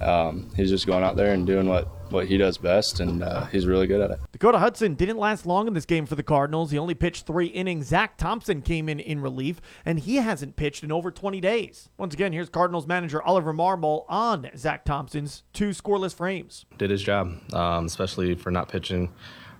um, 0.00 0.52
he's 0.54 0.70
just 0.70 0.86
going 0.86 1.02
out 1.02 1.16
there 1.16 1.32
and 1.32 1.44
doing 1.44 1.66
what 1.66 1.88
what 2.10 2.26
he 2.26 2.36
does 2.36 2.58
best, 2.58 3.00
and 3.00 3.22
uh, 3.22 3.46
he's 3.46 3.66
really 3.66 3.86
good 3.86 4.00
at 4.00 4.10
it. 4.10 4.20
Dakota 4.32 4.58
Hudson 4.58 4.94
didn't 4.94 5.18
last 5.18 5.46
long 5.46 5.66
in 5.66 5.74
this 5.74 5.84
game 5.84 6.06
for 6.06 6.14
the 6.14 6.22
Cardinals. 6.22 6.70
He 6.70 6.78
only 6.78 6.94
pitched 6.94 7.26
three 7.26 7.46
innings. 7.46 7.86
Zack 7.86 8.16
Thompson 8.16 8.62
came 8.62 8.88
in 8.88 9.00
in 9.00 9.20
relief, 9.20 9.60
and 9.84 10.00
he 10.00 10.16
hasn't 10.16 10.56
pitched 10.56 10.84
in 10.84 10.92
over 10.92 11.10
20 11.10 11.40
days. 11.40 11.88
Once 11.98 12.14
again, 12.14 12.32
here's 12.32 12.48
Cardinals 12.48 12.86
manager 12.86 13.22
Oliver 13.22 13.52
Marmol 13.52 14.04
on 14.08 14.48
Zack 14.56 14.84
Thompson's 14.84 15.42
two 15.52 15.70
scoreless 15.70 16.14
frames. 16.14 16.64
Did 16.78 16.90
his 16.90 17.02
job, 17.02 17.32
um, 17.52 17.86
especially 17.86 18.34
for 18.34 18.50
not 18.50 18.68
pitching 18.68 19.12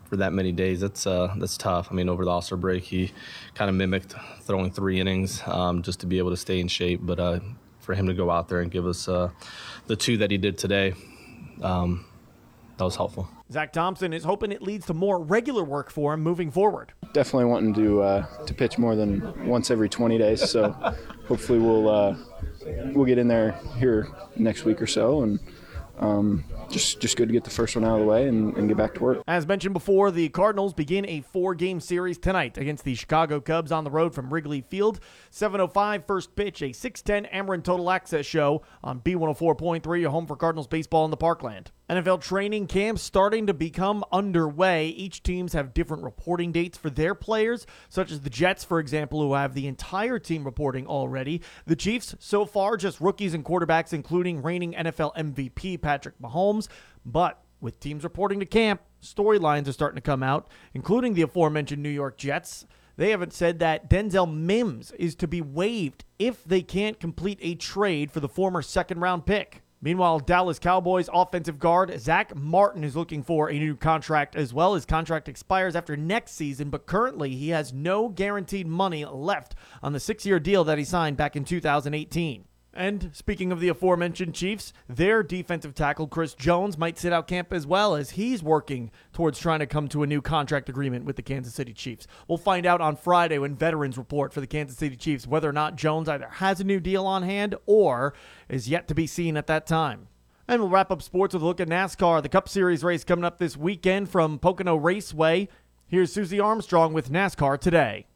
for 0.08 0.16
that 0.16 0.32
many 0.32 0.52
days. 0.52 0.80
That's 0.80 1.06
uh, 1.06 1.34
that's 1.38 1.56
tough. 1.56 1.88
I 1.90 1.94
mean, 1.94 2.08
over 2.08 2.24
the 2.24 2.30
All 2.30 2.42
Star 2.42 2.56
break, 2.56 2.84
he 2.84 3.12
kind 3.54 3.68
of 3.68 3.74
mimicked 3.74 4.14
throwing 4.42 4.70
three 4.70 5.00
innings 5.00 5.42
um, 5.46 5.82
just 5.82 6.00
to 6.00 6.06
be 6.06 6.18
able 6.18 6.30
to 6.30 6.36
stay 6.36 6.60
in 6.60 6.68
shape. 6.68 7.00
But 7.02 7.20
uh, 7.20 7.40
for 7.80 7.94
him 7.94 8.06
to 8.06 8.14
go 8.14 8.30
out 8.30 8.48
there 8.48 8.60
and 8.60 8.70
give 8.70 8.86
us 8.86 9.08
uh, 9.08 9.30
the 9.86 9.96
two 9.96 10.18
that 10.18 10.30
he 10.30 10.38
did 10.38 10.58
today, 10.58 10.94
um, 11.62 12.04
that 12.78 12.84
was 12.84 12.96
helpful. 12.96 13.28
Zack 13.50 13.72
Thompson 13.72 14.12
is 14.12 14.24
hoping 14.24 14.52
it 14.52 14.62
leads 14.62 14.86
to 14.86 14.94
more 14.94 15.18
regular 15.22 15.64
work 15.64 15.90
for 15.90 16.14
him 16.14 16.22
moving 16.22 16.50
forward. 16.50 16.92
Definitely 17.12 17.46
wanting 17.46 17.74
to 17.74 18.02
uh, 18.02 18.44
to 18.44 18.54
pitch 18.54 18.78
more 18.78 18.94
than 18.96 19.46
once 19.46 19.70
every 19.70 19.88
20 19.88 20.18
days. 20.18 20.48
So 20.50 20.72
hopefully 21.28 21.58
we'll 21.58 21.88
uh, 21.88 22.16
we'll 22.94 23.06
get 23.06 23.18
in 23.18 23.28
there 23.28 23.52
here 23.78 24.08
next 24.36 24.64
week 24.64 24.80
or 24.82 24.86
so 24.86 25.22
and. 25.22 25.38
Um, 25.98 26.44
just 26.70 27.00
just 27.00 27.16
good 27.16 27.28
to 27.28 27.32
get 27.32 27.44
the 27.44 27.50
first 27.50 27.74
one 27.74 27.84
out 27.84 27.94
of 27.94 28.00
the 28.00 28.06
way 28.06 28.28
and, 28.28 28.54
and, 28.56 28.68
get 28.68 28.76
back 28.76 28.94
to 28.94 29.02
work. 29.02 29.22
As 29.26 29.46
mentioned 29.46 29.72
before, 29.72 30.10
the 30.10 30.28
Cardinals 30.28 30.74
begin 30.74 31.06
a 31.08 31.22
four-game 31.22 31.80
series 31.80 32.18
tonight 32.18 32.58
against 32.58 32.84
the 32.84 32.94
Chicago 32.94 33.40
Cubs 33.40 33.72
on 33.72 33.84
the 33.84 33.90
road 33.90 34.14
from 34.14 34.32
Wrigley 34.32 34.60
Field. 34.60 35.00
7:05 35.30 36.06
first 36.06 36.36
pitch, 36.36 36.60
a 36.62 36.72
6:10 36.72 37.26
Ameren 37.32 37.62
Total 37.62 37.90
Access 37.90 38.26
show 38.26 38.62
on 38.84 39.00
B104.3, 39.00 40.00
your 40.00 40.10
home 40.10 40.26
for 40.26 40.36
Cardinals 40.36 40.66
baseball 40.66 41.04
in 41.04 41.10
the 41.10 41.16
Parkland. 41.16 41.70
NFL 41.88 42.20
training 42.20 42.66
camps 42.66 43.00
starting 43.00 43.46
to 43.46 43.54
become 43.54 44.04
underway. 44.10 44.88
Each 44.88 45.22
teams 45.22 45.52
have 45.52 45.72
different 45.72 46.02
reporting 46.02 46.50
dates 46.50 46.76
for 46.76 46.90
their 46.90 47.14
players, 47.14 47.64
such 47.88 48.10
as 48.10 48.22
the 48.22 48.30
Jets, 48.30 48.64
for 48.64 48.80
example, 48.80 49.22
who 49.22 49.34
have 49.34 49.54
the 49.54 49.68
entire 49.68 50.18
team 50.18 50.42
reporting 50.42 50.88
already. 50.88 51.42
The 51.64 51.76
Chiefs, 51.76 52.16
so 52.18 52.44
far, 52.44 52.76
just 52.76 53.00
rookies 53.00 53.34
and 53.34 53.44
quarterbacks, 53.44 53.92
including 53.92 54.42
reigning 54.42 54.72
NFL 54.72 55.14
MVP 55.14 55.80
Patrick 55.86 56.18
Mahomes. 56.20 56.66
But 57.04 57.40
with 57.60 57.78
teams 57.78 58.02
reporting 58.02 58.40
to 58.40 58.46
camp, 58.46 58.80
storylines 59.00 59.68
are 59.68 59.72
starting 59.72 59.94
to 59.94 60.02
come 60.02 60.24
out, 60.24 60.48
including 60.74 61.14
the 61.14 61.22
aforementioned 61.22 61.80
New 61.80 61.88
York 61.88 62.18
Jets. 62.18 62.66
They 62.96 63.10
haven't 63.10 63.32
said 63.32 63.60
that 63.60 63.88
Denzel 63.88 64.26
Mims 64.26 64.90
is 64.98 65.14
to 65.14 65.28
be 65.28 65.40
waived 65.40 66.04
if 66.18 66.42
they 66.42 66.62
can't 66.62 66.98
complete 66.98 67.38
a 67.40 67.54
trade 67.54 68.10
for 68.10 68.18
the 68.18 68.28
former 68.28 68.62
second 68.62 69.00
round 69.00 69.26
pick. 69.26 69.62
Meanwhile, 69.80 70.20
Dallas 70.20 70.58
Cowboys 70.58 71.08
offensive 71.12 71.60
guard 71.60 72.00
Zack 72.00 72.34
Martin 72.34 72.82
is 72.82 72.96
looking 72.96 73.22
for 73.22 73.48
a 73.48 73.58
new 73.58 73.76
contract 73.76 74.34
as 74.34 74.52
well. 74.52 74.74
His 74.74 74.86
contract 74.86 75.28
expires 75.28 75.76
after 75.76 75.96
next 75.96 76.32
season, 76.32 76.68
but 76.68 76.86
currently 76.86 77.36
he 77.36 77.50
has 77.50 77.72
no 77.72 78.08
guaranteed 78.08 78.66
money 78.66 79.04
left 79.04 79.54
on 79.84 79.92
the 79.92 80.00
six 80.00 80.26
year 80.26 80.40
deal 80.40 80.64
that 80.64 80.78
he 80.78 80.84
signed 80.84 81.16
back 81.16 81.36
in 81.36 81.44
2018. 81.44 82.46
And 82.76 83.10
speaking 83.14 83.52
of 83.52 83.60
the 83.60 83.70
aforementioned 83.70 84.34
Chiefs, 84.34 84.74
their 84.86 85.22
defensive 85.22 85.74
tackle 85.74 86.06
Chris 86.06 86.34
Jones 86.34 86.76
might 86.76 86.98
sit 86.98 87.10
out 87.10 87.26
camp 87.26 87.50
as 87.50 87.66
well 87.66 87.94
as 87.94 88.10
he's 88.10 88.42
working 88.42 88.90
towards 89.14 89.38
trying 89.38 89.60
to 89.60 89.66
come 89.66 89.88
to 89.88 90.02
a 90.02 90.06
new 90.06 90.20
contract 90.20 90.68
agreement 90.68 91.06
with 91.06 91.16
the 91.16 91.22
Kansas 91.22 91.54
City 91.54 91.72
Chiefs. 91.72 92.06
We'll 92.28 92.36
find 92.36 92.66
out 92.66 92.82
on 92.82 92.96
Friday 92.96 93.38
when 93.38 93.56
veterans 93.56 93.96
report 93.96 94.34
for 94.34 94.42
the 94.42 94.46
Kansas 94.46 94.76
City 94.76 94.94
Chiefs 94.94 95.26
whether 95.26 95.48
or 95.48 95.54
not 95.54 95.76
Jones 95.76 96.06
either 96.06 96.28
has 96.28 96.60
a 96.60 96.64
new 96.64 96.78
deal 96.78 97.06
on 97.06 97.22
hand 97.22 97.54
or 97.64 98.12
is 98.50 98.68
yet 98.68 98.88
to 98.88 98.94
be 98.94 99.06
seen 99.06 99.38
at 99.38 99.46
that 99.46 99.66
time. 99.66 100.08
And 100.46 100.60
we'll 100.60 100.70
wrap 100.70 100.90
up 100.90 101.00
sports 101.00 101.32
with 101.32 101.42
a 101.42 101.46
look 101.46 101.60
at 101.60 101.68
NASCAR, 101.68 102.22
the 102.22 102.28
Cup 102.28 102.46
Series 102.46 102.84
race 102.84 103.04
coming 103.04 103.24
up 103.24 103.38
this 103.38 103.56
weekend 103.56 104.10
from 104.10 104.38
Pocono 104.38 104.76
Raceway. 104.76 105.48
Here's 105.88 106.12
Susie 106.12 106.40
Armstrong 106.40 106.92
with 106.92 107.10
NASCAR 107.10 107.58
today. 107.58 108.06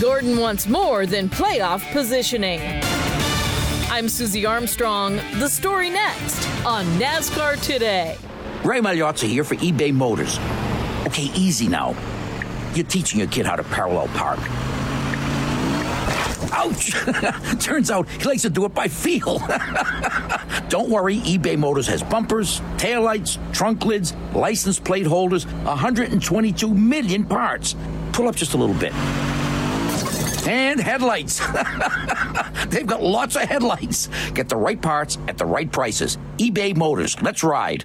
Gordon 0.00 0.38
wants 0.38 0.68
more 0.68 1.06
than 1.06 1.28
playoff 1.28 1.90
positioning. 1.92 2.60
I'm 3.90 4.08
Susie 4.08 4.46
Armstrong. 4.46 5.16
The 5.40 5.48
story 5.48 5.90
next 5.90 6.48
on 6.64 6.84
NASCAR 7.00 7.60
Today. 7.60 8.16
Ray 8.62 8.78
Magliozzi 8.78 9.26
here 9.26 9.42
for 9.42 9.56
eBay 9.56 9.92
Motors. 9.92 10.38
Okay, 11.08 11.24
easy 11.34 11.66
now. 11.66 11.96
You're 12.74 12.86
teaching 12.86 13.18
your 13.18 13.28
kid 13.28 13.44
how 13.44 13.56
to 13.56 13.64
parallel 13.64 14.06
park. 14.08 14.38
Ouch! 16.52 16.92
Turns 17.60 17.90
out 17.90 18.08
he 18.08 18.24
likes 18.24 18.42
to 18.42 18.50
do 18.50 18.66
it 18.66 18.74
by 18.74 18.86
feel. 18.86 19.38
Don't 20.68 20.90
worry, 20.90 21.16
eBay 21.18 21.58
Motors 21.58 21.88
has 21.88 22.04
bumpers, 22.04 22.60
taillights, 22.76 23.36
trunk 23.52 23.84
lids, 23.84 24.14
license 24.32 24.78
plate 24.78 25.06
holders, 25.06 25.44
122 25.46 26.72
million 26.72 27.24
parts. 27.24 27.74
Pull 28.12 28.28
up 28.28 28.36
just 28.36 28.54
a 28.54 28.56
little 28.56 28.76
bit 28.76 28.92
and 30.48 30.80
headlights. 30.80 31.38
They've 32.68 32.86
got 32.86 33.02
lots 33.02 33.36
of 33.36 33.42
headlights. 33.42 34.08
Get 34.34 34.48
the 34.48 34.56
right 34.56 34.80
parts 34.80 35.18
at 35.28 35.38
the 35.38 35.44
right 35.44 35.70
prices. 35.70 36.16
eBay 36.38 36.74
Motors. 36.76 37.20
Let's 37.22 37.44
ride. 37.44 37.84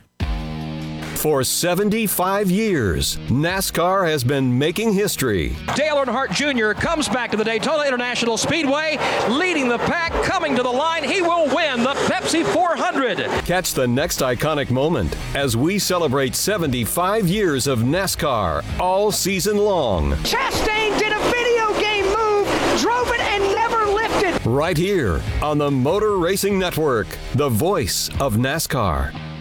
For 1.15 1.41
75 1.41 2.51
years, 2.51 3.15
NASCAR 3.29 4.05
has 4.09 4.25
been 4.25 4.57
making 4.59 4.91
history. 4.91 5.55
Dale 5.73 5.95
Earnhardt 5.95 6.31
Jr. 6.33 6.77
comes 6.77 7.07
back 7.07 7.31
to 7.31 7.37
the 7.37 7.45
Daytona 7.45 7.85
International 7.85 8.35
Speedway, 8.35 8.97
leading 9.29 9.69
the 9.69 9.77
pack, 9.77 10.11
coming 10.23 10.53
to 10.57 10.63
the 10.63 10.69
line. 10.69 11.01
He 11.05 11.21
will 11.21 11.45
win 11.55 11.81
the 11.81 11.93
Pepsi 12.09 12.43
400. 12.43 13.19
Catch 13.45 13.73
the 13.73 13.87
next 13.87 14.19
iconic 14.19 14.69
moment 14.69 15.15
as 15.33 15.55
we 15.55 15.79
celebrate 15.79 16.35
75 16.35 17.29
years 17.29 17.67
of 17.67 17.79
NASCAR 17.79 18.61
all 18.77 19.09
season 19.09 19.55
long. 19.57 20.11
Chastain 20.23 20.99
did 20.99 21.13
a 21.13 21.19
video 21.31 21.79
game 21.79 22.03
move, 22.07 22.47
drove 22.81 23.07
it, 23.13 23.21
and 23.21 23.43
never 23.55 23.85
lifted. 23.85 24.42
Right 24.53 24.77
here 24.77 25.19
on 25.41 25.57
the 25.57 25.71
Motor 25.71 26.17
Racing 26.17 26.59
Network, 26.59 27.07
the 27.33 27.49
voice 27.49 28.09
of 28.19 28.35
NASCAR. 28.35 29.32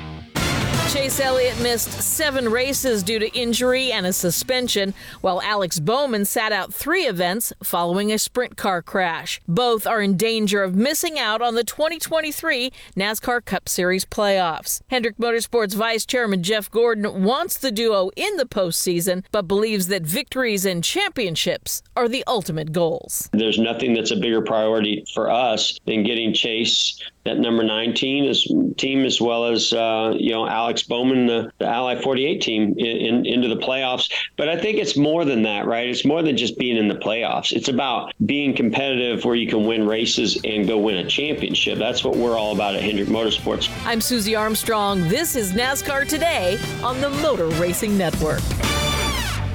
Chase 0.93 1.21
Elliott 1.21 1.59
missed 1.59 1.91
seven 1.91 2.51
races 2.51 3.03
due 3.03 3.19
to 3.19 3.35
injury 3.35 3.91
and 3.91 4.05
a 4.05 4.13
suspension, 4.13 4.93
while 5.23 5.41
Alex 5.41 5.81
Bowman 5.81 6.27
sat 6.27 6.53
out 6.53 6.75
three 6.75 7.07
events 7.07 7.51
following 7.63 8.13
a 8.13 8.19
sprint 8.19 8.59
car 8.59 8.83
crash. 8.83 9.41
Both 9.49 9.87
are 9.87 10.03
in 10.03 10.19
danger 10.19 10.63
of 10.63 10.75
missing 10.75 11.19
out 11.19 11.41
on 11.41 11.55
the 11.55 11.65
2023 11.65 12.71
NASCAR 12.95 13.43
Cup 13.43 13.71
Series 13.71 14.05
playoffs. 14.05 14.83
Hendrick 14.91 15.17
Motorsports 15.17 15.75
Vice 15.75 16.05
Chairman 16.05 16.43
Jeff 16.43 16.71
Gordon 16.71 17.25
wants 17.25 17.57
the 17.57 17.73
duo 17.73 18.11
in 18.15 18.37
the 18.37 18.45
postseason, 18.45 19.25
but 19.33 19.49
believes 19.49 19.87
that 19.87 20.03
victories 20.03 20.67
and 20.67 20.85
championships 20.85 21.83
are 21.97 22.07
the 22.07 22.23
ultimate 22.27 22.71
goals. 22.71 23.31
There's 23.33 23.59
nothing 23.59 23.95
that's 23.95 24.11
a 24.11 24.17
bigger 24.17 24.43
priority 24.43 25.07
for 25.15 25.31
us 25.31 25.79
than 25.87 26.03
getting 26.03 26.35
Chase 26.35 27.01
that 27.25 27.39
number 27.39 27.63
nine 27.63 27.95
team 27.95 28.29
as 28.29 28.47
team 28.77 29.05
as 29.05 29.21
well 29.21 29.47
as 29.47 29.73
uh, 29.73 30.15
you 30.17 30.33
know 30.33 30.47
Alex 30.47 30.82
Bowman, 30.83 31.27
the, 31.27 31.53
the 31.59 31.67
Ally 31.67 32.01
48 32.01 32.41
team, 32.41 32.75
in, 32.79 32.87
in, 32.87 33.27
into 33.27 33.49
the 33.49 33.57
playoffs. 33.57 34.11
But 34.37 34.49
I 34.49 34.57
think 34.57 34.79
it's 34.79 34.97
more 34.97 35.25
than 35.25 35.43
that, 35.43 35.67
right? 35.67 35.89
It's 35.89 36.05
more 36.05 36.23
than 36.23 36.37
just 36.37 36.59
being 36.59 36.77
in 36.77 36.89
the 36.89 36.95
playoffs. 36.95 37.53
It's 37.53 37.69
about 37.69 38.13
being 38.27 38.55
competitive 38.55 39.25
where 39.25 39.35
you 39.35 39.49
can 39.49 39.67
win 39.67 39.87
races 39.87 40.41
and 40.45 40.67
go 40.67 40.79
win 40.79 40.97
a 40.97 41.07
championship. 41.07 41.79
That's 41.79 42.05
what 42.05 42.17
we're 42.17 42.39
all 42.39 42.55
about 42.55 42.75
at 42.75 42.83
Hendrick 42.83 43.09
Motorsports. 43.09 43.71
I'm 43.87 44.01
Susie 44.01 44.35
Armstrong. 44.35 45.09
This 45.09 45.37
is 45.37 45.53
NASCAR 45.53 46.07
Today 46.09 46.59
on 46.83 47.01
the 47.01 47.11
Motor 47.11 47.49
Racing 47.49 47.97
Network. 47.97 48.41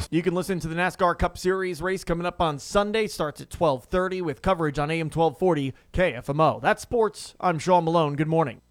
You 0.10 0.24
can 0.24 0.34
listen 0.34 0.60
to 0.62 0.70
the 0.70 0.76
NASCAR 0.76 1.18
Cup 1.20 1.38
Series 1.38 1.82
race 1.82 2.06
coming 2.06 2.26
up 2.26 2.40
on 2.40 2.60
Sunday. 2.60 3.08
Starts 3.08 3.42
at 3.42 3.50
12:30 3.50 4.22
with 4.22 4.42
coverage 4.42 4.80
on 4.80 4.90
AM 4.90 5.10
1240 5.10 5.74
KFMO. 5.92 6.62
That's 6.62 6.82
sports. 6.82 7.36
I'm 7.42 7.60
Sean 7.60 7.84
Malone. 7.84 8.16
Good 8.16 8.30
morning. 8.30 8.62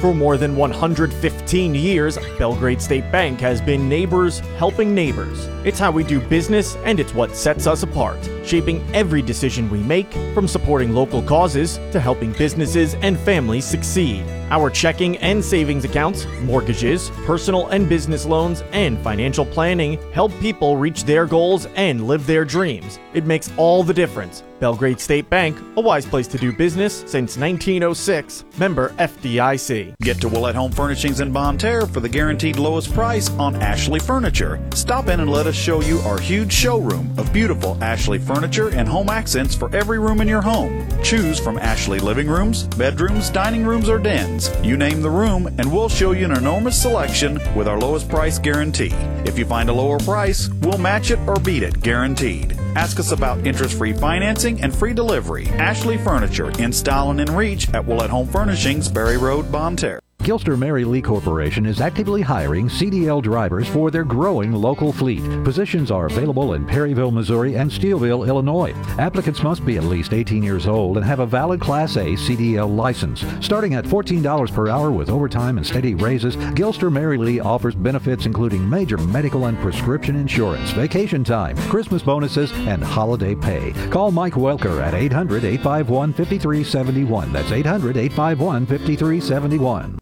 For 0.00 0.14
more 0.14 0.38
than 0.38 0.56
115 0.56 1.74
years, 1.74 2.16
Belgrade 2.38 2.80
State 2.80 3.12
Bank 3.12 3.38
has 3.40 3.60
been 3.60 3.86
neighbors 3.86 4.38
helping 4.56 4.94
neighbors. 4.94 5.44
It's 5.62 5.78
how 5.78 5.90
we 5.90 6.04
do 6.04 6.26
business 6.26 6.76
and 6.86 6.98
it's 6.98 7.12
what 7.12 7.36
sets 7.36 7.66
us 7.66 7.82
apart, 7.82 8.18
shaping 8.50 8.82
every 8.92 9.22
decision 9.22 9.70
we 9.70 9.78
make, 9.78 10.12
from 10.34 10.48
supporting 10.48 10.92
local 10.92 11.22
causes 11.22 11.78
to 11.92 12.00
helping 12.00 12.32
businesses 12.32 12.94
and 12.94 13.16
families 13.20 13.64
succeed. 13.64 14.24
Our 14.50 14.68
checking 14.68 15.16
and 15.18 15.44
savings 15.44 15.84
accounts, 15.84 16.26
mortgages, 16.42 17.10
personal 17.24 17.68
and 17.68 17.88
business 17.88 18.26
loans, 18.26 18.64
and 18.72 18.98
financial 18.98 19.46
planning 19.46 19.96
help 20.12 20.32
people 20.40 20.76
reach 20.76 21.04
their 21.04 21.24
goals 21.24 21.66
and 21.76 22.08
live 22.08 22.26
their 22.26 22.44
dreams. 22.44 22.98
It 23.14 23.26
makes 23.26 23.48
all 23.56 23.84
the 23.84 23.94
difference. 23.94 24.42
Belgrade 24.58 25.00
State 25.00 25.30
Bank, 25.30 25.56
a 25.76 25.80
wise 25.80 26.04
place 26.04 26.26
to 26.28 26.36
do 26.36 26.52
business 26.52 26.98
since 27.06 27.38
1906. 27.38 28.44
Member 28.58 28.90
FDIC. 28.98 29.94
Get 30.02 30.20
to 30.20 30.28
Willett 30.28 30.54
Home 30.54 30.70
Furnishings 30.70 31.20
in 31.20 31.32
Bonne 31.32 31.56
Terre 31.56 31.86
for 31.86 32.00
the 32.00 32.08
guaranteed 32.08 32.58
lowest 32.58 32.92
price 32.92 33.30
on 33.38 33.56
Ashley 33.56 34.00
Furniture. 34.00 34.60
Stop 34.74 35.06
in 35.06 35.20
and 35.20 35.30
let 35.30 35.46
us 35.46 35.54
show 35.54 35.80
you 35.80 35.98
our 36.00 36.18
huge 36.18 36.52
showroom 36.52 37.10
of 37.16 37.32
beautiful 37.32 37.82
Ashley 37.82 38.18
furniture 38.18 38.39
furniture 38.40 38.70
and 38.70 38.88
home 38.88 39.10
accents 39.10 39.54
for 39.54 39.68
every 39.76 39.98
room 39.98 40.22
in 40.22 40.26
your 40.26 40.40
home. 40.40 40.88
Choose 41.02 41.38
from 41.38 41.58
Ashley 41.58 41.98
living 41.98 42.26
rooms, 42.26 42.62
bedrooms, 42.68 43.28
dining 43.28 43.66
rooms, 43.66 43.86
or 43.86 43.98
dens. 43.98 44.50
You 44.62 44.78
name 44.78 45.02
the 45.02 45.10
room, 45.10 45.46
and 45.58 45.70
we'll 45.70 45.90
show 45.90 46.12
you 46.12 46.24
an 46.24 46.32
enormous 46.32 46.80
selection 46.80 47.38
with 47.54 47.68
our 47.68 47.78
lowest 47.78 48.08
price 48.08 48.38
guarantee. 48.38 48.94
If 49.26 49.38
you 49.38 49.44
find 49.44 49.68
a 49.68 49.74
lower 49.74 49.98
price, 49.98 50.48
we'll 50.62 50.78
match 50.78 51.10
it 51.10 51.18
or 51.28 51.36
beat 51.36 51.62
it, 51.62 51.82
guaranteed. 51.82 52.58
Ask 52.76 52.98
us 52.98 53.12
about 53.12 53.46
interest 53.46 53.76
free 53.76 53.92
financing 53.92 54.62
and 54.62 54.74
free 54.74 54.94
delivery. 54.94 55.46
Ashley 55.48 55.98
Furniture 55.98 56.50
in 56.58 56.72
style 56.72 57.10
and 57.10 57.20
in 57.20 57.36
reach 57.36 57.68
at 57.74 57.84
Willett 57.84 58.08
Home 58.08 58.26
Furnishings, 58.26 58.88
Berry 58.88 59.18
Road, 59.18 59.52
Bonne 59.52 59.76
Terre. 59.76 59.99
Gilster 60.20 60.56
Mary 60.56 60.84
Lee 60.84 61.00
Corporation 61.00 61.64
is 61.64 61.80
actively 61.80 62.20
hiring 62.20 62.68
CDL 62.68 63.22
drivers 63.22 63.66
for 63.66 63.90
their 63.90 64.04
growing 64.04 64.52
local 64.52 64.92
fleet. 64.92 65.22
Positions 65.44 65.90
are 65.90 66.06
available 66.06 66.52
in 66.52 66.66
Perryville, 66.66 67.10
Missouri 67.10 67.56
and 67.56 67.70
Steeleville, 67.70 68.28
Illinois. 68.28 68.74
Applicants 68.98 69.42
must 69.42 69.64
be 69.64 69.78
at 69.78 69.84
least 69.84 70.12
18 70.12 70.42
years 70.42 70.66
old 70.66 70.98
and 70.98 71.06
have 71.06 71.20
a 71.20 71.26
valid 71.26 71.58
Class 71.58 71.96
A 71.96 72.10
CDL 72.16 72.76
license. 72.76 73.24
Starting 73.40 73.74
at 73.74 73.86
$14 73.86 74.52
per 74.52 74.68
hour 74.68 74.92
with 74.92 75.08
overtime 75.08 75.56
and 75.56 75.66
steady 75.66 75.94
raises, 75.94 76.36
Gilster 76.36 76.92
Mary 76.92 77.16
Lee 77.16 77.40
offers 77.40 77.74
benefits 77.74 78.26
including 78.26 78.68
major 78.68 78.98
medical 78.98 79.46
and 79.46 79.58
prescription 79.60 80.16
insurance, 80.16 80.70
vacation 80.72 81.24
time, 81.24 81.56
Christmas 81.70 82.02
bonuses, 82.02 82.52
and 82.68 82.84
holiday 82.84 83.34
pay. 83.34 83.72
Call 83.88 84.10
Mike 84.10 84.34
Welker 84.34 84.82
at 84.82 84.92
800 84.92 85.44
851 85.44 86.12
5371. 86.12 87.32
That's 87.32 87.52
800 87.52 87.96
851 87.96 88.66
5371. 88.66 89.98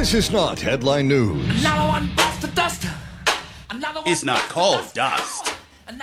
This 0.00 0.14
is 0.14 0.30
not 0.30 0.58
headline 0.58 1.08
news. 1.08 1.44
It's 4.06 4.24
not 4.24 4.40
called 4.48 4.90
dust. 4.94 5.54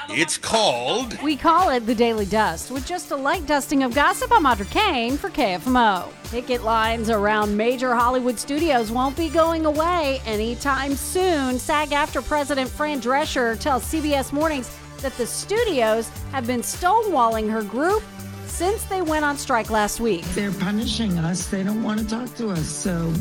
It's 0.09 0.37
called. 0.37 1.19
We 1.23 1.35
call 1.35 1.71
it 1.71 1.87
the 1.87 1.95
Daily 1.95 2.27
Dust, 2.27 2.69
with 2.69 2.85
just 2.85 3.09
a 3.09 3.15
light 3.15 3.47
dusting 3.47 3.81
of 3.81 3.95
gossip. 3.95 4.31
I'm 4.31 4.43
Audra 4.43 4.69
Kane 4.69 5.17
for 5.17 5.29
KFMO. 5.31 6.13
Picket 6.29 6.63
lines 6.63 7.09
around 7.09 7.57
major 7.57 7.95
Hollywood 7.95 8.37
studios 8.37 8.91
won't 8.91 9.17
be 9.17 9.29
going 9.29 9.65
away 9.65 10.21
anytime 10.27 10.93
soon. 10.93 11.57
SAG-AFTRA 11.57 12.23
President 12.27 12.69
Fran 12.69 13.01
Drescher 13.01 13.59
tells 13.59 13.83
CBS 13.83 14.31
Mornings 14.31 14.69
that 15.01 15.17
the 15.17 15.25
studios 15.25 16.09
have 16.31 16.45
been 16.45 16.61
stonewalling 16.61 17.49
her 17.49 17.63
group 17.63 18.03
since 18.45 18.83
they 18.85 19.01
went 19.01 19.25
on 19.25 19.37
strike 19.37 19.71
last 19.71 19.99
week. 19.99 20.23
They're 20.35 20.51
punishing 20.51 21.17
us. 21.17 21.47
They 21.47 21.63
don't 21.63 21.81
want 21.81 21.99
to 21.99 22.07
talk 22.07 22.33
to 22.35 22.49
us. 22.49 22.67
So, 22.67 23.11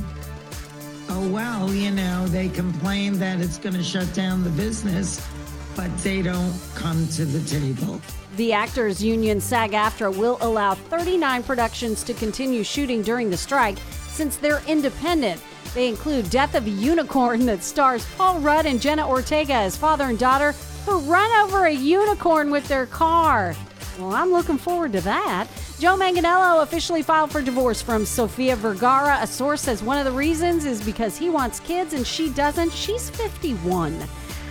oh 1.08 1.28
well, 1.28 1.72
you 1.72 1.90
know, 1.90 2.26
they 2.28 2.48
complain 2.48 3.18
that 3.18 3.40
it's 3.40 3.58
going 3.58 3.74
to 3.74 3.82
shut 3.82 4.12
down 4.14 4.42
the 4.42 4.50
business, 4.50 5.26
but 5.74 5.96
they 5.98 6.22
don't 6.22 6.54
come 6.74 7.06
to 7.08 7.24
the 7.24 7.40
table. 7.48 8.00
The 8.36 8.52
Actors 8.52 9.02
Union 9.02 9.40
SAG 9.40 9.72
AFTRA 9.72 10.16
will 10.16 10.38
allow 10.40 10.74
39 10.74 11.42
productions 11.42 12.02
to 12.04 12.14
continue 12.14 12.62
shooting 12.64 13.02
during 13.02 13.30
the 13.30 13.36
strike 13.36 13.78
since 14.08 14.36
they're 14.36 14.62
independent. 14.66 15.40
They 15.74 15.88
include 15.88 16.30
Death 16.30 16.54
of 16.54 16.66
a 16.66 16.70
Unicorn 16.70 17.46
that 17.46 17.62
stars 17.62 18.06
Paul 18.16 18.40
Rudd 18.40 18.66
and 18.66 18.80
Jenna 18.80 19.08
Ortega 19.08 19.54
as 19.54 19.76
father 19.76 20.04
and 20.04 20.18
daughter 20.18 20.52
who 20.86 20.98
run 21.00 21.30
over 21.44 21.66
a 21.66 21.72
unicorn 21.72 22.50
with 22.50 22.66
their 22.68 22.86
car. 22.86 23.56
Well, 23.98 24.12
I'm 24.14 24.30
looking 24.30 24.58
forward 24.58 24.92
to 24.92 25.00
that. 25.02 25.48
Joe 25.78 25.96
Manganiello 25.96 26.62
officially 26.62 27.02
filed 27.02 27.30
for 27.32 27.40
divorce 27.40 27.80
from 27.80 28.04
Sofia 28.04 28.54
Vergara. 28.56 29.18
A 29.20 29.26
source 29.26 29.62
says 29.62 29.82
one 29.82 29.98
of 29.98 30.04
the 30.04 30.12
reasons 30.12 30.66
is 30.66 30.82
because 30.82 31.16
he 31.16 31.30
wants 31.30 31.60
kids 31.60 31.94
and 31.94 32.06
she 32.06 32.30
doesn't. 32.30 32.72
She's 32.72 33.08
51. 33.10 34.06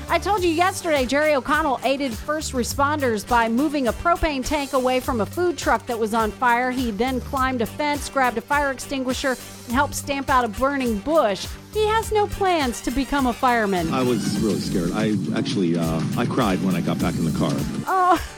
I 0.07 0.19
told 0.19 0.43
you 0.43 0.51
yesterday, 0.51 1.05
Jerry 1.05 1.33
O'Connell 1.33 1.79
aided 1.83 2.13
first 2.13 2.53
responders 2.53 3.27
by 3.27 3.49
moving 3.49 3.87
a 3.87 3.93
propane 3.93 4.45
tank 4.45 4.73
away 4.73 4.99
from 4.99 5.21
a 5.21 5.25
food 5.25 5.57
truck 5.57 5.85
that 5.87 5.97
was 5.97 6.13
on 6.13 6.29
fire. 6.29 6.69
He 6.69 6.91
then 6.91 7.19
climbed 7.19 7.61
a 7.61 7.65
fence, 7.65 8.07
grabbed 8.07 8.37
a 8.37 8.41
fire 8.41 8.69
extinguisher, 8.71 9.29
and 9.65 9.73
helped 9.73 9.95
stamp 9.95 10.29
out 10.29 10.45
a 10.45 10.47
burning 10.47 10.99
bush. 10.99 11.47
He 11.73 11.85
has 11.87 12.11
no 12.11 12.27
plans 12.27 12.81
to 12.81 12.91
become 12.91 13.25
a 13.25 13.33
fireman. 13.33 13.91
I 13.91 14.03
was 14.03 14.39
really 14.39 14.59
scared. 14.59 14.91
I 14.93 15.15
actually, 15.35 15.75
uh, 15.75 16.01
I 16.17 16.27
cried 16.27 16.63
when 16.63 16.75
I 16.75 16.81
got 16.81 16.99
back 16.99 17.15
in 17.15 17.25
the 17.25 17.37
car. 17.37 17.51
Oh, 17.87 18.13
he's 18.15 18.23
so 18.23 18.23
sweet. 18.23 18.34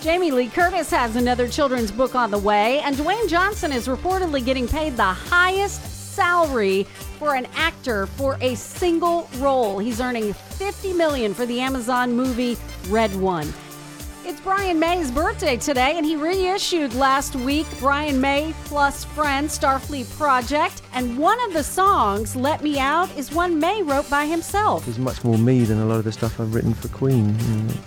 Jamie 0.00 0.30
Lee 0.30 0.48
Curtis 0.48 0.90
has 0.90 1.16
another 1.16 1.48
children's 1.48 1.90
book 1.90 2.14
on 2.14 2.30
the 2.30 2.38
way, 2.38 2.80
and 2.80 2.96
Dwayne 2.96 3.28
Johnson 3.28 3.72
is 3.72 3.88
reportedly 3.88 4.44
getting 4.44 4.66
paid 4.66 4.96
the 4.96 5.02
highest 5.02 6.14
salary 6.14 6.84
for 7.18 7.34
an 7.34 7.46
actor 7.54 8.06
for 8.06 8.36
a 8.40 8.54
single 8.54 9.28
role. 9.38 9.78
He's 9.78 10.00
earning 10.00 10.32
50 10.32 10.92
million 10.92 11.34
for 11.34 11.46
the 11.46 11.60
Amazon 11.60 12.12
movie 12.12 12.56
Red 12.88 13.14
One. 13.16 13.52
It's 14.28 14.40
Brian 14.42 14.78
May's 14.78 15.10
birthday 15.10 15.56
today, 15.56 15.94
and 15.96 16.04
he 16.04 16.14
reissued 16.14 16.92
last 16.92 17.34
week 17.34 17.66
Brian 17.78 18.20
May 18.20 18.54
plus 18.66 19.02
Friends 19.02 19.58
Starfleet 19.58 20.14
Project. 20.18 20.82
And 20.92 21.16
one 21.16 21.42
of 21.46 21.54
the 21.54 21.64
songs, 21.64 22.36
Let 22.36 22.62
Me 22.62 22.78
Out, 22.78 23.08
is 23.16 23.32
one 23.32 23.58
May 23.58 23.82
wrote 23.82 24.10
by 24.10 24.26
himself. 24.26 24.86
It's 24.86 24.98
much 24.98 25.24
more 25.24 25.38
me 25.38 25.64
than 25.64 25.80
a 25.80 25.86
lot 25.86 25.96
of 25.96 26.04
the 26.04 26.12
stuff 26.12 26.38
I've 26.40 26.54
written 26.54 26.74
for 26.74 26.88
Queen. 26.88 27.34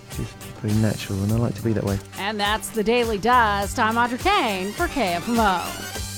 It's 0.08 0.16
just 0.16 0.34
very 0.60 0.74
natural, 0.80 1.22
and 1.22 1.30
I 1.30 1.36
like 1.36 1.54
to 1.54 1.62
be 1.62 1.72
that 1.74 1.84
way. 1.84 1.96
And 2.18 2.40
that's 2.40 2.70
the 2.70 2.82
Daily 2.82 3.18
Dust. 3.18 3.78
I'm 3.78 3.94
Audra 3.94 4.18
Kane 4.18 4.72
for 4.72 4.88
KFMO. 4.88 6.11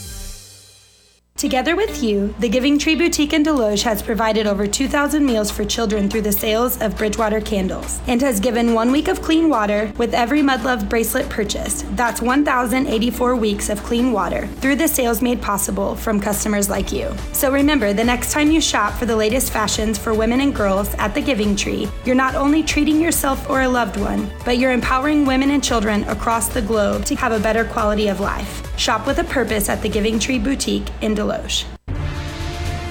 Together 1.37 1.75
with 1.75 2.01
you, 2.01 2.33
the 2.39 2.49
Giving 2.49 2.79
Tree 2.79 2.95
Boutique 2.95 3.33
in 3.33 3.43
Desloge 3.43 3.83
has 3.83 4.01
provided 4.01 4.47
over 4.47 4.69
2,000 4.69 5.27
meals 5.27 5.51
for 5.51 5.65
children 5.65 6.09
through 6.09 6.23
the 6.23 6.31
sales 6.31 6.81
of 6.81 6.97
Bridgewater 6.97 7.41
candles 7.41 8.01
and 8.07 8.21
has 8.23 8.39
given 8.39 8.73
one 8.73 8.93
week 8.93 9.09
of 9.09 9.21
clean 9.21 9.49
water 9.49 9.93
with 9.97 10.15
every 10.15 10.43
Mudlove 10.43 10.89
bracelet 10.89 11.29
purchased. 11.29 11.85
That's 11.97 12.23
1,084 12.23 13.35
weeks 13.35 13.69
of 13.69 13.83
clean 13.83 14.13
water 14.13 14.47
through 14.61 14.77
the 14.77 14.87
sales 14.87 15.21
made 15.21 15.43
possible 15.43 15.97
from 15.97 16.21
customers 16.21 16.71
like 16.71 16.93
you. 16.93 17.13
So 17.33 17.51
remember, 17.51 17.93
the 17.93 18.05
next 18.05 18.31
time 18.31 18.53
you 18.53 18.61
shop 18.61 18.95
for 18.95 19.05
the 19.05 19.17
latest 19.17 19.53
fashions 19.53 19.99
for 19.99 20.15
women 20.15 20.41
and 20.41 20.55
girls 20.55 20.95
at 20.95 21.15
the 21.15 21.21
Giving 21.21 21.57
Tree, 21.57 21.89
you're 22.05 22.15
not 22.15 22.37
only 22.37 22.63
treating 22.63 23.01
yourself 23.01 23.51
or 23.51 23.63
a 23.63 23.69
loved 23.69 23.97
one, 23.97 24.31
but 24.45 24.59
you're 24.59 24.71
empowering 24.71 25.27
women 25.27 25.51
and 25.51 25.65
children 25.65 26.05
across 26.05 26.49
the 26.49 26.63
globe 26.63 27.05
to 27.07 27.17
have 27.17 27.33
a 27.33 27.41
better 27.41 27.65
quality 27.65 28.07
of 28.07 28.21
life. 28.21 28.64
Shop 28.77 29.07
with 29.07 29.19
a 29.19 29.25
purpose 29.25 29.69
at 29.69 29.83
the 29.83 29.89
Giving 29.89 30.19
Tree 30.19 30.39
Boutique 30.39 30.89
in 31.01 31.15
Desloge. 31.15 31.65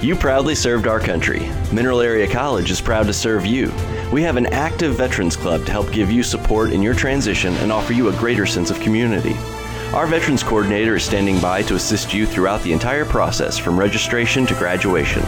You 0.02 0.16
proudly 0.16 0.54
served 0.54 0.86
our 0.86 1.00
country. 1.00 1.48
Mineral 1.72 2.00
Area 2.00 2.26
College 2.26 2.70
is 2.70 2.80
proud 2.80 3.06
to 3.06 3.12
serve 3.12 3.46
you. 3.46 3.72
We 4.12 4.22
have 4.22 4.36
an 4.36 4.46
active 4.46 4.96
Veterans 4.96 5.36
Club 5.36 5.64
to 5.66 5.72
help 5.72 5.92
give 5.92 6.10
you 6.10 6.22
support 6.22 6.72
in 6.72 6.82
your 6.82 6.94
transition 6.94 7.54
and 7.54 7.70
offer 7.70 7.92
you 7.92 8.08
a 8.08 8.16
greater 8.16 8.46
sense 8.46 8.70
of 8.70 8.80
community. 8.80 9.34
Our 9.94 10.06
Veterans 10.06 10.42
Coordinator 10.42 10.96
is 10.96 11.04
standing 11.04 11.40
by 11.40 11.62
to 11.62 11.76
assist 11.76 12.12
you 12.12 12.26
throughout 12.26 12.62
the 12.62 12.72
entire 12.72 13.04
process 13.04 13.58
from 13.58 13.78
registration 13.78 14.44
to 14.46 14.54
graduation. 14.54 15.22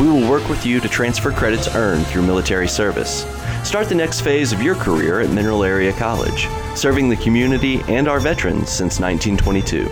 We 0.00 0.08
will 0.08 0.28
work 0.28 0.48
with 0.48 0.66
you 0.66 0.80
to 0.80 0.88
transfer 0.88 1.30
credits 1.30 1.74
earned 1.74 2.06
through 2.06 2.22
military 2.22 2.68
service. 2.68 3.24
Start 3.68 3.90
the 3.90 3.94
next 3.94 4.22
phase 4.22 4.54
of 4.54 4.62
your 4.62 4.74
career 4.74 5.20
at 5.20 5.28
Mineral 5.28 5.62
Area 5.62 5.92
College, 5.92 6.48
serving 6.74 7.10
the 7.10 7.16
community 7.16 7.82
and 7.82 8.08
our 8.08 8.18
veterans 8.18 8.70
since 8.70 8.98
1922. 8.98 9.86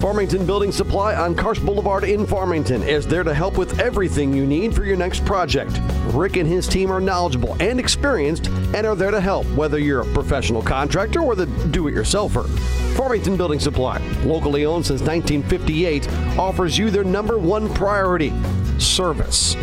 Farmington 0.00 0.44
Building 0.44 0.72
Supply 0.72 1.14
on 1.14 1.36
Karsch 1.36 1.64
Boulevard 1.64 2.02
in 2.02 2.26
Farmington 2.26 2.82
is 2.82 3.06
there 3.06 3.22
to 3.22 3.32
help 3.32 3.56
with 3.56 3.78
everything 3.78 4.34
you 4.34 4.44
need 4.44 4.74
for 4.74 4.84
your 4.84 4.96
next 4.96 5.24
project. 5.24 5.80
Rick 6.06 6.34
and 6.34 6.48
his 6.48 6.66
team 6.66 6.90
are 6.90 7.00
knowledgeable 7.00 7.56
and 7.60 7.78
experienced 7.78 8.48
and 8.74 8.84
are 8.84 8.96
there 8.96 9.12
to 9.12 9.20
help 9.20 9.46
whether 9.54 9.78
you're 9.78 10.00
a 10.00 10.12
professional 10.12 10.62
contractor 10.62 11.20
or 11.20 11.36
the 11.36 11.46
do 11.70 11.86
it 11.86 11.94
yourselfer. 11.94 12.48
Farmington 12.96 13.36
Building 13.36 13.60
Supply, 13.60 13.98
locally 14.24 14.66
owned 14.66 14.84
since 14.84 15.00
1958, 15.00 16.08
offers 16.36 16.76
you 16.76 16.90
their 16.90 17.04
number 17.04 17.38
one 17.38 17.72
priority 17.72 18.32
service. 18.80 19.54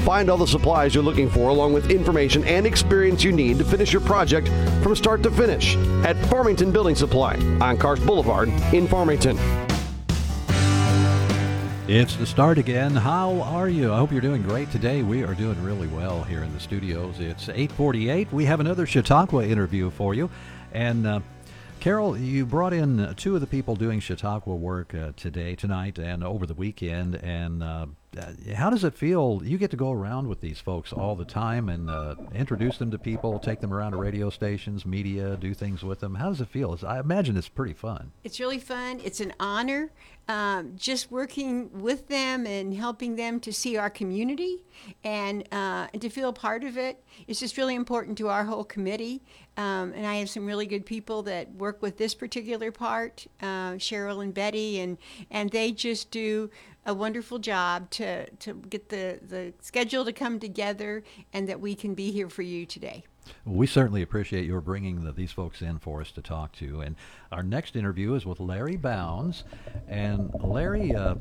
Find 0.00 0.30
all 0.30 0.38
the 0.38 0.46
supplies 0.46 0.94
you're 0.94 1.04
looking 1.04 1.28
for, 1.28 1.48
along 1.48 1.72
with 1.72 1.90
information 1.90 2.44
and 2.44 2.66
experience 2.66 3.24
you 3.24 3.32
need 3.32 3.58
to 3.58 3.64
finish 3.64 3.92
your 3.92 4.02
project 4.02 4.48
from 4.82 4.96
start 4.96 5.22
to 5.24 5.30
finish 5.30 5.76
at 6.04 6.16
Farmington 6.26 6.72
Building 6.72 6.94
Supply 6.94 7.34
on 7.60 7.76
Karsch 7.76 8.04
Boulevard 8.06 8.48
in 8.72 8.86
Farmington. 8.86 9.38
It's 11.88 12.16
the 12.16 12.26
start 12.26 12.58
again. 12.58 12.94
How 12.94 13.40
are 13.40 13.68
you? 13.68 13.94
I 13.94 13.96
hope 13.96 14.12
you're 14.12 14.20
doing 14.20 14.42
great 14.42 14.70
today. 14.70 15.02
We 15.02 15.24
are 15.24 15.32
doing 15.34 15.62
really 15.64 15.86
well 15.86 16.22
here 16.22 16.42
in 16.42 16.52
the 16.52 16.60
studios. 16.60 17.18
It's 17.18 17.48
8:48. 17.48 18.30
We 18.30 18.44
have 18.44 18.60
another 18.60 18.84
Chautauqua 18.84 19.46
interview 19.46 19.88
for 19.88 20.12
you, 20.12 20.28
and 20.74 21.06
uh, 21.06 21.20
Carol, 21.80 22.18
you 22.18 22.44
brought 22.44 22.74
in 22.74 23.14
two 23.16 23.34
of 23.36 23.40
the 23.40 23.46
people 23.46 23.74
doing 23.74 24.00
Chautauqua 24.00 24.54
work 24.54 24.94
uh, 24.94 25.12
today, 25.16 25.54
tonight, 25.54 25.98
and 25.98 26.22
over 26.22 26.44
the 26.44 26.52
weekend, 26.52 27.14
and 27.16 27.62
uh, 27.62 27.86
how 28.56 28.70
does 28.70 28.84
it 28.84 28.94
feel? 28.94 29.40
You 29.44 29.58
get 29.58 29.70
to 29.70 29.76
go 29.76 29.92
around 29.92 30.28
with 30.28 30.40
these 30.40 30.58
folks 30.58 30.92
all 30.92 31.14
the 31.14 31.24
time 31.24 31.68
and 31.68 31.90
uh, 31.90 32.16
introduce 32.34 32.78
them 32.78 32.90
to 32.90 32.98
people, 32.98 33.38
take 33.38 33.60
them 33.60 33.72
around 33.72 33.92
to 33.92 33.98
radio 33.98 34.30
stations, 34.30 34.86
media, 34.86 35.36
do 35.36 35.54
things 35.54 35.82
with 35.82 36.00
them. 36.00 36.14
How 36.14 36.28
does 36.30 36.40
it 36.40 36.48
feel? 36.48 36.72
It's, 36.72 36.84
I 36.84 37.00
imagine 37.00 37.36
it's 37.36 37.48
pretty 37.48 37.74
fun. 37.74 38.12
It's 38.24 38.40
really 38.40 38.58
fun. 38.58 39.00
It's 39.04 39.20
an 39.20 39.34
honor. 39.38 39.90
Um, 40.26 40.74
just 40.76 41.10
working 41.10 41.80
with 41.80 42.08
them 42.08 42.46
and 42.46 42.74
helping 42.74 43.16
them 43.16 43.40
to 43.40 43.52
see 43.52 43.78
our 43.78 43.88
community 43.88 44.62
and, 45.02 45.48
uh, 45.50 45.86
to 45.86 46.10
feel 46.10 46.34
part 46.34 46.64
of 46.64 46.76
it. 46.76 47.02
It's 47.26 47.40
just 47.40 47.56
really 47.56 47.74
important 47.74 48.18
to 48.18 48.28
our 48.28 48.44
whole 48.44 48.64
committee. 48.64 49.22
Um, 49.56 49.92
and 49.94 50.06
I 50.06 50.16
have 50.16 50.30
some 50.30 50.46
really 50.46 50.66
good 50.66 50.86
people 50.86 51.22
that 51.22 51.52
work 51.54 51.82
with 51.82 51.96
this 51.96 52.14
particular 52.14 52.70
part, 52.70 53.26
uh, 53.40 53.72
Cheryl 53.72 54.22
and 54.22 54.32
Betty, 54.32 54.78
and 54.78 54.98
and 55.32 55.50
they 55.50 55.72
just 55.72 56.12
do 56.12 56.48
a 56.88 56.94
wonderful 56.94 57.38
job 57.38 57.90
to 57.90 58.28
to 58.30 58.54
get 58.54 58.88
the 58.88 59.20
the 59.22 59.52
schedule 59.60 60.04
to 60.06 60.12
come 60.12 60.40
together, 60.40 61.04
and 61.32 61.48
that 61.48 61.60
we 61.60 61.74
can 61.74 61.94
be 61.94 62.10
here 62.10 62.28
for 62.28 62.42
you 62.42 62.66
today. 62.66 63.04
We 63.44 63.66
certainly 63.66 64.00
appreciate 64.00 64.46
your 64.46 64.62
bringing 64.62 65.04
the, 65.04 65.12
these 65.12 65.30
folks 65.32 65.60
in 65.60 65.78
for 65.78 66.00
us 66.00 66.10
to 66.12 66.22
talk 66.22 66.52
to. 66.52 66.80
And 66.80 66.96
our 67.30 67.42
next 67.42 67.76
interview 67.76 68.14
is 68.14 68.24
with 68.24 68.40
Larry 68.40 68.76
Bounds. 68.76 69.44
And 69.86 70.32
Larry, 70.42 70.94
uh, 70.94 71.16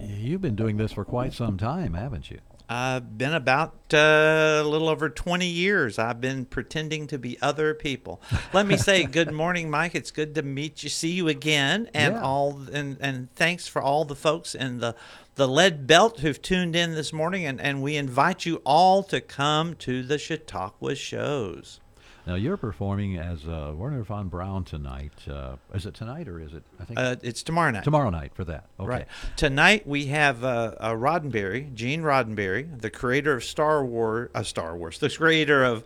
you've 0.00 0.40
been 0.40 0.56
doing 0.56 0.78
this 0.78 0.92
for 0.92 1.04
quite 1.04 1.34
some 1.34 1.58
time, 1.58 1.92
haven't 1.92 2.30
you? 2.30 2.40
I've 2.72 3.18
been 3.18 3.34
about 3.34 3.74
uh, 3.92 4.62
a 4.62 4.64
little 4.64 4.88
over 4.88 5.10
20 5.10 5.46
years. 5.46 5.98
I've 5.98 6.22
been 6.22 6.46
pretending 6.46 7.06
to 7.08 7.18
be 7.18 7.36
other 7.42 7.74
people. 7.74 8.22
Let 8.54 8.66
me 8.66 8.78
say 8.78 9.04
good 9.04 9.30
morning, 9.42 9.68
Mike. 9.68 9.94
It's 9.94 10.10
good 10.10 10.34
to 10.36 10.42
meet 10.42 10.82
you, 10.82 10.88
see 10.88 11.10
you 11.12 11.28
again, 11.28 11.90
and 11.92 12.14
Yeah. 12.14 12.22
all 12.22 12.58
and 12.72 12.96
and 13.00 13.32
thanks 13.34 13.66
for 13.68 13.82
all 13.82 14.06
the 14.06 14.14
folks 14.16 14.54
in 14.54 14.78
the 14.78 14.94
the 15.34 15.46
lead 15.46 15.86
belt 15.86 16.20
who've 16.20 16.40
tuned 16.40 16.74
in 16.74 16.94
this 16.94 17.12
morning, 17.12 17.44
and 17.44 17.60
and 17.60 17.82
we 17.82 17.96
invite 17.96 18.46
you 18.46 18.62
all 18.64 19.02
to 19.04 19.20
come 19.20 19.74
to 19.76 20.02
the 20.02 20.16
Chautauqua 20.18 20.94
shows. 20.94 21.78
Now, 22.26 22.36
you're 22.36 22.56
performing 22.56 23.18
as 23.18 23.44
uh, 23.48 23.72
Wernher 23.74 24.04
von 24.04 24.28
Braun 24.28 24.62
tonight. 24.62 25.12
Uh, 25.28 25.56
is 25.74 25.86
it 25.86 25.94
tonight 25.94 26.28
or 26.28 26.38
is 26.40 26.54
it? 26.54 26.62
I 26.78 26.84
think 26.84 26.98
Uh, 26.98 27.16
it's 27.22 27.42
tomorrow 27.42 27.70
night. 27.72 27.82
Tomorrow 27.82 28.10
night 28.10 28.32
for 28.34 28.44
that. 28.44 28.66
Okay. 28.78 28.88
Right. 28.88 29.08
Tonight 29.36 29.86
we 29.88 30.06
have 30.06 30.44
uh, 30.44 30.74
uh, 30.78 30.92
Roddenberry, 30.92 31.74
Gene 31.74 32.02
Roddenberry, 32.02 32.80
the 32.80 32.90
creator 32.90 33.34
of 33.34 33.42
Star 33.42 33.84
Wars, 33.84 34.30
uh, 34.36 34.44
Star 34.44 34.76
Wars, 34.76 34.98
the 34.98 35.10
creator 35.10 35.64
of 35.64 35.82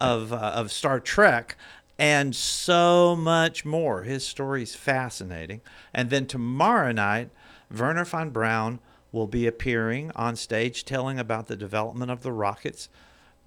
of 0.00 0.32
uh, 0.32 0.36
of 0.36 0.70
Star 0.70 1.00
Trek, 1.00 1.56
and 1.98 2.36
so 2.36 3.16
much 3.16 3.64
more. 3.64 4.02
His 4.02 4.26
story 4.26 4.62
is 4.62 4.74
fascinating. 4.74 5.62
And 5.94 6.10
then 6.10 6.26
tomorrow 6.26 6.92
night, 6.92 7.30
Wernher 7.70 8.04
von 8.04 8.28
Braun 8.30 8.78
will 9.10 9.26
be 9.26 9.46
appearing 9.46 10.12
on 10.14 10.36
stage, 10.36 10.84
telling 10.84 11.18
about 11.18 11.46
the 11.46 11.56
development 11.56 12.10
of 12.10 12.22
the 12.22 12.30
rockets. 12.32 12.90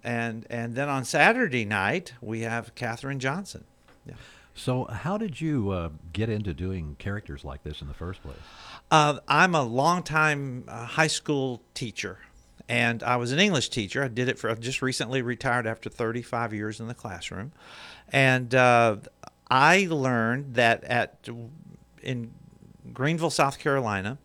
And 0.03 0.47
and 0.49 0.75
then 0.75 0.89
on 0.89 1.05
Saturday 1.05 1.65
night 1.65 2.13
we 2.21 2.41
have 2.41 2.73
Katherine 2.75 3.19
Johnson. 3.19 3.65
Yeah. 4.05 4.15
So, 4.53 4.85
how 4.85 5.17
did 5.17 5.39
you 5.39 5.69
uh, 5.71 5.89
get 6.11 6.29
into 6.29 6.53
doing 6.53 6.95
characters 6.99 7.43
like 7.43 7.63
this 7.63 7.81
in 7.81 7.87
the 7.87 7.93
first 7.93 8.21
place? 8.21 8.37
Uh, 8.89 9.19
I'm 9.27 9.55
a 9.55 9.63
longtime 9.63 10.65
uh, 10.67 10.85
high 10.85 11.07
school 11.07 11.61
teacher, 11.73 12.19
and 12.67 13.01
I 13.01 13.15
was 13.15 13.31
an 13.31 13.39
English 13.39 13.69
teacher. 13.69 14.03
I 14.03 14.09
did 14.09 14.27
it 14.27 14.37
for. 14.37 14.49
I've 14.49 14.59
just 14.59 14.81
recently 14.81 15.21
retired 15.21 15.65
after 15.67 15.89
35 15.89 16.53
years 16.53 16.79
in 16.79 16.87
the 16.87 16.93
classroom, 16.93 17.53
and 18.09 18.53
uh, 18.53 18.97
I 19.49 19.87
learned 19.89 20.55
that 20.55 20.83
at 20.83 21.29
in 22.03 22.31
Greenville, 22.93 23.29
South 23.29 23.57
Carolina, 23.57 24.17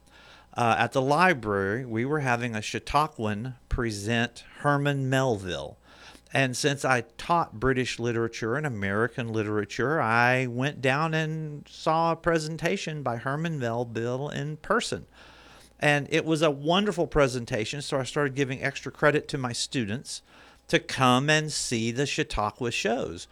uh, 0.57 0.77
at 0.79 0.93
the 0.93 1.03
library, 1.03 1.85
we 1.85 2.05
were 2.05 2.21
having 2.21 2.55
a 2.55 2.61
Chautauquan 2.61 3.55
present 3.69 4.45
Herman 4.61 5.11
Melville. 5.11 5.77
And 6.33 6.57
since 6.57 6.85
I 6.85 7.03
taught 7.19 7.61
British 7.61 7.99
literature 7.99 8.57
and 8.57 8.67
American 8.67 9.33
literature, 9.33 10.01
I 10.01 10.47
went 10.47 10.81
down 10.81 11.15
and 11.15 11.67
saw 11.69 12.13
a 12.13 12.17
presentation 12.17 13.03
by 13.03 13.17
Herman 13.17 13.59
Melville 13.59 14.29
in 14.31 14.57
person. 14.59 15.07
And 15.79 16.09
it 16.11 16.25
was 16.25 16.43
a 16.43 16.51
wonderful 16.51 17.07
presentation, 17.07 17.83
so 17.83 17.99
I 17.99 18.05
started 18.05 18.35
giving 18.35 18.63
extra 18.63 18.91
credit 18.91 19.29
to 19.29 19.39
my 19.39 19.53
students 19.53 20.23
to 20.69 20.79
come 20.79 21.31
and 21.31 21.53
see 21.53 21.91
the 21.91 22.07
Chautauqua 22.07 22.71
shows. 22.71 23.29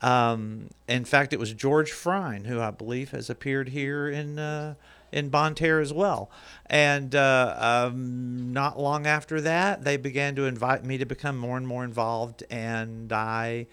Um, 0.00 0.70
in 0.88 1.04
fact, 1.04 1.32
it 1.32 1.38
was 1.38 1.52
George 1.52 1.90
Frein, 1.90 2.44
who 2.44 2.60
I 2.60 2.70
believe 2.70 3.10
has 3.10 3.28
appeared 3.28 3.70
here 3.70 4.08
in 4.08 4.38
uh, 4.38 4.74
in 5.12 5.28
Bonne 5.28 5.54
Terre 5.54 5.80
as 5.80 5.92
well. 5.92 6.30
And 6.66 7.14
uh, 7.14 7.88
um, 7.90 8.52
not 8.52 8.78
long 8.78 9.06
after 9.06 9.40
that, 9.40 9.84
they 9.84 9.96
began 9.96 10.34
to 10.36 10.44
invite 10.44 10.84
me 10.84 10.98
to 10.98 11.04
become 11.06 11.36
more 11.36 11.56
and 11.56 11.66
more 11.66 11.84
involved, 11.84 12.44
and 12.50 13.12
I 13.12 13.66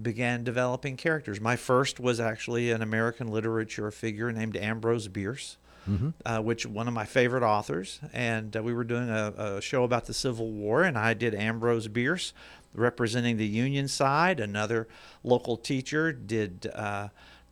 began 0.00 0.44
developing 0.44 0.96
characters. 0.96 1.40
My 1.40 1.56
first 1.56 1.98
was 1.98 2.20
actually 2.20 2.70
an 2.70 2.82
American 2.82 3.28
literature 3.28 3.90
figure 3.90 4.30
named 4.32 4.56
Ambrose 4.56 5.08
Bierce. 5.08 5.56
Mhm. 5.88 6.12
Uh, 6.26 6.42
which 6.42 6.66
one 6.66 6.86
of 6.86 6.92
my 6.92 7.06
favorite 7.06 7.42
authors, 7.42 7.98
and 8.12 8.54
uh, 8.54 8.62
we 8.62 8.74
were 8.74 8.84
doing 8.84 9.08
a, 9.08 9.32
a 9.56 9.60
show 9.62 9.84
about 9.84 10.04
the 10.04 10.12
Civil 10.12 10.50
War, 10.50 10.82
and 10.82 10.98
I 10.98 11.14
did 11.14 11.34
Ambrose 11.34 11.88
Bierce 11.88 12.34
representing 12.74 13.38
the 13.38 13.46
Union 13.46 13.88
side. 13.88 14.38
Another 14.38 14.86
local 15.24 15.56
teacher 15.56 16.12
did 16.12 16.70
uh, 16.74 17.08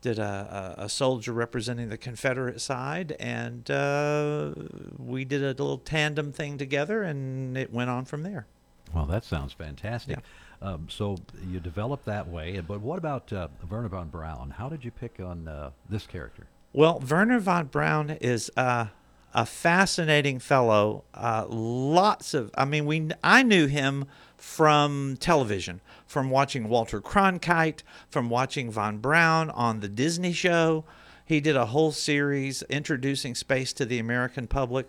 did 0.07 0.18
a, 0.20 0.74
a, 0.78 0.88
soldier 0.88 1.32
representing 1.32 1.88
the 1.88 1.98
Confederate 1.98 2.61
side, 2.61 3.16
and 3.18 3.68
uh, 3.68 4.52
we 4.98 5.24
did 5.24 5.42
a 5.42 5.48
little 5.48 5.78
tandem 5.78 6.30
thing 6.30 6.59
together, 6.59 7.02
and 7.02 7.59
it 7.59 7.72
went 7.72 7.90
on 7.90 8.04
from 8.04 8.22
there. 8.22 8.46
Well, 8.94 9.07
that 9.07 9.24
sounds 9.24 9.52
fantastic. 9.52 10.18
Um, 10.62 10.86
so 10.88 11.16
you 11.50 11.59
developed 11.59 12.04
that 12.04 12.28
way, 12.28 12.61
but 12.61 12.80
what 12.80 12.98
about 12.98 13.32
uh, 13.32 13.48
Wernher 13.68 13.88
von 13.88 14.09
Braun? 14.09 14.50
How 14.50 14.68
did 14.68 14.84
you 14.84 14.92
pick 14.92 15.18
on 15.18 15.48
uh, 15.48 15.70
this 15.88 16.07
character? 16.07 16.46
Well, 16.72 17.00
Wernher 17.00 17.40
von 17.40 17.66
Braun 17.66 18.11
is 18.11 18.48
uh, 18.57 18.86
a 19.34 19.44
fascinating 19.44 20.38
fellow. 20.38 21.02
Uh, 21.14 21.46
lots 21.48 22.32
of, 22.32 22.52
I 22.57 22.64
mean, 22.64 22.86
we 22.86 23.11
I 23.24 23.42
knew 23.42 23.66
him 23.66 24.04
from 24.37 25.16
television, 25.18 25.80
from 26.07 26.30
watching 26.30 26.68
Walter 26.68 27.01
Cronkite, 27.01 27.82
from 28.09 28.30
watching 28.30 28.70
von 28.70 28.99
Braun 28.99 29.51
on 29.51 29.80
the 29.80 29.89
Disney 29.89 30.32
show. 30.32 30.84
He 31.24 31.41
did 31.41 31.57
a 31.57 31.66
whole 31.66 31.93
series 31.93 32.62
introducing 32.62 33.34
space 33.34 33.72
to 33.74 33.84
the 33.84 33.99
American 33.99 34.47
public. 34.47 34.89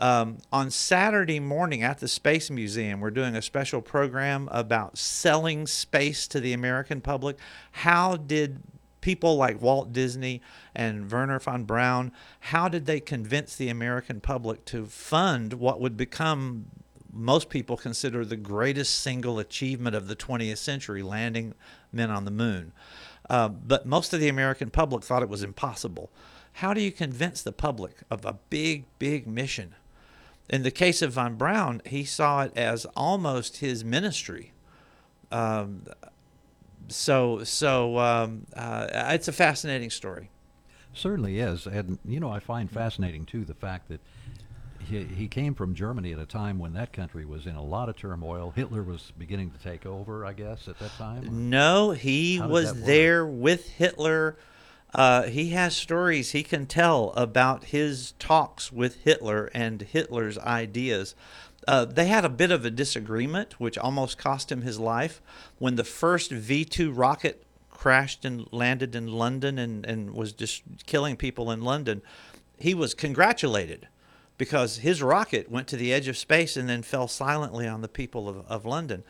Um, 0.00 0.38
on 0.52 0.70
Saturday 0.70 1.38
morning 1.38 1.82
at 1.82 1.98
the 1.98 2.08
Space 2.08 2.50
Museum, 2.50 3.00
we're 3.00 3.10
doing 3.10 3.36
a 3.36 3.42
special 3.42 3.80
program 3.80 4.48
about 4.50 4.98
selling 4.98 5.66
space 5.66 6.26
to 6.28 6.40
the 6.40 6.52
American 6.52 7.00
public. 7.00 7.38
How 7.70 8.16
did 8.16 8.60
people 9.04 9.36
like 9.36 9.60
Walt 9.60 9.92
Disney 9.92 10.40
and 10.74 11.12
Wernher 11.12 11.38
von 11.38 11.64
Braun, 11.64 12.10
how 12.40 12.68
did 12.68 12.86
they 12.86 13.00
convince 13.00 13.54
the 13.54 13.68
American 13.68 14.18
public 14.18 14.64
to 14.64 14.86
fund 14.86 15.52
what 15.52 15.78
would 15.78 15.94
become 15.94 16.64
most 17.14 17.48
people 17.48 17.76
consider 17.76 18.24
the 18.24 18.36
greatest 18.36 18.98
single 18.98 19.38
achievement 19.38 19.94
of 19.94 20.08
the 20.08 20.16
20th 20.16 20.58
century, 20.58 21.02
landing 21.02 21.54
men 21.92 22.10
on 22.10 22.24
the 22.24 22.30
moon? 22.30 22.72
Uh, 23.30 23.48
but 23.48 23.86
most 23.86 24.12
of 24.12 24.20
the 24.20 24.28
American 24.28 24.70
public 24.70 25.04
thought 25.04 25.22
it 25.22 25.28
was 25.28 25.42
impossible. 25.42 26.10
How 26.54 26.74
do 26.74 26.80
you 26.80 26.92
convince 26.92 27.42
the 27.42 27.52
public 27.52 27.96
of 28.10 28.24
a 28.24 28.38
big, 28.50 28.84
big 28.98 29.26
mission? 29.26 29.74
In 30.48 30.62
the 30.62 30.70
case 30.70 31.00
of 31.00 31.12
von 31.12 31.36
Braun, 31.36 31.80
he 31.86 32.04
saw 32.04 32.42
it 32.42 32.52
as 32.56 32.84
almost 32.96 33.58
his 33.58 33.84
ministry. 33.84 34.52
Um, 35.32 35.84
so, 36.88 37.42
so 37.44 37.98
um, 37.98 38.46
uh, 38.54 38.86
it's 39.10 39.26
a 39.26 39.32
fascinating 39.32 39.90
story. 39.90 40.30
Certainly 40.92 41.40
is, 41.40 41.66
and 41.66 41.98
you 42.04 42.20
know 42.20 42.30
I 42.30 42.38
find 42.38 42.70
fascinating 42.70 43.26
too 43.26 43.44
the 43.44 43.54
fact 43.54 43.88
that 43.88 44.00
he, 44.88 45.04
he 45.04 45.28
came 45.28 45.54
from 45.54 45.74
Germany 45.74 46.12
at 46.12 46.18
a 46.18 46.26
time 46.26 46.58
when 46.58 46.74
that 46.74 46.92
country 46.92 47.24
was 47.24 47.46
in 47.46 47.56
a 47.56 47.62
lot 47.62 47.88
of 47.88 47.96
turmoil. 47.96 48.52
Hitler 48.54 48.82
was 48.82 49.12
beginning 49.18 49.50
to 49.50 49.58
take 49.58 49.86
over, 49.86 50.24
I 50.24 50.32
guess, 50.32 50.68
at 50.68 50.78
that 50.78 50.92
time. 50.96 51.50
No, 51.50 51.92
he 51.92 52.40
was 52.40 52.82
there 52.84 53.26
with 53.26 53.68
Hitler. 53.70 54.36
Uh, 54.94 55.24
he 55.24 55.50
has 55.50 55.76
stories 55.76 56.30
he 56.30 56.42
can 56.42 56.66
tell 56.66 57.10
about 57.16 57.64
his 57.64 58.12
talks 58.18 58.70
with 58.70 59.02
Hitler 59.02 59.50
and 59.54 59.82
Hitler's 59.82 60.38
ideas. 60.38 61.14
Uh, 61.66 61.84
they 61.84 62.06
had 62.06 62.24
a 62.24 62.28
bit 62.28 62.50
of 62.50 62.64
a 62.64 62.70
disagreement, 62.70 63.58
which 63.58 63.78
almost 63.78 64.18
cost 64.18 64.52
him 64.52 64.62
his 64.62 64.78
life. 64.78 65.20
When 65.58 65.76
the 65.76 65.84
first 65.84 66.30
V 66.30 66.64
2 66.64 66.92
rocket 66.92 67.42
crashed 67.70 68.24
and 68.24 68.46
landed 68.52 68.94
in 68.94 69.08
London 69.08 69.58
and, 69.58 69.84
and 69.84 70.14
was 70.14 70.32
just 70.32 70.62
killing 70.86 71.16
people 71.16 71.50
in 71.50 71.62
London, 71.62 72.02
he 72.58 72.74
was 72.74 72.94
congratulated 72.94 73.88
because 74.36 74.78
his 74.78 75.02
rocket 75.02 75.50
went 75.50 75.68
to 75.68 75.76
the 75.76 75.92
edge 75.92 76.08
of 76.08 76.16
space 76.16 76.56
and 76.56 76.68
then 76.68 76.82
fell 76.82 77.08
silently 77.08 77.68
on 77.68 77.80
the 77.80 77.88
people 77.88 78.28
of, 78.28 78.44
of 78.48 78.64
London. 78.66 79.04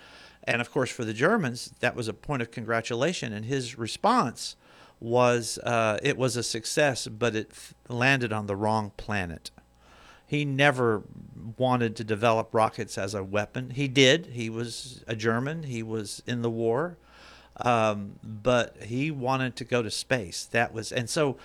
And 0.45 0.61
of 0.61 0.70
course, 0.70 0.91
for 0.91 1.05
the 1.05 1.14
Germans, 1.14 1.72
that 1.81 1.97
was 1.97 2.09
a 2.09 2.12
point 2.12 2.43
of 2.43 2.51
congratulation. 2.51 3.33
And 3.33 3.47
his 3.47 3.79
response 3.79 4.57
was 5.01 5.59
uh, 5.59 5.99
it 6.03 6.16
was 6.18 6.37
a 6.37 6.43
success, 6.43 7.09
but 7.09 7.35
it 7.35 7.51
landed 7.89 8.33
on 8.33 8.47
the 8.47 8.57
wrong 8.57 8.93
planet. 8.97 9.51
he 10.27 10.45
never 10.45 11.03
wanted 11.59 11.95
to 11.97 12.05
develop 12.05 12.55
rockets 12.55 12.97
as 12.99 13.14
a 13.14 13.22
weapon. 13.22 13.70
He 13.70 13.89
did. 13.89 14.27
He 14.27 14.49
was 14.51 15.05
a 15.07 15.14
German. 15.14 15.64
He 15.64 15.83
was 15.83 16.22
in 16.27 16.43
the 16.43 16.51
war, 16.51 16.97
um, 17.59 18.14
but 18.22 18.77
he 18.85 19.11
wanted 19.11 19.57
to 19.57 19.64
go 19.64 19.83
to 19.83 19.91
space. 19.91 20.45
That 20.47 20.72
was 20.72 20.93
and 20.93 21.09
so 21.09 21.37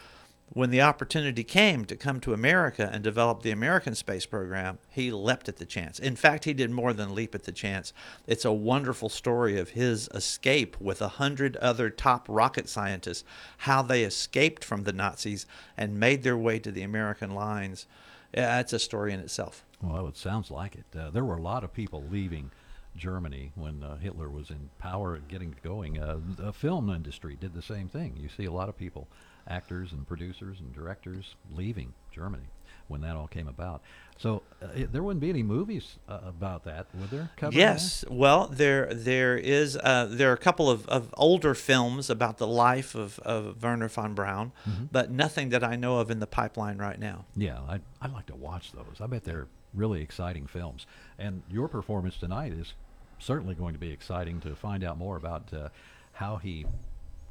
when 0.51 0.71
the 0.71 0.81
opportunity 0.81 1.43
came 1.43 1.85
to 1.85 1.95
come 1.95 2.19
to 2.19 2.33
America 2.33 2.89
and 2.91 3.03
develop 3.03 3.41
the 3.41 3.51
American 3.51 3.93
space 3.93 4.25
program, 4.25 4.79
he 4.89 5.11
leapt 5.11 5.47
at 5.47 5.57
the 5.57 5.65
chance. 5.65 5.99
In 5.99 6.15
fact, 6.15 6.45
he 6.45 6.53
did 6.53 6.71
more 6.71 6.91
than 6.91 7.13
leap 7.13 7.35
at 7.35 7.43
the 7.43 7.51
chance. 7.51 7.93
It's 8.25 8.45
a 8.45 8.51
wonderful 8.51 9.09
story 9.09 9.59
of 9.59 9.69
his 9.69 10.09
escape 10.13 10.79
with 10.81 11.01
a 11.01 11.07
hundred 11.07 11.55
other 11.57 11.89
top 11.89 12.25
rocket 12.27 12.67
scientists, 12.67 13.23
how 13.59 13.83
they 13.83 14.03
escaped 14.03 14.65
from 14.65 14.83
the 14.83 14.93
Nazis 14.93 15.45
and 15.77 15.99
made 15.99 16.23
their 16.23 16.37
way 16.37 16.57
to 16.59 16.71
the 16.71 16.83
American 16.83 17.35
lines. 17.35 17.85
It's 18.33 18.73
a 18.73 18.79
story 18.79 19.13
in 19.13 19.19
itself. 19.19 19.63
Well, 19.81 20.07
it 20.07 20.17
sounds 20.17 20.51
like 20.51 20.75
it. 20.75 20.97
Uh, 20.97 21.09
there 21.09 21.23
were 21.23 21.37
a 21.37 21.41
lot 21.41 21.63
of 21.63 21.73
people 21.73 22.03
leaving 22.09 22.51
Germany 22.95 23.51
when 23.55 23.83
uh, 23.83 23.97
Hitler 23.97 24.29
was 24.29 24.49
in 24.49 24.69
power 24.77 25.15
and 25.15 25.27
getting 25.27 25.55
going. 25.63 25.99
Uh, 25.99 26.19
the 26.37 26.51
film 26.51 26.89
industry 26.89 27.37
did 27.39 27.53
the 27.53 27.61
same 27.61 27.87
thing. 27.87 28.17
You 28.19 28.29
see 28.29 28.45
a 28.45 28.51
lot 28.51 28.67
of 28.67 28.77
people 28.77 29.07
actors 29.49 29.91
and 29.91 30.07
producers 30.07 30.59
and 30.59 30.73
directors 30.73 31.35
leaving 31.51 31.93
Germany 32.11 32.45
when 32.87 33.01
that 33.01 33.15
all 33.15 33.27
came 33.27 33.47
about. 33.47 33.81
So 34.17 34.41
uh, 34.61 34.67
it, 34.75 34.91
there 34.91 35.03
wouldn't 35.03 35.21
be 35.21 35.29
any 35.29 35.43
movies 35.43 35.97
uh, 36.07 36.19
about 36.25 36.65
that, 36.65 36.87
would 36.93 37.09
there? 37.09 37.29
yes. 37.51 38.01
That? 38.01 38.11
Well, 38.11 38.47
there 38.47 38.93
there 38.93 39.37
is 39.37 39.77
uh, 39.77 40.07
there 40.09 40.29
are 40.29 40.33
a 40.33 40.37
couple 40.37 40.69
of, 40.69 40.87
of 40.87 41.13
older 41.17 41.53
films 41.53 42.09
about 42.09 42.37
the 42.37 42.47
life 42.47 42.95
of, 42.95 43.19
of 43.19 43.63
Wernher 43.63 43.87
von 43.87 44.13
Braun, 44.13 44.51
mm-hmm. 44.67 44.85
but 44.91 45.11
nothing 45.11 45.49
that 45.49 45.63
I 45.63 45.75
know 45.75 45.99
of 45.99 46.11
in 46.11 46.19
the 46.19 46.27
pipeline 46.27 46.77
right 46.77 46.99
now. 46.99 47.25
Yeah, 47.35 47.59
I 47.67 47.79
I'd 48.01 48.11
like 48.11 48.25
to 48.27 48.35
watch 48.35 48.71
those. 48.71 48.97
I 48.99 49.07
bet 49.07 49.23
they're 49.23 49.47
really 49.73 50.01
exciting 50.01 50.47
films. 50.47 50.85
And 51.17 51.43
your 51.49 51.67
performance 51.67 52.17
tonight 52.17 52.53
is 52.53 52.73
certainly 53.19 53.53
going 53.55 53.73
to 53.73 53.79
be 53.79 53.91
exciting 53.91 54.39
to 54.41 54.55
find 54.55 54.83
out 54.83 54.97
more 54.97 55.15
about 55.15 55.53
uh, 55.53 55.69
how 56.13 56.37
he 56.37 56.65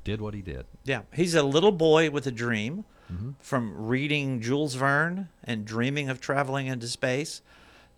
did 0.09 0.21
what 0.23 0.35
he 0.35 0.41
did. 0.41 0.65
Yeah, 0.85 1.03
he's 1.13 1.35
a 1.35 1.43
little 1.43 1.73
boy 1.73 2.11
with 2.11 2.27
a 2.27 2.31
dream 2.31 2.87
mm-hmm. 3.13 3.33
from 3.41 3.87
reading 3.87 4.41
Jules 4.41 4.75
Verne 4.75 5.29
and 5.45 5.67
dreaming 5.67 6.09
of 6.09 6.19
traveling 6.19 6.67
into 6.67 6.89
space 6.89 7.43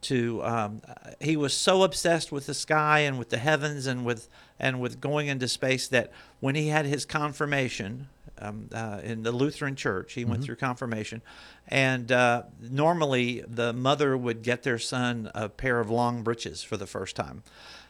to 0.02 0.42
um, 0.42 0.80
he 1.20 1.36
was 1.36 1.54
so 1.54 1.84
obsessed 1.84 2.32
with 2.32 2.46
the 2.46 2.54
sky 2.54 3.00
and 3.00 3.18
with 3.18 3.28
the 3.28 3.36
heavens 3.36 3.86
and 3.86 4.04
with 4.04 4.28
and 4.58 4.80
with 4.80 5.00
going 5.00 5.28
into 5.28 5.46
space 5.46 5.86
that 5.88 6.11
when 6.40 6.54
he 6.54 6.68
had 6.68 6.84
his 6.84 7.04
confirmation 7.04 8.08
um, 8.38 8.70
uh, 8.74 9.00
in 9.04 9.22
the 9.22 9.30
Lutheran 9.30 9.76
church, 9.76 10.14
he 10.14 10.22
mm-hmm. 10.22 10.30
went 10.30 10.44
through 10.44 10.56
confirmation, 10.56 11.22
and 11.68 12.11
uh, 12.11 12.44
normally 12.61 13.44
the 13.46 13.72
mother 13.72 14.16
would 14.16 14.42
get 14.42 14.62
their 14.62 14.78
son 14.78 15.30
a 15.34 15.48
pair 15.48 15.78
of 15.78 15.90
long 15.90 16.22
breeches 16.22 16.62
for 16.62 16.76
the 16.76 16.86
first 16.86 17.14
time. 17.14 17.42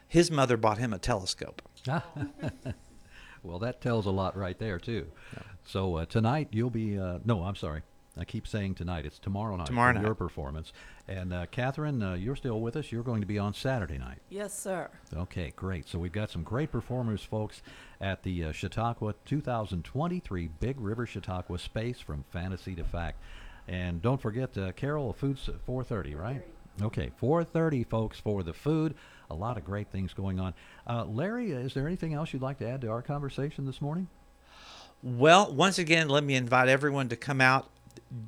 His 0.08 0.30
mother 0.30 0.56
bought 0.56 0.78
him 0.78 0.92
a 0.92 0.98
telescope. 0.98 1.62
Well, 3.42 3.58
that 3.60 3.80
tells 3.80 4.06
a 4.06 4.10
lot 4.10 4.36
right 4.36 4.58
there 4.58 4.78
too. 4.78 5.06
Yeah. 5.34 5.42
So 5.64 5.96
uh, 5.96 6.04
tonight 6.06 6.48
you'll 6.52 6.70
be 6.70 6.98
uh, 6.98 7.18
no, 7.24 7.42
I'm 7.42 7.56
sorry. 7.56 7.82
I 8.18 8.24
keep 8.24 8.46
saying 8.46 8.74
tonight. 8.74 9.06
It's 9.06 9.18
tomorrow 9.18 9.56
night. 9.56 9.66
Tomorrow 9.66 9.92
night. 9.92 10.04
Your 10.04 10.14
performance. 10.14 10.72
And 11.06 11.32
uh, 11.32 11.46
Catherine, 11.50 12.02
uh, 12.02 12.14
you're 12.14 12.36
still 12.36 12.60
with 12.60 12.76
us. 12.76 12.90
You're 12.90 13.04
going 13.04 13.20
to 13.20 13.26
be 13.26 13.38
on 13.38 13.54
Saturday 13.54 13.98
night. 13.98 14.18
Yes, 14.28 14.52
sir. 14.52 14.90
Okay, 15.16 15.52
great. 15.54 15.88
So 15.88 15.98
we've 15.98 16.12
got 16.12 16.28
some 16.28 16.42
great 16.42 16.72
performers, 16.72 17.22
folks, 17.22 17.62
at 18.00 18.22
the 18.22 18.44
uh, 18.46 18.52
Chautauqua 18.52 19.14
2023 19.24 20.48
Big 20.58 20.80
River 20.80 21.06
Chautauqua 21.06 21.58
Space 21.58 22.00
from 22.00 22.24
Fantasy 22.30 22.74
to 22.74 22.84
Fact. 22.84 23.22
And 23.68 24.02
don't 24.02 24.20
forget, 24.20 24.58
uh, 24.58 24.72
Carol, 24.72 25.12
food's 25.12 25.48
at 25.48 25.64
4:30, 25.64 26.18
right? 26.18 26.42
Okay, 26.82 27.12
4:30, 27.20 27.88
folks, 27.88 28.18
for 28.18 28.42
the 28.42 28.52
food. 28.52 28.94
A 29.30 29.34
lot 29.34 29.56
of 29.56 29.64
great 29.64 29.88
things 29.88 30.12
going 30.12 30.40
on. 30.40 30.54
Uh, 30.86 31.04
Larry, 31.04 31.52
is 31.52 31.72
there 31.72 31.86
anything 31.86 32.14
else 32.14 32.32
you'd 32.32 32.42
like 32.42 32.58
to 32.58 32.68
add 32.68 32.80
to 32.80 32.88
our 32.88 33.00
conversation 33.02 33.64
this 33.64 33.80
morning? 33.80 34.08
Well, 35.02 35.52
once 35.52 35.78
again, 35.78 36.08
let 36.08 36.24
me 36.24 36.34
invite 36.34 36.68
everyone 36.68 37.08
to 37.08 37.16
come 37.16 37.40
out. 37.40 37.70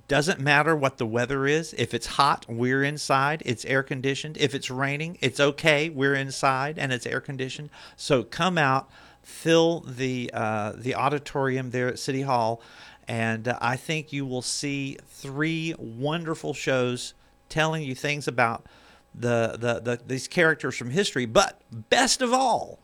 Doesn't 0.09 0.41
matter 0.41 0.77
what 0.77 0.99
the 0.99 1.07
weather 1.07 1.47
is. 1.47 1.75
If 1.77 1.93
it's 1.93 2.07
hot, 2.07 2.47
we're 2.49 2.85
inside. 2.85 3.43
It's 3.45 3.65
air 3.65 3.83
conditioned. 3.83 4.37
If 4.39 4.55
it's 4.55 4.71
raining, 4.71 5.19
it's 5.21 5.41
okay. 5.41 5.89
We're 5.89 6.15
inside 6.15 6.79
and 6.79 6.93
it's 6.93 7.05
air 7.05 7.21
conditioned. 7.21 7.71
So 7.97 8.23
come 8.23 8.57
out, 8.57 8.89
fill 9.23 9.81
the 9.81 10.31
uh, 10.33 10.73
the 10.77 10.95
auditorium 10.95 11.71
there 11.71 11.89
at 11.89 11.99
City 11.99 12.23
Hall, 12.23 12.63
and 13.09 13.49
uh, 13.49 13.59
I 13.61 13.77
think 13.77 14.13
you 14.13 14.25
will 14.25 14.43
see 14.43 14.99
three 15.07 15.75
wonderful 15.79 16.55
shows 16.55 17.15
telling 17.49 17.83
you 17.83 17.95
things 17.95 18.27
about 18.29 18.67
the, 19.15 19.57
the, 19.59 19.81
the 19.81 20.01
these 20.07 20.29
characters 20.29 20.77
from 20.77 20.91
history. 20.91 21.27
But 21.27 21.61
best 21.71 22.23
of 22.23 22.33
all, 22.33 22.79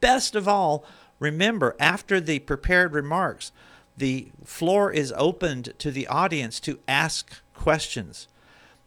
best 0.00 0.34
of 0.34 0.46
all, 0.46 0.84
remember 1.18 1.76
after 1.78 2.20
the 2.20 2.40
prepared 2.40 2.94
remarks, 2.94 3.52
the 3.96 4.30
floor 4.44 4.92
is 4.92 5.12
opened 5.16 5.74
to 5.78 5.90
the 5.90 6.06
audience 6.06 6.60
to 6.60 6.80
ask 6.88 7.42
questions. 7.54 8.28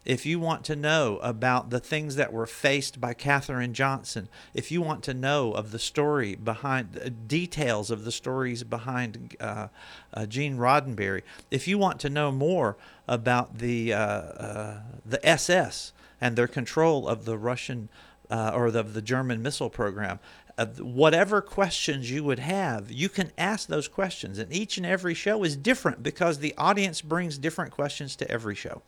If 0.04 0.26
you 0.26 0.38
want 0.38 0.64
to 0.64 0.76
know 0.76 1.18
about 1.22 1.70
the 1.70 1.80
things 1.80 2.16
that 2.16 2.32
were 2.32 2.46
faced 2.46 3.00
by 3.00 3.14
Katherine 3.14 3.72
Johnson, 3.72 4.28
if 4.52 4.70
you 4.70 4.82
want 4.82 5.02
to 5.04 5.14
know 5.14 5.52
of 5.52 5.70
the 5.70 5.78
story 5.78 6.34
behind 6.34 6.98
uh, 6.98 7.08
details 7.26 7.90
of 7.90 8.04
the 8.04 8.12
stories 8.12 8.64
behind 8.64 9.34
uh, 9.40 9.68
uh, 10.12 10.26
Gene 10.26 10.58
Roddenberry, 10.58 11.22
if 11.50 11.66
you 11.66 11.78
want 11.78 12.00
to 12.00 12.10
know 12.10 12.30
more 12.30 12.76
about 13.08 13.58
the 13.58 13.94
uh, 13.94 13.98
uh 13.98 14.80
the 15.06 15.26
SS 15.26 15.92
and 16.20 16.36
their 16.36 16.48
control 16.48 17.08
of 17.08 17.24
the 17.24 17.38
Russian 17.38 17.88
uh, 18.30 18.52
or 18.54 18.70
the, 18.70 18.82
the 18.82 19.02
German 19.02 19.42
missile 19.42 19.70
program. 19.70 20.18
Uh, 20.56 20.66
whatever 20.78 21.42
questions 21.42 22.10
you 22.10 22.22
would 22.22 22.38
have, 22.38 22.90
you 22.90 23.08
can 23.08 23.32
ask 23.36 23.68
those 23.68 23.88
questions. 23.88 24.38
And 24.38 24.52
each 24.52 24.76
and 24.76 24.86
every 24.86 25.14
show 25.14 25.42
is 25.42 25.56
different 25.56 26.02
because 26.02 26.38
the 26.38 26.54
audience 26.56 27.02
brings 27.02 27.38
different 27.38 27.72
questions 27.72 28.14
to 28.16 28.30
every 28.30 28.54
show. 28.54 28.82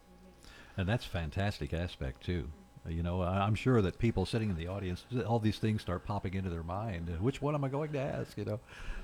And 0.77 0.89
that's 0.89 1.07
a 1.07 1.09
fantastic 1.09 1.75
aspect, 1.75 2.25
too. 2.25 2.49
You 2.89 3.03
know, 3.03 3.23
I'm 3.23 3.57
sure 3.57 3.83
that 3.83 3.99
people 3.99 4.27
sitting 4.27 4.49
in 4.49 4.57
the 4.57 4.69
audience, 4.69 5.05
all 5.27 5.41
these 5.41 5.59
things 5.59 5.83
start 5.83 6.05
popping 6.05 6.35
into 6.35 6.51
their 6.51 6.63
mind. 6.63 7.09
Which 7.21 7.43
one 7.43 7.55
am 7.55 7.65
I 7.65 7.69
going 7.69 7.93
to 7.93 7.99
ask? 7.99 8.39
You 8.39 8.45
know, 8.45 8.61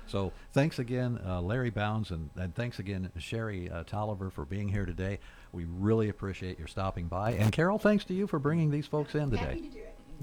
so 0.07 0.31
thanks 0.53 0.79
again, 0.79 1.19
uh, 1.25 1.41
Larry 1.41 1.69
Bounds, 1.69 2.11
and, 2.11 2.29
and, 2.35 2.55
thanks 2.55 2.79
again, 2.79 3.11
Sherry 3.17 3.69
uh, 3.69 3.83
Tolliver, 3.83 4.29
for 4.29 4.45
being 4.45 4.69
here 4.69 4.85
today. 4.85 5.19
We 5.53 5.65
really 5.65 6.09
appreciate 6.09 6.57
your 6.57 6.67
stopping 6.67 7.07
by. 7.07 7.33
And 7.33 7.51
Carol, 7.51 7.77
thanks 7.77 8.03
to 8.05 8.13
you 8.13 8.27
for 8.27 8.39
bringing 8.39 8.71
these 8.71 8.87
folks 8.87 9.15
in 9.15 9.29
today. 9.29 9.61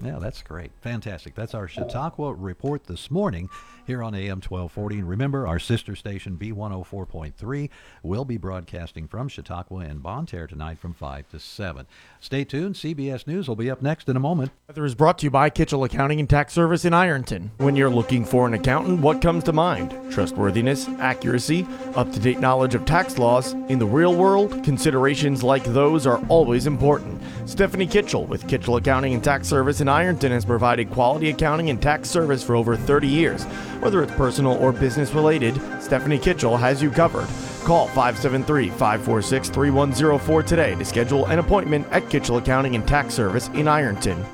Yeah, 0.03 0.18
that's 0.18 0.42
great. 0.42 0.70
Fantastic. 0.80 1.34
That's 1.34 1.55
our 1.55 1.68
Chautauqua 1.68 2.34
report 2.34 2.84
this 2.84 3.11
morning 3.11 3.51
here 3.86 4.03
on 4.03 4.14
AM 4.14 4.40
1240. 4.40 4.98
And 5.01 5.09
remember, 5.09 5.46
our 5.46 5.59
sister 5.59 5.94
station, 5.96 6.38
B104.3, 6.40 7.68
will 8.03 8.24
be 8.24 8.36
broadcasting 8.36 9.09
from 9.09 9.28
Chautauqua 9.28 9.80
and 9.80 10.03
Bonne 10.03 10.26
Terre 10.26 10.46
tonight 10.46 10.78
from 10.78 10.94
5 10.94 11.28
to 11.30 11.38
7. 11.38 11.86
Stay 12.20 12.44
tuned. 12.44 12.76
CBS 12.76 13.26
News 13.26 13.48
will 13.48 13.57
be 13.57 13.70
up 13.70 13.82
next 13.82 14.09
in 14.09 14.16
a 14.16 14.20
moment. 14.20 14.53
Weather 14.68 14.84
is 14.84 14.94
brought 14.94 15.18
to 15.18 15.24
you 15.24 15.30
by 15.30 15.51
Kitchell 15.51 15.84
Accounting 15.84 16.20
and 16.20 16.30
Tax 16.30 16.53
Service 16.53 16.84
in 16.84 16.94
Ironton. 16.94 17.51
When 17.59 17.76
you're 17.76 17.90
looking 17.90 18.24
for 18.24 18.46
an 18.46 18.55
accountant, 18.55 19.01
what 19.01 19.20
comes 19.20 19.44
to 19.44 19.53
mind? 19.53 19.94
Trustworthiness, 20.11 20.88
accuracy, 20.98 21.66
up 21.94 22.12
to 22.12 22.20
date 22.20 22.40
knowledge 22.40 22.74
of 22.74 22.84
tax 22.84 23.18
laws. 23.18 23.53
In 23.68 23.78
the 23.78 23.86
real 23.86 24.14
world, 24.14 24.64
considerations 24.64 25.42
like 25.42 25.64
those 25.64 26.07
are 26.07 26.24
always 26.28 26.66
important. 26.66 27.20
Stephanie 27.44 27.86
Kitchell 27.86 28.26
with 28.26 28.46
Kitchell 28.48 28.76
Accounting 28.76 29.14
and 29.14 29.24
Tax 29.24 29.48
Service 29.48 29.80
in 29.80 29.88
Ironton 29.91 30.32
has 30.32 30.45
provided 30.45 30.91
quality 30.91 31.30
accounting 31.30 31.68
and 31.68 31.80
tax 31.80 32.09
service 32.09 32.43
for 32.43 32.57
over 32.57 32.76
30 32.76 33.07
years. 33.07 33.45
Whether 33.80 34.03
it's 34.03 34.12
personal 34.12 34.53
or 34.53 34.72
business 34.72 35.12
related, 35.12 35.61
Stephanie 35.80 36.18
Kitchell 36.18 36.57
has 36.57 36.82
you 36.82 36.91
covered. 36.91 37.28
Call 37.64 37.86
573 37.88 38.70
546 38.70 39.51
3104 39.51 40.43
today 40.43 40.74
to 40.74 40.84
schedule 40.84 41.26
an 41.26 41.38
appointment 41.38 41.86
at 41.91 42.09
Kitchell 42.09 42.38
Accounting 42.38 42.74
and 42.74 42.86
Tax 42.88 43.14
Service 43.14 43.49
in 43.49 43.68
Ironton. 43.68 44.24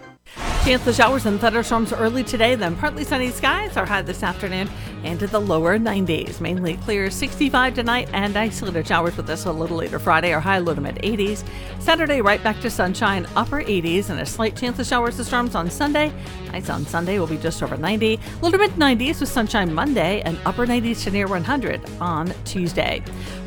Chance 0.66 0.88
of 0.88 0.96
showers 0.96 1.26
and 1.26 1.38
thunderstorms 1.38 1.92
early 1.92 2.24
today, 2.24 2.56
then 2.56 2.74
partly 2.74 3.04
sunny 3.04 3.30
skies 3.30 3.76
are 3.76 3.86
high 3.86 4.02
this 4.02 4.24
afternoon 4.24 4.68
into 5.04 5.28
the 5.28 5.40
lower 5.40 5.78
90s. 5.78 6.40
Mainly 6.40 6.76
clear 6.78 7.08
65 7.08 7.76
tonight 7.76 8.08
and 8.12 8.36
isolated 8.36 8.84
showers 8.84 9.16
with 9.16 9.30
us 9.30 9.44
a 9.44 9.52
little 9.52 9.76
later 9.76 10.00
Friday 10.00 10.32
are 10.32 10.40
high 10.40 10.58
low 10.58 10.74
to 10.74 10.80
mid 10.80 10.96
80s. 10.96 11.44
Saturday 11.78 12.20
right 12.20 12.42
back 12.42 12.60
to 12.62 12.68
sunshine, 12.68 13.28
upper 13.36 13.62
80s 13.62 14.10
and 14.10 14.18
a 14.18 14.26
slight 14.26 14.56
chance 14.56 14.76
of 14.80 14.86
showers 14.86 15.16
and 15.18 15.26
storms 15.28 15.54
on 15.54 15.70
Sunday. 15.70 16.12
Highs 16.50 16.68
on 16.68 16.84
Sunday 16.84 17.20
will 17.20 17.28
be 17.28 17.38
just 17.38 17.62
over 17.62 17.76
90. 17.76 18.18
Low 18.42 18.50
to 18.50 18.58
mid 18.58 18.72
90s 18.72 19.20
with 19.20 19.28
sunshine 19.28 19.72
Monday 19.72 20.20
and 20.22 20.36
upper 20.44 20.66
90s 20.66 21.04
to 21.04 21.12
near 21.12 21.28
100 21.28 21.80
on 22.00 22.34
Tuesday. 22.44 23.04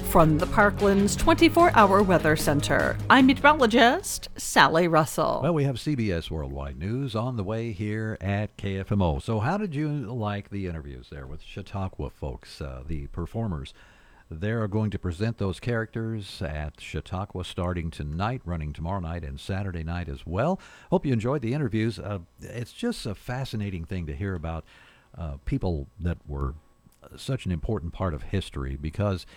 From 0.09 0.39
the 0.39 0.47
Parkland's 0.47 1.15
24 1.15 1.71
hour 1.75 2.01
weather 2.01 2.35
center, 2.35 2.97
I'm 3.11 3.27
meteorologist 3.27 4.29
Sally 4.37 4.87
Russell. 4.87 5.41
Well, 5.43 5.53
we 5.53 5.65
have 5.65 5.75
CBS 5.75 6.31
Worldwide 6.31 6.79
News 6.79 7.15
on 7.15 7.37
the 7.37 7.43
way 7.43 7.73
here 7.73 8.17
at 8.19 8.57
KFMO. 8.57 9.21
So, 9.21 9.39
how 9.39 9.57
did 9.57 9.75
you 9.75 9.87
like 9.87 10.49
the 10.49 10.65
interviews 10.65 11.09
there 11.11 11.27
with 11.27 11.43
Chautauqua 11.43 12.09
folks, 12.09 12.59
uh, 12.59 12.81
the 12.87 13.05
performers 13.07 13.71
They're 14.31 14.67
going 14.67 14.89
to 14.89 14.97
present 14.97 15.37
those 15.37 15.59
characters 15.59 16.41
at 16.41 16.81
Chautauqua 16.81 17.43
starting 17.43 17.91
tonight, 17.91 18.41
running 18.45 18.73
tomorrow 18.73 19.01
night 19.01 19.23
and 19.23 19.39
Saturday 19.39 19.83
night 19.83 20.09
as 20.09 20.25
well. 20.25 20.59
Hope 20.89 21.05
you 21.05 21.13
enjoyed 21.13 21.43
the 21.43 21.53
interviews. 21.53 21.99
Uh, 21.99 22.19
it's 22.41 22.73
just 22.73 23.05
a 23.05 23.13
fascinating 23.13 23.85
thing 23.85 24.07
to 24.07 24.15
hear 24.15 24.33
about 24.33 24.65
uh, 25.15 25.37
people 25.45 25.85
that 25.99 26.17
were 26.27 26.55
such 27.15 27.45
an 27.45 27.51
important 27.51 27.93
part 27.93 28.15
of 28.15 28.23
history 28.23 28.75
because 28.75 29.27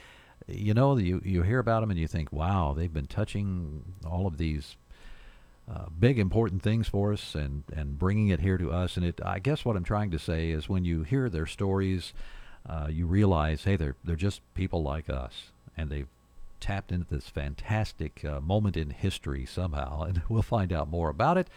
you 0.52 0.74
know 0.74 0.96
you 0.96 1.20
you 1.24 1.42
hear 1.42 1.58
about 1.58 1.80
them 1.80 1.90
and 1.90 1.98
you 1.98 2.08
think 2.08 2.32
wow 2.32 2.74
they've 2.76 2.92
been 2.92 3.06
touching 3.06 3.82
all 4.04 4.26
of 4.26 4.36
these 4.38 4.76
uh, 5.72 5.86
big 5.98 6.18
important 6.18 6.62
things 6.62 6.88
for 6.88 7.12
us 7.12 7.34
and 7.34 7.64
and 7.74 7.98
bringing 7.98 8.28
it 8.28 8.40
here 8.40 8.58
to 8.58 8.70
us 8.70 8.96
and 8.96 9.06
it 9.06 9.20
I 9.24 9.38
guess 9.38 9.64
what 9.64 9.76
I'm 9.76 9.84
trying 9.84 10.10
to 10.10 10.18
say 10.18 10.50
is 10.50 10.68
when 10.68 10.84
you 10.84 11.02
hear 11.02 11.28
their 11.28 11.46
stories 11.46 12.12
uh, 12.68 12.88
you 12.90 13.06
realize 13.06 13.64
hey 13.64 13.76
they're 13.76 13.96
they're 14.04 14.16
just 14.16 14.40
people 14.54 14.82
like 14.82 15.08
us 15.08 15.50
and 15.76 15.90
they've 15.90 16.08
tapped 16.60 16.92
into 16.92 17.06
this 17.12 17.28
fantastic 17.28 18.24
uh, 18.24 18.40
moment 18.40 18.76
in 18.76 18.90
history 18.90 19.46
somehow 19.46 20.02
and 20.08 20.22
we'll 20.28 20.42
find 20.42 20.72
out 20.72 20.88
more 20.88 21.08
about 21.08 21.38
it 21.38 21.48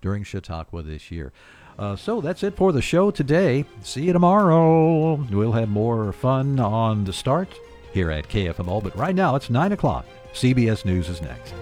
during 0.00 0.22
Chautauqua 0.22 0.82
this 0.82 1.10
year. 1.10 1.32
Uh, 1.78 1.96
so 1.96 2.20
that's 2.20 2.42
it 2.42 2.54
for 2.54 2.72
the 2.72 2.82
show 2.82 3.10
today. 3.10 3.64
See 3.82 4.04
you 4.04 4.12
tomorrow. 4.12 5.14
We'll 5.14 5.52
have 5.52 5.70
more 5.70 6.12
fun 6.12 6.60
on 6.60 7.04
the 7.04 7.12
start 7.12 7.48
here 7.94 8.10
at 8.10 8.28
KFMO, 8.28 8.82
but 8.82 8.94
right 8.96 9.14
now 9.14 9.36
it's 9.36 9.48
9 9.48 9.72
o'clock. 9.72 10.04
CBS 10.34 10.84
News 10.84 11.08
is 11.08 11.22
next. 11.22 11.54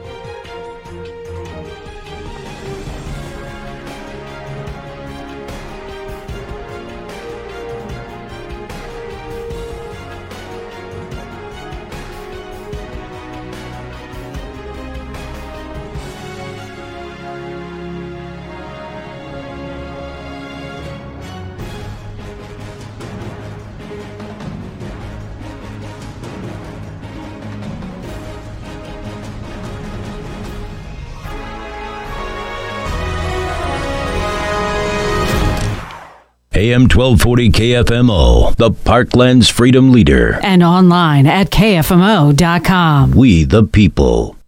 AM 36.72 36.88
1240 36.88 37.50
KFMO, 37.50 38.56
the 38.56 38.70
Parkland's 38.70 39.50
freedom 39.50 39.92
leader. 39.92 40.40
And 40.42 40.62
online 40.62 41.26
at 41.26 41.50
KFMO.com. 41.50 43.10
We 43.10 43.44
the 43.44 43.64
people. 43.64 44.41